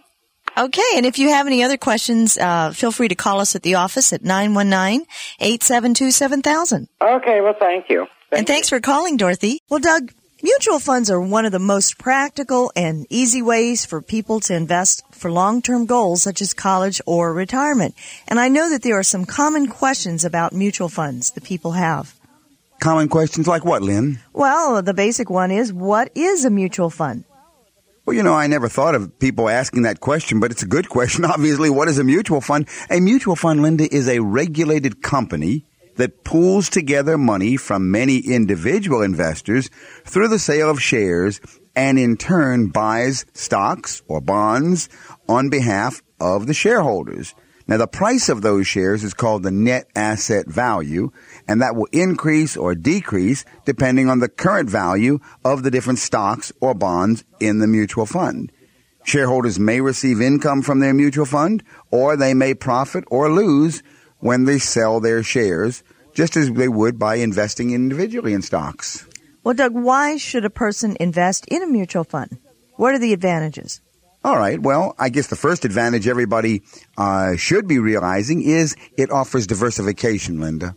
Okay, 0.57 0.81
and 0.95 1.05
if 1.05 1.19
you 1.19 1.29
have 1.29 1.45
any 1.45 1.63
other 1.63 1.77
questions, 1.77 2.35
uh, 2.35 2.71
feel 2.71 2.91
free 2.91 3.07
to 3.09 3.15
call 3.15 3.39
us 3.41 3.55
at 3.55 3.61
the 3.61 3.75
office 3.75 4.11
at 4.11 4.23
919-872-7000. 4.23 6.87
Okay, 7.01 7.41
well, 7.41 7.53
thank 7.59 7.89
you. 7.89 8.07
Thank 8.29 8.39
And 8.39 8.47
thanks 8.47 8.69
for 8.69 8.79
calling, 8.79 9.17
Dorothy. 9.17 9.59
Well, 9.69 9.79
Doug, 9.79 10.11
mutual 10.41 10.79
funds 10.79 11.11
are 11.11 11.21
one 11.21 11.45
of 11.45 11.51
the 11.51 11.59
most 11.59 11.99
practical 11.99 12.71
and 12.75 13.05
easy 13.09 13.41
ways 13.43 13.85
for 13.85 14.01
people 14.01 14.39
to 14.41 14.55
invest 14.55 15.03
for 15.17 15.31
long-term 15.31 15.85
goals 15.85 16.21
such 16.21 16.41
as 16.41 16.53
college 16.53 17.01
or 17.05 17.33
retirement. 17.33 17.95
And 18.27 18.39
I 18.39 18.47
know 18.49 18.69
that 18.69 18.83
there 18.83 18.97
are 18.97 19.03
some 19.03 19.25
common 19.25 19.67
questions 19.67 20.23
about 20.23 20.53
mutual 20.53 20.89
funds 20.89 21.31
that 21.31 21.43
people 21.43 21.71
have. 21.71 22.13
Common 22.79 23.09
questions 23.09 23.47
like 23.47 23.65
what, 23.65 23.81
Lynn? 23.81 24.19
Well, 24.33 24.81
the 24.81 24.93
basic 24.93 25.29
one 25.29 25.51
is, 25.51 25.73
what 25.73 26.11
is 26.15 26.45
a 26.45 26.49
mutual 26.49 26.89
fund? 26.89 27.23
Well, 28.05 28.15
you 28.15 28.23
know, 28.23 28.35
I 28.35 28.47
never 28.47 28.69
thought 28.69 28.95
of 28.95 29.19
people 29.19 29.49
asking 29.49 29.81
that 29.81 29.99
question, 29.99 30.39
but 30.39 30.51
it's 30.51 30.63
a 30.63 30.67
good 30.67 30.87
question. 30.95 31.25
Obviously, 31.25 31.69
what 31.69 31.89
is 31.89 31.99
a 31.99 32.03
mutual 32.03 32.39
fund? 32.39 32.67
A 32.89 32.99
mutual 32.99 33.35
fund, 33.35 33.61
Linda, 33.61 33.93
is 33.93 34.07
a 34.07 34.19
regulated 34.19 35.01
company 35.01 35.65
that 35.97 36.23
pools 36.23 36.69
together 36.69 37.17
money 37.17 37.57
from 37.57 37.91
many 37.91 38.19
individual 38.19 39.01
investors 39.01 39.69
through 40.05 40.27
the 40.27 40.39
sale 40.39 40.69
of 40.69 40.81
shares 40.81 41.41
and 41.77 41.99
in 41.99 42.17
turn 42.17 42.67
buys 42.69 43.25
stocks 43.33 44.01
or 44.07 44.19
bonds 44.19 44.89
on 45.29 45.49
behalf 45.49 46.01
of 46.19 46.47
the 46.47 46.53
shareholders. 46.53 47.35
Now, 47.67 47.77
the 47.77 47.87
price 47.87 48.29
of 48.29 48.41
those 48.41 48.65
shares 48.65 49.03
is 49.03 49.13
called 49.13 49.43
the 49.43 49.51
net 49.51 49.87
asset 49.95 50.47
value, 50.47 51.11
and 51.47 51.61
that 51.61 51.75
will 51.75 51.87
increase 51.91 52.57
or 52.57 52.73
decrease 52.73 53.45
depending 53.65 54.09
on 54.09 54.19
the 54.19 54.29
current 54.29 54.69
value 54.69 55.19
of 55.45 55.61
the 55.61 55.69
different 55.69 55.99
stocks 55.99 56.51
or 56.61 56.73
bonds 56.73 57.23
in 57.39 57.59
the 57.59 57.67
mutual 57.67 58.05
fund. 58.07 58.51
Shareholders 59.03 59.59
may 59.59 59.79
receive 59.79 60.19
income 60.19 60.63
from 60.63 60.79
their 60.79 60.93
mutual 60.93 61.25
fund, 61.25 61.63
or 61.91 62.17
they 62.17 62.33
may 62.33 62.53
profit 62.55 63.03
or 63.11 63.31
lose 63.31 63.83
when 64.19 64.45
they 64.45 64.57
sell 64.57 64.99
their 64.99 65.21
shares, 65.21 65.83
just 66.13 66.35
as 66.35 66.51
they 66.51 66.67
would 66.67 66.97
by 66.97 67.15
investing 67.15 67.71
individually 67.71 68.33
in 68.33 68.41
stocks. 68.41 69.06
Well, 69.47 69.53
Doug, 69.53 69.75
why 69.75 70.17
should 70.17 70.43
a 70.43 70.49
person 70.49 70.97
invest 70.99 71.45
in 71.47 71.63
a 71.63 71.67
mutual 71.67 72.03
fund? 72.03 72.37
What 72.75 72.93
are 72.93 72.99
the 72.99 73.13
advantages? 73.13 73.79
All 74.21 74.35
right. 74.35 74.61
Well, 74.61 74.93
I 74.99 75.07
guess 75.07 75.27
the 75.27 75.37
first 75.37 75.63
advantage 75.63 76.05
everybody 76.05 76.63
uh, 76.97 77.37
should 77.37 77.65
be 77.65 77.79
realizing 77.79 78.41
is 78.41 78.75
it 78.97 79.09
offers 79.09 79.47
diversification, 79.47 80.41
Linda. 80.41 80.75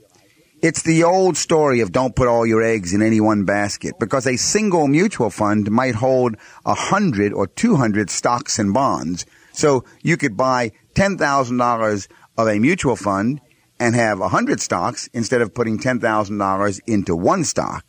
It's 0.63 0.83
the 0.83 1.03
old 1.03 1.37
story 1.37 1.81
of 1.81 1.91
don't 1.91 2.15
put 2.15 2.29
all 2.29 2.47
your 2.47 2.63
eggs 2.63 2.95
in 2.95 3.03
any 3.03 3.21
one 3.21 3.45
basket 3.45 3.99
because 3.99 4.25
a 4.25 4.37
single 4.37 4.87
mutual 4.87 5.31
fund 5.31 5.69
might 5.69 5.97
hold 5.97 6.37
a 6.65 6.75
hundred 6.75 7.33
or 7.33 7.49
two 7.49 7.75
hundred 7.75 8.09
stocks 8.09 8.61
and 8.61 8.73
bonds. 8.73 9.27
So 9.53 9.85
you 10.01 10.17
could 10.17 10.37
buy 10.37 10.71
ten 10.95 11.19
thousand 11.19 11.57
dollars 11.57 12.07
of 12.39 12.47
a 12.47 12.61
mutual 12.61 12.95
fund 12.95 13.41
and 13.81 13.97
have 13.97 14.21
a 14.21 14.29
hundred 14.29 14.61
stocks 14.61 15.09
instead 15.13 15.41
of 15.41 15.55
putting 15.55 15.81
ten 15.81 15.99
thousand 15.99 16.39
dollars 16.39 16.79
into 16.87 17.17
one 17.17 17.43
stock. 17.43 17.85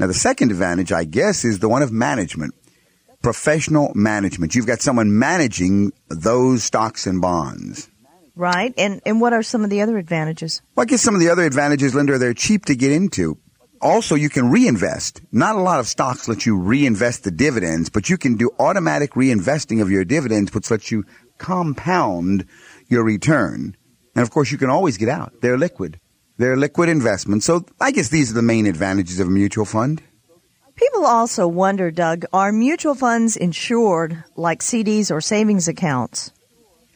Now 0.00 0.06
the 0.06 0.14
second 0.14 0.50
advantage, 0.50 0.90
I 0.92 1.04
guess, 1.04 1.44
is 1.44 1.58
the 1.58 1.68
one 1.68 1.82
of 1.82 1.92
management 1.92 2.54
professional 3.22 3.92
management. 3.94 4.54
You've 4.54 4.66
got 4.66 4.80
someone 4.80 5.18
managing 5.18 5.92
those 6.08 6.64
stocks 6.64 7.06
and 7.06 7.20
bonds. 7.20 7.90
Right. 8.34 8.72
And, 8.78 9.02
and 9.04 9.20
what 9.20 9.32
are 9.32 9.42
some 9.42 9.64
of 9.64 9.70
the 9.70 9.82
other 9.82 9.98
advantages? 9.98 10.62
Well, 10.74 10.84
I 10.84 10.86
guess 10.86 11.02
some 11.02 11.14
of 11.14 11.20
the 11.20 11.28
other 11.28 11.42
advantages, 11.42 11.94
Linda, 11.94 12.14
are 12.14 12.18
they're 12.18 12.32
cheap 12.32 12.64
to 12.66 12.74
get 12.74 12.92
into. 12.92 13.38
Also, 13.82 14.14
you 14.14 14.28
can 14.28 14.50
reinvest. 14.50 15.20
Not 15.32 15.56
a 15.56 15.60
lot 15.60 15.80
of 15.80 15.86
stocks 15.86 16.28
let 16.28 16.46
you 16.46 16.58
reinvest 16.58 17.24
the 17.24 17.30
dividends, 17.30 17.88
but 17.88 18.08
you 18.08 18.16
can 18.16 18.36
do 18.36 18.50
automatic 18.58 19.12
reinvesting 19.12 19.82
of 19.82 19.90
your 19.90 20.04
dividends, 20.04 20.54
which 20.54 20.70
lets 20.70 20.90
you 20.90 21.04
compound 21.38 22.46
your 22.88 23.04
return. 23.04 23.76
And 24.14 24.22
of 24.22 24.30
course, 24.30 24.50
you 24.50 24.58
can 24.58 24.70
always 24.70 24.96
get 24.96 25.08
out. 25.08 25.34
They're 25.40 25.58
liquid. 25.58 26.00
They're 26.40 26.56
liquid 26.56 26.88
investments. 26.88 27.44
So 27.44 27.66
I 27.78 27.90
guess 27.90 28.08
these 28.08 28.30
are 28.30 28.34
the 28.34 28.40
main 28.40 28.64
advantages 28.64 29.20
of 29.20 29.26
a 29.26 29.30
mutual 29.30 29.66
fund. 29.66 30.00
People 30.74 31.04
also 31.04 31.46
wonder, 31.46 31.90
Doug, 31.90 32.24
are 32.32 32.50
mutual 32.50 32.94
funds 32.94 33.36
insured 33.36 34.24
like 34.36 34.60
CDs 34.60 35.10
or 35.10 35.20
savings 35.20 35.68
accounts? 35.68 36.32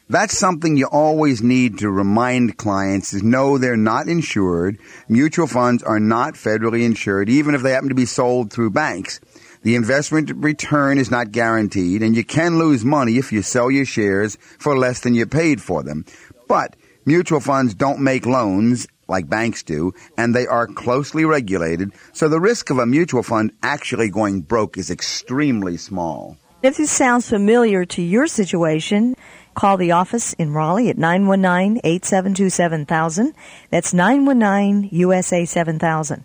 That's 0.08 0.38
something 0.38 0.78
you 0.78 0.88
always 0.90 1.42
need 1.42 1.80
to 1.80 1.90
remind 1.90 2.56
clients 2.56 3.12
is 3.12 3.22
no, 3.22 3.58
they're 3.58 3.76
not 3.76 4.08
insured. 4.08 4.78
Mutual 5.10 5.46
funds 5.46 5.82
are 5.82 6.00
not 6.00 6.36
federally 6.36 6.82
insured, 6.82 7.28
even 7.28 7.54
if 7.54 7.60
they 7.60 7.72
happen 7.72 7.90
to 7.90 7.94
be 7.94 8.06
sold 8.06 8.50
through 8.50 8.70
banks. 8.70 9.20
The 9.62 9.74
investment 9.74 10.30
return 10.36 10.96
is 10.96 11.10
not 11.10 11.32
guaranteed, 11.32 12.02
and 12.02 12.16
you 12.16 12.24
can 12.24 12.58
lose 12.58 12.82
money 12.82 13.18
if 13.18 13.30
you 13.30 13.42
sell 13.42 13.70
your 13.70 13.84
shares 13.84 14.38
for 14.58 14.74
less 14.78 15.00
than 15.00 15.14
you 15.14 15.26
paid 15.26 15.60
for 15.60 15.82
them. 15.82 16.06
But 16.48 16.76
mutual 17.04 17.40
funds 17.40 17.74
don't 17.74 18.00
make 18.00 18.24
loans 18.24 18.86
like 19.08 19.28
banks 19.28 19.62
do, 19.62 19.92
and 20.16 20.34
they 20.34 20.46
are 20.46 20.66
closely 20.66 21.24
regulated, 21.24 21.92
so 22.12 22.28
the 22.28 22.40
risk 22.40 22.70
of 22.70 22.78
a 22.78 22.86
mutual 22.86 23.22
fund 23.22 23.52
actually 23.62 24.10
going 24.10 24.40
broke 24.40 24.76
is 24.78 24.90
extremely 24.90 25.76
small. 25.76 26.36
If 26.62 26.78
this 26.78 26.90
sounds 26.90 27.28
familiar 27.28 27.84
to 27.84 28.00
your 28.00 28.26
situation, 28.26 29.14
call 29.54 29.76
the 29.76 29.92
office 29.92 30.32
in 30.34 30.54
Raleigh 30.54 30.88
at 30.88 30.96
919-872-7000. 30.96 33.34
That's 33.70 33.92
919-USA 33.92 35.44
7000. 35.44 36.24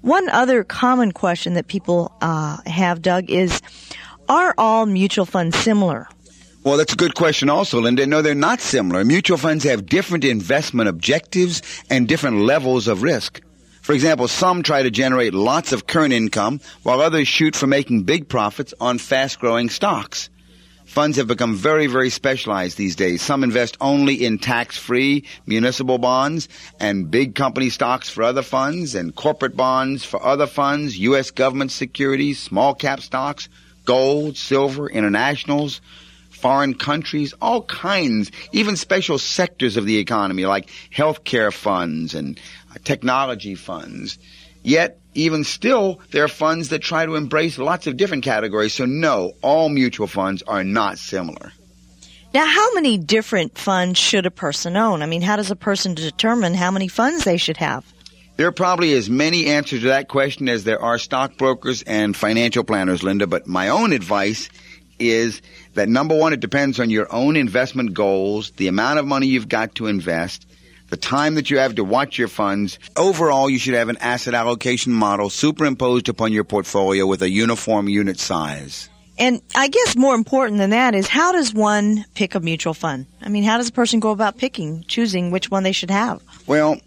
One 0.00 0.28
other 0.28 0.62
common 0.62 1.10
question 1.10 1.54
that 1.54 1.66
people 1.66 2.12
uh, 2.20 2.58
have, 2.66 3.02
Doug, 3.02 3.30
is 3.30 3.60
are 4.28 4.54
all 4.56 4.86
mutual 4.86 5.26
funds 5.26 5.56
similar? 5.56 6.08
Well, 6.64 6.76
that's 6.76 6.92
a 6.92 6.96
good 6.96 7.14
question 7.14 7.48
also, 7.48 7.80
Linda. 7.80 8.06
No, 8.06 8.20
they're 8.20 8.34
not 8.34 8.60
similar. 8.60 9.04
Mutual 9.04 9.38
funds 9.38 9.64
have 9.64 9.86
different 9.86 10.24
investment 10.24 10.88
objectives 10.88 11.62
and 11.88 12.08
different 12.08 12.40
levels 12.40 12.88
of 12.88 13.02
risk. 13.02 13.40
For 13.80 13.94
example, 13.94 14.28
some 14.28 14.62
try 14.62 14.82
to 14.82 14.90
generate 14.90 15.32
lots 15.32 15.72
of 15.72 15.86
current 15.86 16.12
income 16.12 16.60
while 16.82 17.00
others 17.00 17.26
shoot 17.26 17.56
for 17.56 17.66
making 17.66 18.02
big 18.02 18.28
profits 18.28 18.74
on 18.80 18.98
fast 18.98 19.38
growing 19.38 19.70
stocks. 19.70 20.28
Funds 20.84 21.16
have 21.16 21.26
become 21.26 21.54
very, 21.54 21.86
very 21.86 22.10
specialized 22.10 22.76
these 22.76 22.96
days. 22.96 23.22
Some 23.22 23.44
invest 23.44 23.76
only 23.80 24.24
in 24.24 24.38
tax-free 24.38 25.24
municipal 25.46 25.98
bonds 25.98 26.48
and 26.80 27.10
big 27.10 27.34
company 27.34 27.70
stocks 27.70 28.08
for 28.08 28.22
other 28.22 28.42
funds 28.42 28.94
and 28.94 29.14
corporate 29.14 29.56
bonds 29.56 30.04
for 30.04 30.22
other 30.22 30.46
funds, 30.46 30.98
U.S. 30.98 31.30
government 31.30 31.72
securities, 31.72 32.38
small 32.38 32.74
cap 32.74 33.00
stocks, 33.00 33.48
gold, 33.84 34.36
silver, 34.36 34.88
internationals, 34.88 35.80
foreign 36.40 36.74
countries, 36.74 37.34
all 37.40 37.62
kinds, 37.62 38.30
even 38.52 38.76
special 38.76 39.18
sectors 39.18 39.76
of 39.76 39.86
the 39.86 39.98
economy 39.98 40.46
like 40.46 40.70
healthcare 40.94 41.52
funds 41.52 42.14
and 42.14 42.40
uh, 42.70 42.78
technology 42.84 43.54
funds. 43.54 44.18
Yet, 44.62 45.00
even 45.14 45.44
still, 45.44 46.00
there 46.10 46.24
are 46.24 46.28
funds 46.28 46.68
that 46.68 46.80
try 46.80 47.06
to 47.06 47.16
embrace 47.16 47.58
lots 47.58 47.86
of 47.86 47.96
different 47.96 48.24
categories. 48.24 48.74
So 48.74 48.84
no, 48.84 49.32
all 49.42 49.68
mutual 49.68 50.06
funds 50.06 50.42
are 50.42 50.64
not 50.64 50.98
similar. 50.98 51.52
Now, 52.34 52.46
how 52.46 52.74
many 52.74 52.98
different 52.98 53.56
funds 53.56 53.98
should 53.98 54.26
a 54.26 54.30
person 54.30 54.76
own? 54.76 55.02
I 55.02 55.06
mean, 55.06 55.22
how 55.22 55.36
does 55.36 55.50
a 55.50 55.56
person 55.56 55.94
determine 55.94 56.54
how 56.54 56.70
many 56.70 56.86
funds 56.86 57.24
they 57.24 57.38
should 57.38 57.56
have? 57.56 57.84
There 58.36 58.46
are 58.46 58.52
probably 58.52 58.92
as 58.92 59.10
many 59.10 59.46
answers 59.46 59.80
to 59.80 59.88
that 59.88 60.08
question 60.08 60.48
as 60.48 60.62
there 60.62 60.80
are 60.80 60.98
stockbrokers 60.98 61.82
and 61.82 62.14
financial 62.14 62.62
planners, 62.62 63.02
Linda, 63.02 63.26
but 63.26 63.48
my 63.48 63.68
own 63.70 63.92
advice 63.92 64.48
is 64.98 65.42
that 65.78 65.88
number 65.88 66.14
one, 66.16 66.32
it 66.32 66.40
depends 66.40 66.78
on 66.78 66.90
your 66.90 67.12
own 67.12 67.36
investment 67.36 67.94
goals, 67.94 68.50
the 68.52 68.68
amount 68.68 68.98
of 68.98 69.06
money 69.06 69.26
you've 69.26 69.48
got 69.48 69.74
to 69.76 69.86
invest, 69.86 70.46
the 70.88 70.96
time 70.96 71.34
that 71.34 71.50
you 71.50 71.58
have 71.58 71.74
to 71.76 71.84
watch 71.84 72.18
your 72.18 72.28
funds. 72.28 72.78
Overall, 72.96 73.48
you 73.48 73.58
should 73.58 73.74
have 73.74 73.88
an 73.88 73.96
asset 73.98 74.34
allocation 74.34 74.92
model 74.92 75.30
superimposed 75.30 76.08
upon 76.08 76.32
your 76.32 76.44
portfolio 76.44 77.06
with 77.06 77.22
a 77.22 77.30
uniform 77.30 77.88
unit 77.88 78.18
size. 78.18 78.88
And 79.18 79.42
I 79.54 79.68
guess 79.68 79.96
more 79.96 80.14
important 80.14 80.58
than 80.58 80.70
that 80.70 80.94
is 80.94 81.08
how 81.08 81.32
does 81.32 81.52
one 81.52 82.04
pick 82.14 82.34
a 82.34 82.40
mutual 82.40 82.74
fund? 82.74 83.06
I 83.20 83.28
mean, 83.28 83.42
how 83.42 83.56
does 83.58 83.68
a 83.68 83.72
person 83.72 83.98
go 83.98 84.12
about 84.12 84.38
picking, 84.38 84.84
choosing 84.86 85.30
which 85.30 85.50
one 85.50 85.64
they 85.64 85.72
should 85.72 85.90
have? 85.90 86.22
Well, 86.46 86.80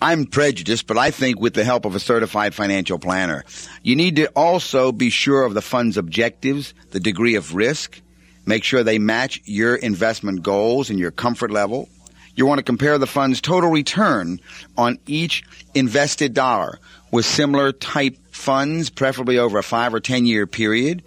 I'm 0.00 0.26
prejudiced, 0.26 0.86
but 0.86 0.98
I 0.98 1.10
think 1.10 1.40
with 1.40 1.54
the 1.54 1.64
help 1.64 1.84
of 1.84 1.94
a 1.94 2.00
certified 2.00 2.54
financial 2.54 2.98
planner, 2.98 3.44
you 3.82 3.96
need 3.96 4.16
to 4.16 4.26
also 4.36 4.92
be 4.92 5.10
sure 5.10 5.44
of 5.44 5.54
the 5.54 5.62
fund's 5.62 5.96
objectives, 5.96 6.74
the 6.90 7.00
degree 7.00 7.34
of 7.34 7.54
risk, 7.54 8.00
make 8.44 8.62
sure 8.62 8.82
they 8.82 8.98
match 8.98 9.40
your 9.44 9.74
investment 9.74 10.42
goals 10.42 10.90
and 10.90 10.98
your 10.98 11.10
comfort 11.10 11.50
level. 11.50 11.88
You 12.34 12.44
want 12.44 12.58
to 12.58 12.62
compare 12.62 12.98
the 12.98 13.06
fund's 13.06 13.40
total 13.40 13.70
return 13.70 14.40
on 14.76 14.98
each 15.06 15.42
invested 15.74 16.34
dollar 16.34 16.78
with 17.10 17.24
similar 17.24 17.72
type 17.72 18.18
funds, 18.30 18.90
preferably 18.90 19.38
over 19.38 19.56
a 19.58 19.62
five 19.62 19.94
or 19.94 20.00
ten 20.00 20.26
year 20.26 20.46
period. 20.46 21.02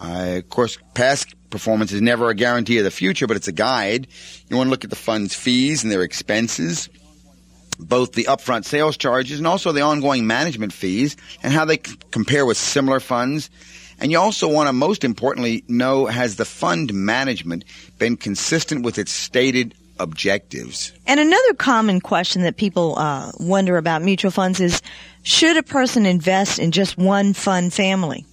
Uh, 0.00 0.38
of 0.38 0.48
course, 0.48 0.76
past 0.94 1.34
performance 1.50 1.92
is 1.92 2.02
never 2.02 2.28
a 2.28 2.34
guarantee 2.34 2.78
of 2.78 2.84
the 2.84 2.90
future, 2.90 3.28
but 3.28 3.36
it's 3.36 3.46
a 3.46 3.52
guide. 3.52 4.08
You 4.48 4.56
want 4.56 4.66
to 4.66 4.70
look 4.72 4.82
at 4.82 4.90
the 4.90 4.96
fund's 4.96 5.34
fees 5.34 5.84
and 5.84 5.92
their 5.92 6.02
expenses, 6.02 6.88
both 7.78 8.12
the 8.12 8.24
upfront 8.24 8.64
sales 8.64 8.96
charges 8.96 9.38
and 9.38 9.46
also 9.46 9.72
the 9.72 9.80
ongoing 9.80 10.26
management 10.26 10.72
fees, 10.72 11.16
and 11.42 11.52
how 11.52 11.64
they 11.64 11.76
c- 11.76 11.96
compare 12.10 12.46
with 12.46 12.56
similar 12.56 13.00
funds. 13.00 13.50
And 14.00 14.10
you 14.10 14.18
also 14.18 14.48
want 14.48 14.68
to, 14.68 14.72
most 14.72 15.04
importantly, 15.04 15.64
know 15.68 16.06
has 16.06 16.36
the 16.36 16.44
fund 16.44 16.92
management 16.92 17.64
been 17.98 18.16
consistent 18.16 18.84
with 18.84 18.98
its 18.98 19.12
stated 19.12 19.74
objectives? 19.98 20.92
And 21.06 21.20
another 21.20 21.54
common 21.54 22.00
question 22.00 22.42
that 22.42 22.56
people 22.56 22.98
uh, 22.98 23.30
wonder 23.38 23.76
about 23.76 24.02
mutual 24.02 24.30
funds 24.30 24.60
is 24.60 24.82
should 25.22 25.56
a 25.56 25.62
person 25.62 26.06
invest 26.06 26.58
in 26.58 26.72
just 26.72 26.98
one 26.98 27.32
fund 27.32 27.72
family? 27.72 28.26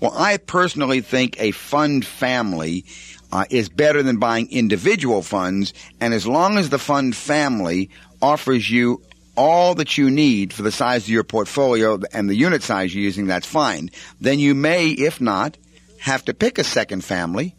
Well, 0.00 0.14
I 0.16 0.38
personally 0.38 1.02
think 1.02 1.38
a 1.38 1.50
fund 1.50 2.06
family 2.06 2.86
uh, 3.32 3.44
is 3.50 3.68
better 3.68 4.02
than 4.02 4.16
buying 4.16 4.50
individual 4.50 5.22
funds, 5.22 5.74
and 6.00 6.14
as 6.14 6.26
long 6.26 6.56
as 6.56 6.70
the 6.70 6.78
fund 6.78 7.14
family 7.14 7.90
offers 8.22 8.70
you 8.70 9.02
all 9.36 9.74
that 9.76 9.96
you 9.96 10.10
need 10.10 10.52
for 10.52 10.62
the 10.62 10.72
size 10.72 11.04
of 11.04 11.08
your 11.08 11.24
portfolio 11.24 11.98
and 12.12 12.28
the 12.28 12.34
unit 12.34 12.62
size 12.62 12.94
you're 12.94 13.04
using, 13.04 13.26
that's 13.26 13.46
fine. 13.46 13.90
Then 14.20 14.38
you 14.38 14.54
may, 14.54 14.88
if 14.88 15.20
not, 15.20 15.56
have 16.00 16.24
to 16.26 16.34
pick 16.34 16.58
a 16.58 16.64
second 16.64 17.04
family 17.04 17.54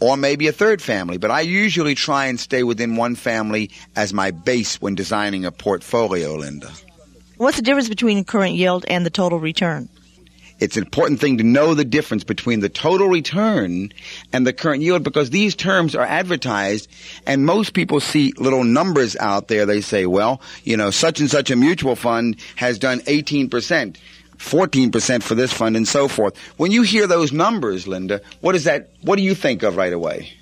or 0.00 0.16
maybe 0.16 0.48
a 0.48 0.52
third 0.52 0.82
family. 0.82 1.18
But 1.18 1.30
I 1.30 1.42
usually 1.42 1.94
try 1.94 2.26
and 2.26 2.40
stay 2.40 2.62
within 2.62 2.96
one 2.96 3.14
family 3.14 3.70
as 3.94 4.12
my 4.12 4.30
base 4.30 4.80
when 4.80 4.94
designing 4.94 5.44
a 5.44 5.52
portfolio, 5.52 6.34
Linda. 6.34 6.72
What's 7.36 7.56
the 7.56 7.62
difference 7.62 7.88
between 7.88 8.24
current 8.24 8.54
yield 8.54 8.84
and 8.88 9.04
the 9.06 9.10
total 9.10 9.38
return? 9.38 9.88
It's 10.60 10.76
an 10.76 10.84
important 10.84 11.20
thing 11.20 11.38
to 11.38 11.44
know 11.44 11.74
the 11.74 11.84
difference 11.84 12.22
between 12.22 12.60
the 12.60 12.68
total 12.68 13.08
return 13.08 13.92
and 14.32 14.46
the 14.46 14.52
current 14.52 14.82
yield 14.82 15.02
because 15.02 15.30
these 15.30 15.56
terms 15.56 15.94
are 15.94 16.04
advertised 16.04 16.88
and 17.26 17.46
most 17.46 17.72
people 17.72 17.98
see 17.98 18.32
little 18.36 18.62
numbers 18.62 19.16
out 19.16 19.48
there. 19.48 19.64
They 19.64 19.80
say, 19.80 20.06
well, 20.06 20.40
you 20.64 20.76
know, 20.76 20.90
such 20.90 21.18
and 21.18 21.30
such 21.30 21.50
a 21.50 21.56
mutual 21.56 21.96
fund 21.96 22.36
has 22.56 22.78
done 22.78 23.00
18%. 23.00 23.96
14% 24.36 25.22
for 25.22 25.34
this 25.34 25.52
fund 25.52 25.76
and 25.76 25.86
so 25.86 26.08
forth. 26.08 26.36
When 26.56 26.72
you 26.72 26.82
hear 26.82 27.06
those 27.06 27.30
numbers, 27.30 27.86
Linda, 27.86 28.22
what 28.40 28.54
is 28.54 28.64
that, 28.64 28.90
what 29.02 29.16
do 29.16 29.22
you 29.22 29.34
think 29.34 29.62
of 29.62 29.76
right 29.76 29.92
away? 29.92 30.32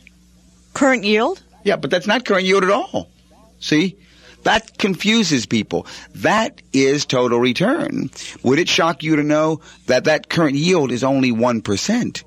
Current 0.72 1.02
yield? 1.02 1.42
Yeah, 1.64 1.76
but 1.76 1.90
that's 1.90 2.06
not 2.06 2.24
current 2.24 2.44
yield 2.44 2.62
at 2.62 2.70
all. 2.70 3.10
See? 3.58 3.98
That 4.44 4.78
confuses 4.78 5.46
people. 5.46 5.86
That 6.14 6.62
is 6.72 7.04
total 7.04 7.38
return. 7.40 8.10
Would 8.42 8.58
it 8.58 8.68
shock 8.68 9.02
you 9.02 9.16
to 9.16 9.22
know 9.22 9.60
that 9.86 10.04
that 10.04 10.28
current 10.28 10.56
yield 10.56 10.92
is 10.92 11.04
only 11.04 11.32
1%? 11.32 12.22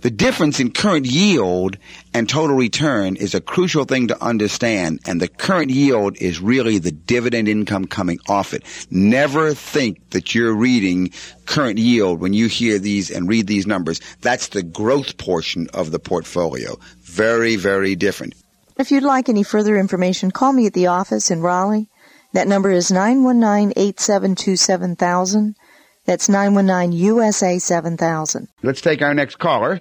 The 0.00 0.10
difference 0.10 0.60
in 0.60 0.70
current 0.70 1.06
yield 1.06 1.76
and 2.14 2.28
total 2.28 2.54
return 2.54 3.16
is 3.16 3.34
a 3.34 3.40
crucial 3.40 3.84
thing 3.84 4.06
to 4.08 4.22
understand, 4.22 5.00
and 5.06 5.20
the 5.20 5.26
current 5.26 5.72
yield 5.72 6.16
is 6.18 6.40
really 6.40 6.78
the 6.78 6.92
dividend 6.92 7.48
income 7.48 7.84
coming 7.84 8.20
off 8.28 8.54
it. 8.54 8.62
Never 8.92 9.54
think 9.54 10.10
that 10.10 10.36
you're 10.36 10.54
reading 10.54 11.10
current 11.46 11.80
yield 11.80 12.20
when 12.20 12.32
you 12.32 12.46
hear 12.46 12.78
these 12.78 13.10
and 13.10 13.28
read 13.28 13.48
these 13.48 13.66
numbers. 13.66 14.00
That's 14.20 14.48
the 14.48 14.62
growth 14.62 15.18
portion 15.18 15.66
of 15.74 15.90
the 15.90 15.98
portfolio. 15.98 16.78
Very, 17.02 17.56
very 17.56 17.96
different. 17.96 18.34
If 18.78 18.90
you'd 18.92 19.02
like 19.02 19.28
any 19.28 19.42
further 19.42 19.76
information, 19.76 20.30
call 20.30 20.52
me 20.52 20.66
at 20.66 20.72
the 20.72 20.86
office 20.86 21.32
in 21.32 21.40
Raleigh. 21.42 21.88
That 22.32 22.46
number 22.46 22.70
is 22.70 22.90
919-872-7000. 22.92 25.54
That's 26.06 26.28
919-USA 26.28 27.58
7000. 27.58 28.46
Let's 28.62 28.80
take 28.80 29.02
our 29.02 29.12
next 29.14 29.38
caller. 29.40 29.80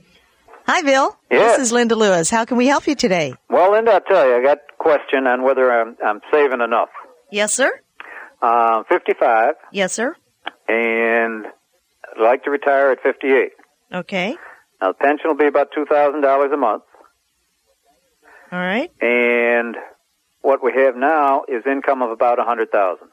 Hi, 0.66 0.82
Bill. 0.82 1.16
Yes. 1.32 1.58
This 1.58 1.68
is 1.68 1.72
Linda 1.72 1.96
Lewis. 1.96 2.30
How 2.30 2.44
can 2.46 2.58
we 2.58 2.68
help 2.68 2.88
you 2.88 2.96
today? 2.96 3.34
Well, 3.50 3.72
Linda, 3.72 3.92
I'll 3.94 4.02
tell 4.02 4.28
you, 4.28 4.36
I 4.36 4.42
got 4.44 4.58
a 4.58 4.62
question 4.84 5.26
on 5.28 5.44
whether 5.44 5.72
I'm, 5.72 5.96
I'm 6.04 6.20
saving 6.32 6.60
enough. 6.62 6.90
Yes, 7.32 7.54
sir. 7.54 7.72
Uh, 8.42 8.84
55, 8.90 9.54
Yes, 9.72 9.94
sir. 9.94 10.16
and 10.68 11.46
I'd 12.16 12.22
like 12.22 12.44
to 12.44 12.52
retire 12.52 12.92
at 12.92 13.02
58. 13.02 13.52
Okay. 13.94 14.36
Now, 14.82 14.90
the 14.90 14.94
pension 14.96 15.30
will 15.30 15.38
be 15.38 15.48
about 15.48 15.70
$2,000 15.78 16.54
a 16.54 16.58
month, 16.58 16.84
All 18.52 18.60
right. 18.60 18.92
and 19.02 19.76
what 20.42 20.64
we 20.64 20.72
have 20.74 20.96
now 20.96 21.44
is 21.48 21.64
income 21.66 22.02
of 22.02 22.12
about 22.12 22.40
a 22.40 22.44
100000 22.44 23.10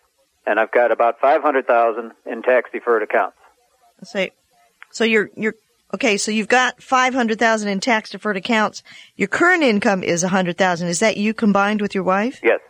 And 0.47 0.61
I've 0.61 0.71
got 0.71 0.93
about 0.93 1.19
500000 1.21 2.13
in 2.27 2.43
tax-deferred 2.43 3.03
accounts. 3.03 3.37
Let's 3.99 4.13
say, 4.13 4.31
so 4.93 5.03
you're, 5.03 5.31
you're, 5.35 5.55
okay, 5.93 6.17
so 6.17 6.31
you've 6.31 6.49
got 6.49 6.81
500,000 6.81 7.69
in 7.69 7.81
tax 7.81 8.11
deferred 8.11 8.37
accounts. 8.37 8.83
Your 9.17 9.27
current 9.29 9.65
income 9.65 10.05
is 10.05 10.23
a 10.23 10.27
100,000. 10.27 10.87
Is 10.87 11.01
that 11.01 11.17
you 11.17 11.35
combined 11.35 11.81
with 11.81 11.95
your 11.95 12.05
wife? 12.05 12.41
Yes. 12.43 12.61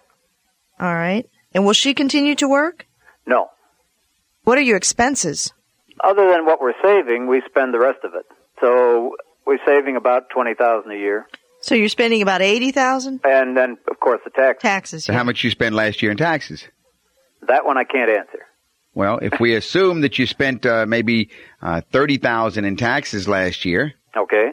All 0.80 0.94
right. 0.94 1.28
And 1.52 1.66
will 1.66 1.72
she 1.74 1.92
continue 1.92 2.34
to 2.36 2.48
work? 2.48 2.86
No. 3.26 3.50
What 4.44 4.56
are 4.56 4.62
your 4.62 4.76
expenses? 4.76 5.52
Other 6.02 6.30
than 6.30 6.46
what 6.46 6.60
we're 6.60 6.74
saving, 6.82 7.26
we 7.26 7.42
spend 7.48 7.74
the 7.74 7.78
rest 7.78 8.00
of 8.04 8.14
it. 8.14 8.24
So 8.60 9.16
we're 9.46 9.64
saving 9.66 9.96
about 9.96 10.30
20000 10.30 10.90
a 10.90 10.94
year. 10.96 11.26
So 11.64 11.74
you're 11.74 11.88
spending 11.88 12.20
about 12.20 12.42
80,000 12.42 13.20
And 13.24 13.56
then, 13.56 13.78
of 13.90 13.98
course, 13.98 14.20
the 14.22 14.30
tax. 14.30 14.60
taxes. 14.62 15.04
So 15.04 15.14
how 15.14 15.24
much 15.24 15.42
you 15.44 15.50
spend 15.50 15.74
last 15.74 16.02
year 16.02 16.10
in 16.10 16.18
taxes? 16.18 16.68
That 17.48 17.64
one 17.64 17.78
I 17.78 17.84
can't 17.84 18.10
answer. 18.10 18.40
Well, 18.92 19.18
if 19.22 19.40
we 19.40 19.54
assume 19.54 20.02
that 20.02 20.18
you 20.18 20.26
spent 20.26 20.66
uh, 20.66 20.84
maybe 20.86 21.30
uh, 21.62 21.80
thirty 21.90 22.18
thousand 22.18 22.66
in 22.66 22.76
taxes 22.76 23.26
last 23.26 23.64
year, 23.64 23.94
Okay. 24.14 24.50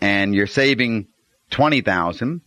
and 0.00 0.34
you're 0.34 0.46
saving 0.46 1.08
twenty 1.50 1.82
thousand, 1.82 2.40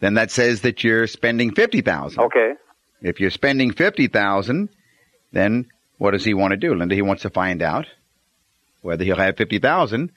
then 0.00 0.14
that 0.14 0.30
says 0.30 0.60
that 0.60 0.84
you're 0.84 1.06
spending 1.06 1.54
fifty 1.54 1.80
thousand. 1.80 2.20
Okay. 2.24 2.52
If 3.00 3.18
you're 3.18 3.30
spending 3.30 3.72
fifty 3.72 4.08
thousand, 4.08 4.68
then 5.32 5.66
what 5.96 6.10
does 6.12 6.24
he 6.24 6.34
want 6.34 6.50
to 6.52 6.56
do, 6.58 6.74
Linda? 6.74 6.94
He 6.94 7.02
wants 7.02 7.22
to 7.22 7.30
find 7.30 7.62
out 7.62 7.86
whether 8.82 9.04
he'll 9.04 9.16
have 9.16 9.36
fifty 9.38 9.58
thousand 9.58 10.12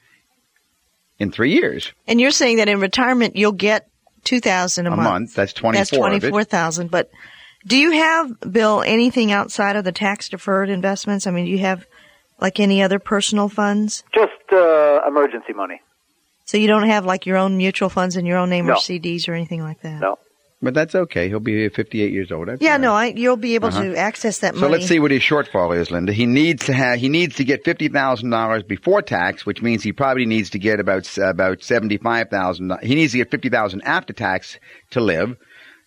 in 1.20 1.32
three 1.32 1.51
years. 1.53 1.91
And 2.07 2.20
you're 2.20 2.32
saying 2.32 2.57
that 2.57 2.70
in 2.70 2.80
retirement 2.80 3.36
you'll 3.36 3.51
get 3.51 3.88
two 4.24 4.39
thousand 4.39 4.88
a, 4.88 4.91
A 4.91 4.95
month. 4.95 5.09
month. 5.09 5.34
That's 5.36 5.53
24 5.53 5.80
That's 5.80 5.89
twenty 5.91 6.20
four 6.20 6.43
thousand. 6.43 6.91
But 6.91 7.11
do 7.68 7.78
you 7.78 7.91
have, 7.91 8.51
Bill, 8.51 8.82
anything 8.84 9.32
outside 9.32 9.76
of 9.76 9.84
the 9.84 9.91
tax 9.91 10.30
deferred 10.30 10.70
investments? 10.70 11.26
I 11.26 11.32
mean, 11.32 11.45
do 11.45 11.51
you 11.51 11.59
have 11.59 11.86
like 12.39 12.59
any 12.59 12.84
other 12.84 12.99
personal 12.99 13.49
funds? 13.49 14.03
Just 14.13 14.34
uh, 14.51 15.01
emergency 15.07 15.53
money. 15.53 15.82
So 16.45 16.57
you 16.57 16.68
don't 16.68 16.88
have 16.88 17.05
like 17.05 17.26
your 17.26 17.38
own 17.38 17.57
mutual 17.57 17.89
funds 17.89 18.18
in 18.18 18.26
your 18.26 18.38
own 18.38 18.49
name 18.49 18.70
or 18.70 18.76
CDs 18.76 19.28
or 19.28 19.34
anything 19.34 19.61
like 19.63 19.82
that? 19.82 19.99
No. 19.99 20.20
But 20.66 20.74
that's 20.74 20.93
okay. 20.95 21.30
He'll 21.30 21.39
be 21.39 21.70
58 21.70 22.11
years 22.11 22.32
old. 22.32 22.49
That's 22.49 22.61
Yeah, 22.61 22.72
right. 22.74 22.82
no, 22.82 22.93
I, 22.93 23.05
you'll 23.16 23.38
be 23.38 23.55
able 23.55 23.70
Uh-huh. 23.70 23.84
to 23.84 23.95
access 23.95 24.39
that 24.39 24.55
money. 24.55 24.68
So 24.68 24.72
let's 24.72 24.88
see 24.88 24.99
what 24.99 25.11
his 25.11 25.22
shortfall 25.22 25.78
is, 25.80 25.91
Linda. 25.91 26.11
He 26.11 26.26
needs 26.26 26.66
to 26.66 26.74
have 26.74 26.99
he 26.99 27.07
needs 27.07 27.36
to 27.36 27.43
get 27.45 27.63
fifty 27.63 27.88
thousand 27.88 28.32
dollars 28.32 28.63
before 28.63 29.01
tax, 29.01 29.45
which 29.45 29.61
means 29.61 29.82
he 29.84 29.93
probably 29.93 30.26
needs 30.26 30.49
to 30.49 30.59
get 30.59 30.80
about 30.82 31.07
about 31.18 31.63
seventy 31.63 31.97
five 31.97 32.30
thousand. 32.30 32.74
He 32.84 32.95
needs 32.95 33.13
to 33.13 33.20
get 33.20 33.32
fifty 33.32 33.49
thousand 33.49 33.82
after 33.84 34.11
tax 34.11 34.59
to 34.91 34.99
live. 34.99 35.38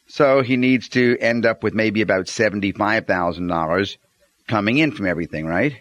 So 0.07 0.41
he 0.43 0.57
needs 0.57 0.89
to 0.91 1.18
end 1.20 1.45
up 1.45 1.62
with 1.62 1.74
maybe 1.74 2.01
about 2.01 2.29
seventy 2.29 2.72
five 2.72 3.07
thousand 3.07 3.49
dollars 3.49 3.99
coming 4.47 4.79
in 4.79 4.93
from 4.93 5.07
everything, 5.07 5.45
right? 5.47 5.74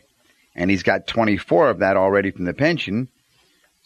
And 0.56 0.70
he's 0.72 0.84
got 0.84 1.08
twenty 1.08 1.38
four 1.38 1.70
of 1.70 1.80
that 1.80 1.95
already 1.95 2.32
from 2.32 2.45
the 2.45 2.54
pension. 2.54 3.08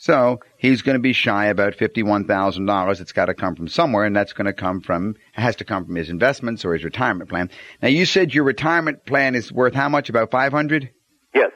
So 0.01 0.39
he's 0.57 0.81
going 0.81 0.95
to 0.95 0.99
be 0.99 1.13
shy 1.13 1.45
about 1.45 1.75
fifty-one 1.75 2.25
thousand 2.25 2.65
dollars. 2.65 3.01
It's 3.01 3.11
got 3.11 3.25
to 3.25 3.35
come 3.35 3.55
from 3.55 3.67
somewhere, 3.67 4.03
and 4.03 4.15
that's 4.15 4.33
going 4.33 4.47
to 4.47 4.53
come 4.53 4.81
from 4.81 5.15
has 5.33 5.57
to 5.57 5.63
come 5.63 5.85
from 5.85 5.93
his 5.93 6.09
investments 6.09 6.65
or 6.65 6.73
his 6.73 6.83
retirement 6.83 7.29
plan. 7.29 7.51
Now, 7.83 7.89
you 7.89 8.05
said 8.05 8.33
your 8.33 8.43
retirement 8.43 9.05
plan 9.05 9.35
is 9.35 9.51
worth 9.51 9.75
how 9.75 9.89
much? 9.89 10.09
About 10.09 10.31
five 10.31 10.53
hundred. 10.53 10.89
Yes. 11.35 11.51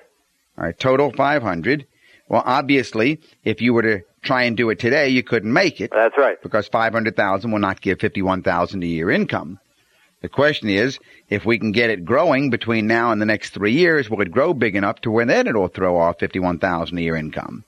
All 0.60 0.66
right, 0.66 0.78
total 0.78 1.12
five 1.12 1.42
hundred. 1.42 1.88
Well, 2.30 2.44
obviously, 2.46 3.20
if 3.44 3.62
you 3.62 3.74
were 3.74 3.82
to 3.82 4.02
try 4.22 4.44
and 4.44 4.56
do 4.56 4.70
it 4.70 4.78
today, 4.78 5.10
you 5.10 5.24
couldn't 5.24 5.52
make 5.52 5.82
it 5.82 5.90
That's 5.92 6.16
right. 6.16 6.40
because 6.44 6.68
five 6.68 6.94
hundred 6.94 7.16
thousand 7.16 7.52
will 7.52 7.58
not 7.58 7.82
give 7.82 8.00
fifty-one 8.00 8.44
thousand 8.44 8.84
a 8.84 8.88
year 8.88 9.10
income. 9.10 9.60
The 10.22 10.30
question 10.30 10.70
is, 10.70 11.00
if 11.30 11.46
we 11.46 11.58
can 11.58 11.72
get 11.72 11.90
it 11.90 12.06
growing 12.06 12.52
between 12.52 12.86
now 12.86 13.12
and 13.12 13.20
the 13.20 13.26
next 13.26 13.56
three 13.56 13.74
years, 13.74 14.08
will 14.08 14.22
it 14.22 14.32
grow 14.32 14.54
big 14.54 14.76
enough 14.76 15.02
to 15.02 15.10
where 15.10 15.26
then 15.26 15.48
it'll 15.48 15.68
throw 15.68 15.98
off 15.98 16.20
fifty-one 16.20 16.60
thousand 16.60 17.00
a 17.00 17.02
year 17.02 17.16
income? 17.16 17.64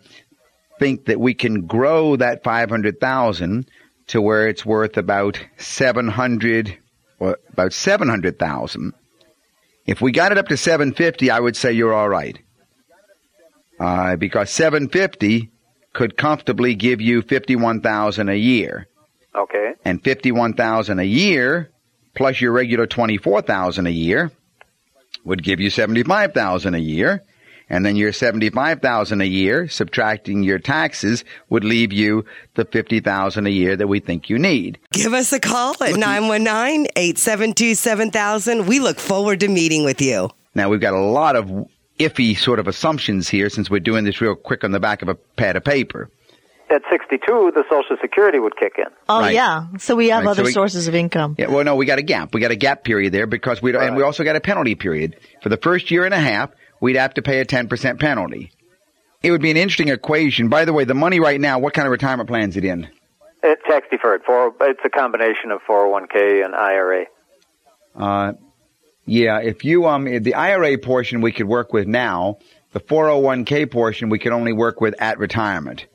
think 0.78 1.06
that 1.06 1.20
we 1.20 1.34
can 1.34 1.66
grow 1.66 2.16
that 2.16 2.44
500,000 2.44 3.68
to 4.08 4.20
where 4.20 4.48
it's 4.48 4.66
worth 4.66 4.96
about 4.96 5.40
700 5.56 6.76
or 7.18 7.38
about 7.50 7.72
700,000, 7.72 8.92
if 9.86 10.00
we 10.00 10.12
got 10.12 10.32
it 10.32 10.38
up 10.38 10.48
to 10.48 10.56
750, 10.56 11.30
I 11.30 11.40
would 11.40 11.56
say 11.56 11.72
you're 11.72 11.94
all 11.94 12.08
right 12.08 12.38
uh, 13.80 14.16
because 14.16 14.50
750 14.50 15.50
could 15.92 16.16
comfortably 16.16 16.74
give 16.74 17.00
you 17.00 17.22
51,000 17.22 18.28
a 18.28 18.34
year, 18.34 18.86
Okay. 19.34 19.72
and 19.84 20.02
51,000 20.02 20.98
a 20.98 21.04
year 21.04 21.70
plus 22.14 22.40
your 22.40 22.52
regular 22.52 22.86
24,000 22.86 23.86
a 23.86 23.90
year 23.90 24.30
would 25.24 25.42
give 25.42 25.60
you 25.60 25.70
75,000 25.70 26.74
a 26.74 26.78
year, 26.78 27.22
and 27.70 27.86
then 27.86 27.96
your 27.96 28.12
75,000 28.12 29.20
a 29.20 29.24
year 29.24 29.68
subtracting 29.68 30.42
your 30.42 30.58
taxes 30.58 31.24
would 31.48 31.64
leave 31.64 31.92
you 31.92 32.24
the 32.54 32.64
50,000 32.64 33.46
a 33.46 33.50
year 33.50 33.76
that 33.76 33.86
we 33.86 34.00
think 34.00 34.28
you 34.28 34.38
need. 34.38 34.78
Give 34.92 35.12
us 35.14 35.32
a 35.32 35.40
call 35.40 35.72
at 35.82 35.96
919 35.96 36.86
872 36.96 37.74
7000. 37.74 38.66
We 38.66 38.80
look 38.80 38.98
forward 38.98 39.40
to 39.40 39.48
meeting 39.48 39.84
with 39.84 40.00
you. 40.02 40.28
Now 40.54 40.68
we've 40.68 40.80
got 40.80 40.92
a 40.94 41.00
lot 41.00 41.36
of 41.36 41.50
iffy 41.98 42.36
sort 42.36 42.58
of 42.58 42.66
assumptions 42.68 43.28
here 43.28 43.48
since 43.48 43.70
we're 43.70 43.80
doing 43.80 44.04
this 44.04 44.20
real 44.20 44.34
quick 44.34 44.64
on 44.64 44.70
the 44.72 44.80
back 44.80 45.02
of 45.02 45.08
a 45.08 45.14
pad 45.14 45.56
of 45.56 45.64
paper. 45.64 46.10
At 46.70 46.82
62, 46.90 47.52
the 47.54 47.64
Social 47.70 47.96
Security 48.00 48.38
would 48.38 48.56
kick 48.56 48.74
in. 48.78 48.86
oh 49.08 49.20
Right. 49.20 49.34
yeah, 49.34 49.66
so 49.78 49.94
we 49.94 50.08
have 50.08 50.20
Right, 50.20 50.24
so 50.24 50.30
other 50.30 50.42
we- 50.44 50.52
sources 50.52 50.88
of 50.88 50.94
income. 50.94 51.34
Yeah, 51.38 51.48
well, 51.48 51.64
no, 51.64 51.76
we 51.76 51.84
got 51.84 51.98
a 51.98 52.02
gap. 52.02 52.32
We 52.32 52.40
got 52.40 52.50
a 52.50 52.56
gap 52.56 52.82
period 52.82 53.12
there 53.12 53.26
because 53.26 53.60
we 53.60 53.72
don't, 53.72 53.82
and 53.84 53.96
we 53.96 54.02
also 54.02 54.24
got 54.24 54.36
a 54.36 54.40
penalty 54.40 54.74
period. 54.74 55.16
For 55.42 55.50
the 55.50 55.58
first 55.58 55.90
year 55.90 56.04
and 56.06 56.14
a 56.14 56.18
half, 56.20 56.50
we'd 56.80 56.96
have 56.96 57.12
to 57.14 57.22
pay 57.22 57.40
a 57.40 57.44
10% 57.44 58.00
penalty. 58.00 58.52
It 59.22 59.30
would 59.30 59.42
be 59.42 59.50
an 59.50 59.56
interesting 59.58 59.88
equation. 59.88 60.48
By 60.48 60.64
the 60.64 60.72
way, 60.72 60.84
the 60.84 60.94
money 60.94 61.20
right 61.20 61.40
now, 61.40 61.58
what 61.58 61.74
kind 61.74 61.86
of 61.86 61.92
retirement 61.92 62.28
plan 62.28 62.48
is 62.48 62.56
it 62.56 62.64
in? 62.64 62.88
It's 63.42 63.62
tax 63.68 63.86
deferred. 63.90 64.22
For 64.24 64.52
it's 64.62 64.80
a 64.84 64.88
combination 64.88 65.50
of 65.50 65.60
401k 65.68 66.42
and 66.44 66.54
IRA. 66.54 67.04
Uh, 67.94 68.32
yeah, 69.04 69.40
if 69.40 69.64
you, 69.64 69.86
um, 69.86 70.04
the 70.04 70.34
IRA 70.34 70.78
portion 70.78 71.20
we 71.20 71.32
could 71.32 71.48
work 71.48 71.72
with 71.72 71.86
now, 71.86 72.38
the 72.72 72.80
401k 72.80 73.70
portion 73.70 74.08
we 74.08 74.18
could 74.18 74.32
only 74.32 74.52
work 74.52 74.80
with 74.80 74.94
at 75.00 75.18
retirement. 75.18 75.86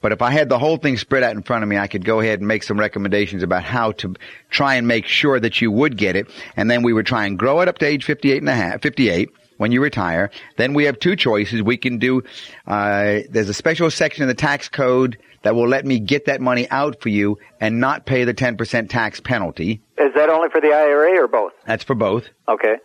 But 0.00 0.12
if 0.12 0.22
I 0.22 0.30
had 0.30 0.48
the 0.48 0.58
whole 0.58 0.76
thing 0.76 0.96
spread 0.98 1.22
out 1.22 1.34
in 1.34 1.42
front 1.42 1.62
of 1.62 1.68
me, 1.68 1.78
I 1.78 1.86
could 1.86 2.04
go 2.04 2.20
ahead 2.20 2.38
and 2.38 2.48
make 2.48 2.62
some 2.62 2.78
recommendations 2.78 3.42
about 3.42 3.64
how 3.64 3.92
to 3.92 4.14
try 4.50 4.74
and 4.74 4.86
make 4.86 5.06
sure 5.06 5.40
that 5.40 5.60
you 5.60 5.70
would 5.70 5.96
get 5.96 6.16
it. 6.16 6.28
And 6.56 6.70
then 6.70 6.82
we 6.82 6.92
would 6.92 7.06
try 7.06 7.26
and 7.26 7.38
grow 7.38 7.60
it 7.60 7.68
up 7.68 7.78
to 7.78 7.86
age 7.86 8.04
58 8.04 8.38
and 8.38 8.48
a 8.48 8.54
half, 8.54 8.82
58 8.82 9.30
when 9.56 9.72
you 9.72 9.80
retire. 9.80 10.30
Then 10.58 10.74
we 10.74 10.84
have 10.84 10.98
two 10.98 11.16
choices. 11.16 11.62
We 11.62 11.76
can 11.76 11.98
do, 11.98 12.22
uh, 12.66 13.20
there's 13.30 13.48
a 13.48 13.54
special 13.54 13.90
section 13.90 14.22
in 14.22 14.28
the 14.28 14.34
tax 14.34 14.68
code 14.68 15.18
that 15.46 15.54
will 15.54 15.68
let 15.68 15.86
me 15.86 16.00
get 16.00 16.24
that 16.24 16.40
money 16.40 16.68
out 16.70 17.00
for 17.00 17.08
you 17.08 17.38
and 17.60 17.78
not 17.78 18.04
pay 18.04 18.24
the 18.24 18.34
10% 18.34 18.88
tax 18.88 19.20
penalty. 19.20 19.80
Is 19.96 20.12
that 20.16 20.28
only 20.28 20.48
for 20.48 20.60
the 20.60 20.72
IRA 20.72 21.22
or 21.22 21.28
both? 21.28 21.52
That's 21.64 21.84
for 21.84 21.94
both. 21.94 22.24
Okay. 22.48 22.78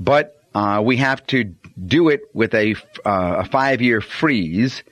But 0.00 0.42
uh, 0.52 0.82
we 0.84 0.96
have 0.96 1.24
to 1.28 1.54
do 1.86 2.08
it 2.08 2.22
with 2.34 2.54
a, 2.54 2.74
uh, 3.06 3.36
a 3.38 3.44
five 3.44 3.80
year 3.80 4.00
freeze. 4.00 4.82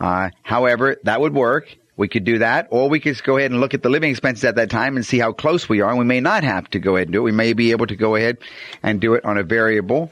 Uh, 0.00 0.30
however, 0.42 0.96
that 1.02 1.20
would 1.20 1.34
work. 1.34 1.68
We 1.98 2.08
could 2.08 2.24
do 2.24 2.38
that, 2.38 2.68
or 2.70 2.88
we 2.88 2.98
could 2.98 3.12
just 3.12 3.24
go 3.24 3.36
ahead 3.36 3.50
and 3.50 3.60
look 3.60 3.74
at 3.74 3.82
the 3.82 3.90
living 3.90 4.10
expenses 4.10 4.44
at 4.44 4.54
that 4.54 4.70
time 4.70 4.96
and 4.96 5.04
see 5.04 5.18
how 5.18 5.32
close 5.32 5.68
we 5.68 5.82
are. 5.82 5.90
And 5.90 5.98
we 5.98 6.06
may 6.06 6.20
not 6.20 6.44
have 6.44 6.70
to 6.70 6.78
go 6.78 6.96
ahead 6.96 7.08
and 7.08 7.12
do 7.12 7.18
it. 7.18 7.24
We 7.24 7.32
may 7.32 7.52
be 7.52 7.72
able 7.72 7.88
to 7.88 7.96
go 7.96 8.16
ahead 8.16 8.38
and 8.82 9.02
do 9.02 9.12
it 9.12 9.24
on 9.26 9.36
a 9.36 9.42
variable. 9.42 10.10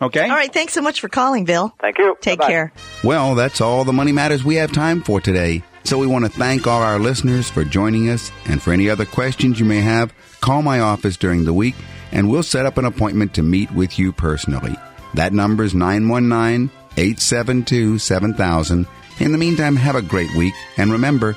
Okay? 0.03 0.29
All 0.29 0.37
right, 0.37 0.53
thanks 0.53 0.75
so 0.75 0.83
much 0.83 1.01
for 1.01 1.09
calling, 1.09 1.45
Bill. 1.45 1.75
Thank 1.81 1.99
you. 1.99 2.17
Take 2.21 2.41
Bye-bye. 2.41 2.51
care. 2.51 2.73
Well, 3.03 3.35
that's 3.35 3.63
all 3.63 3.85
the 3.85 3.95
Money 3.95 4.13
Matters 4.13 4.45
we 4.45 4.57
have 4.57 4.73
time 4.73 5.03
for 5.03 5.21
today. 5.21 5.63
So 5.85 5.99
we 5.99 6.07
want 6.07 6.25
to 6.25 6.31
thank 6.31 6.67
all 6.67 6.83
our 6.83 6.99
listeners 6.99 7.49
for 7.49 7.65
joining 7.65 8.11
us. 8.11 8.31
And 8.45 8.63
for 8.63 8.73
any 8.73 8.91
other 8.91 9.07
questions 9.07 9.59
you 9.59 9.65
may 9.65 9.81
have, 9.81 10.13
call 10.41 10.61
my 10.61 10.81
office 10.81 11.17
during 11.17 11.45
the 11.45 11.55
week 11.55 11.77
and 12.13 12.31
we'll 12.31 12.43
set 12.43 12.67
up 12.67 12.79
an 12.79 12.85
appointment 12.85 13.35
to 13.35 13.43
meet 13.43 13.71
with 13.73 13.99
you 13.99 14.13
personally. 14.13 14.75
That 15.15 15.33
number 15.33 15.65
is 15.65 15.75
919 15.75 16.71
872 16.97 17.99
7000. 17.99 18.87
In 19.19 19.33
the 19.33 19.39
meantime, 19.39 19.77
have 19.77 19.97
a 19.97 20.03
great 20.03 20.35
week. 20.35 20.55
And 20.77 20.93
remember, 20.93 21.37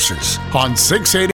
Lewises 0.00 0.38
on 0.54 0.74
680. 0.76 1.28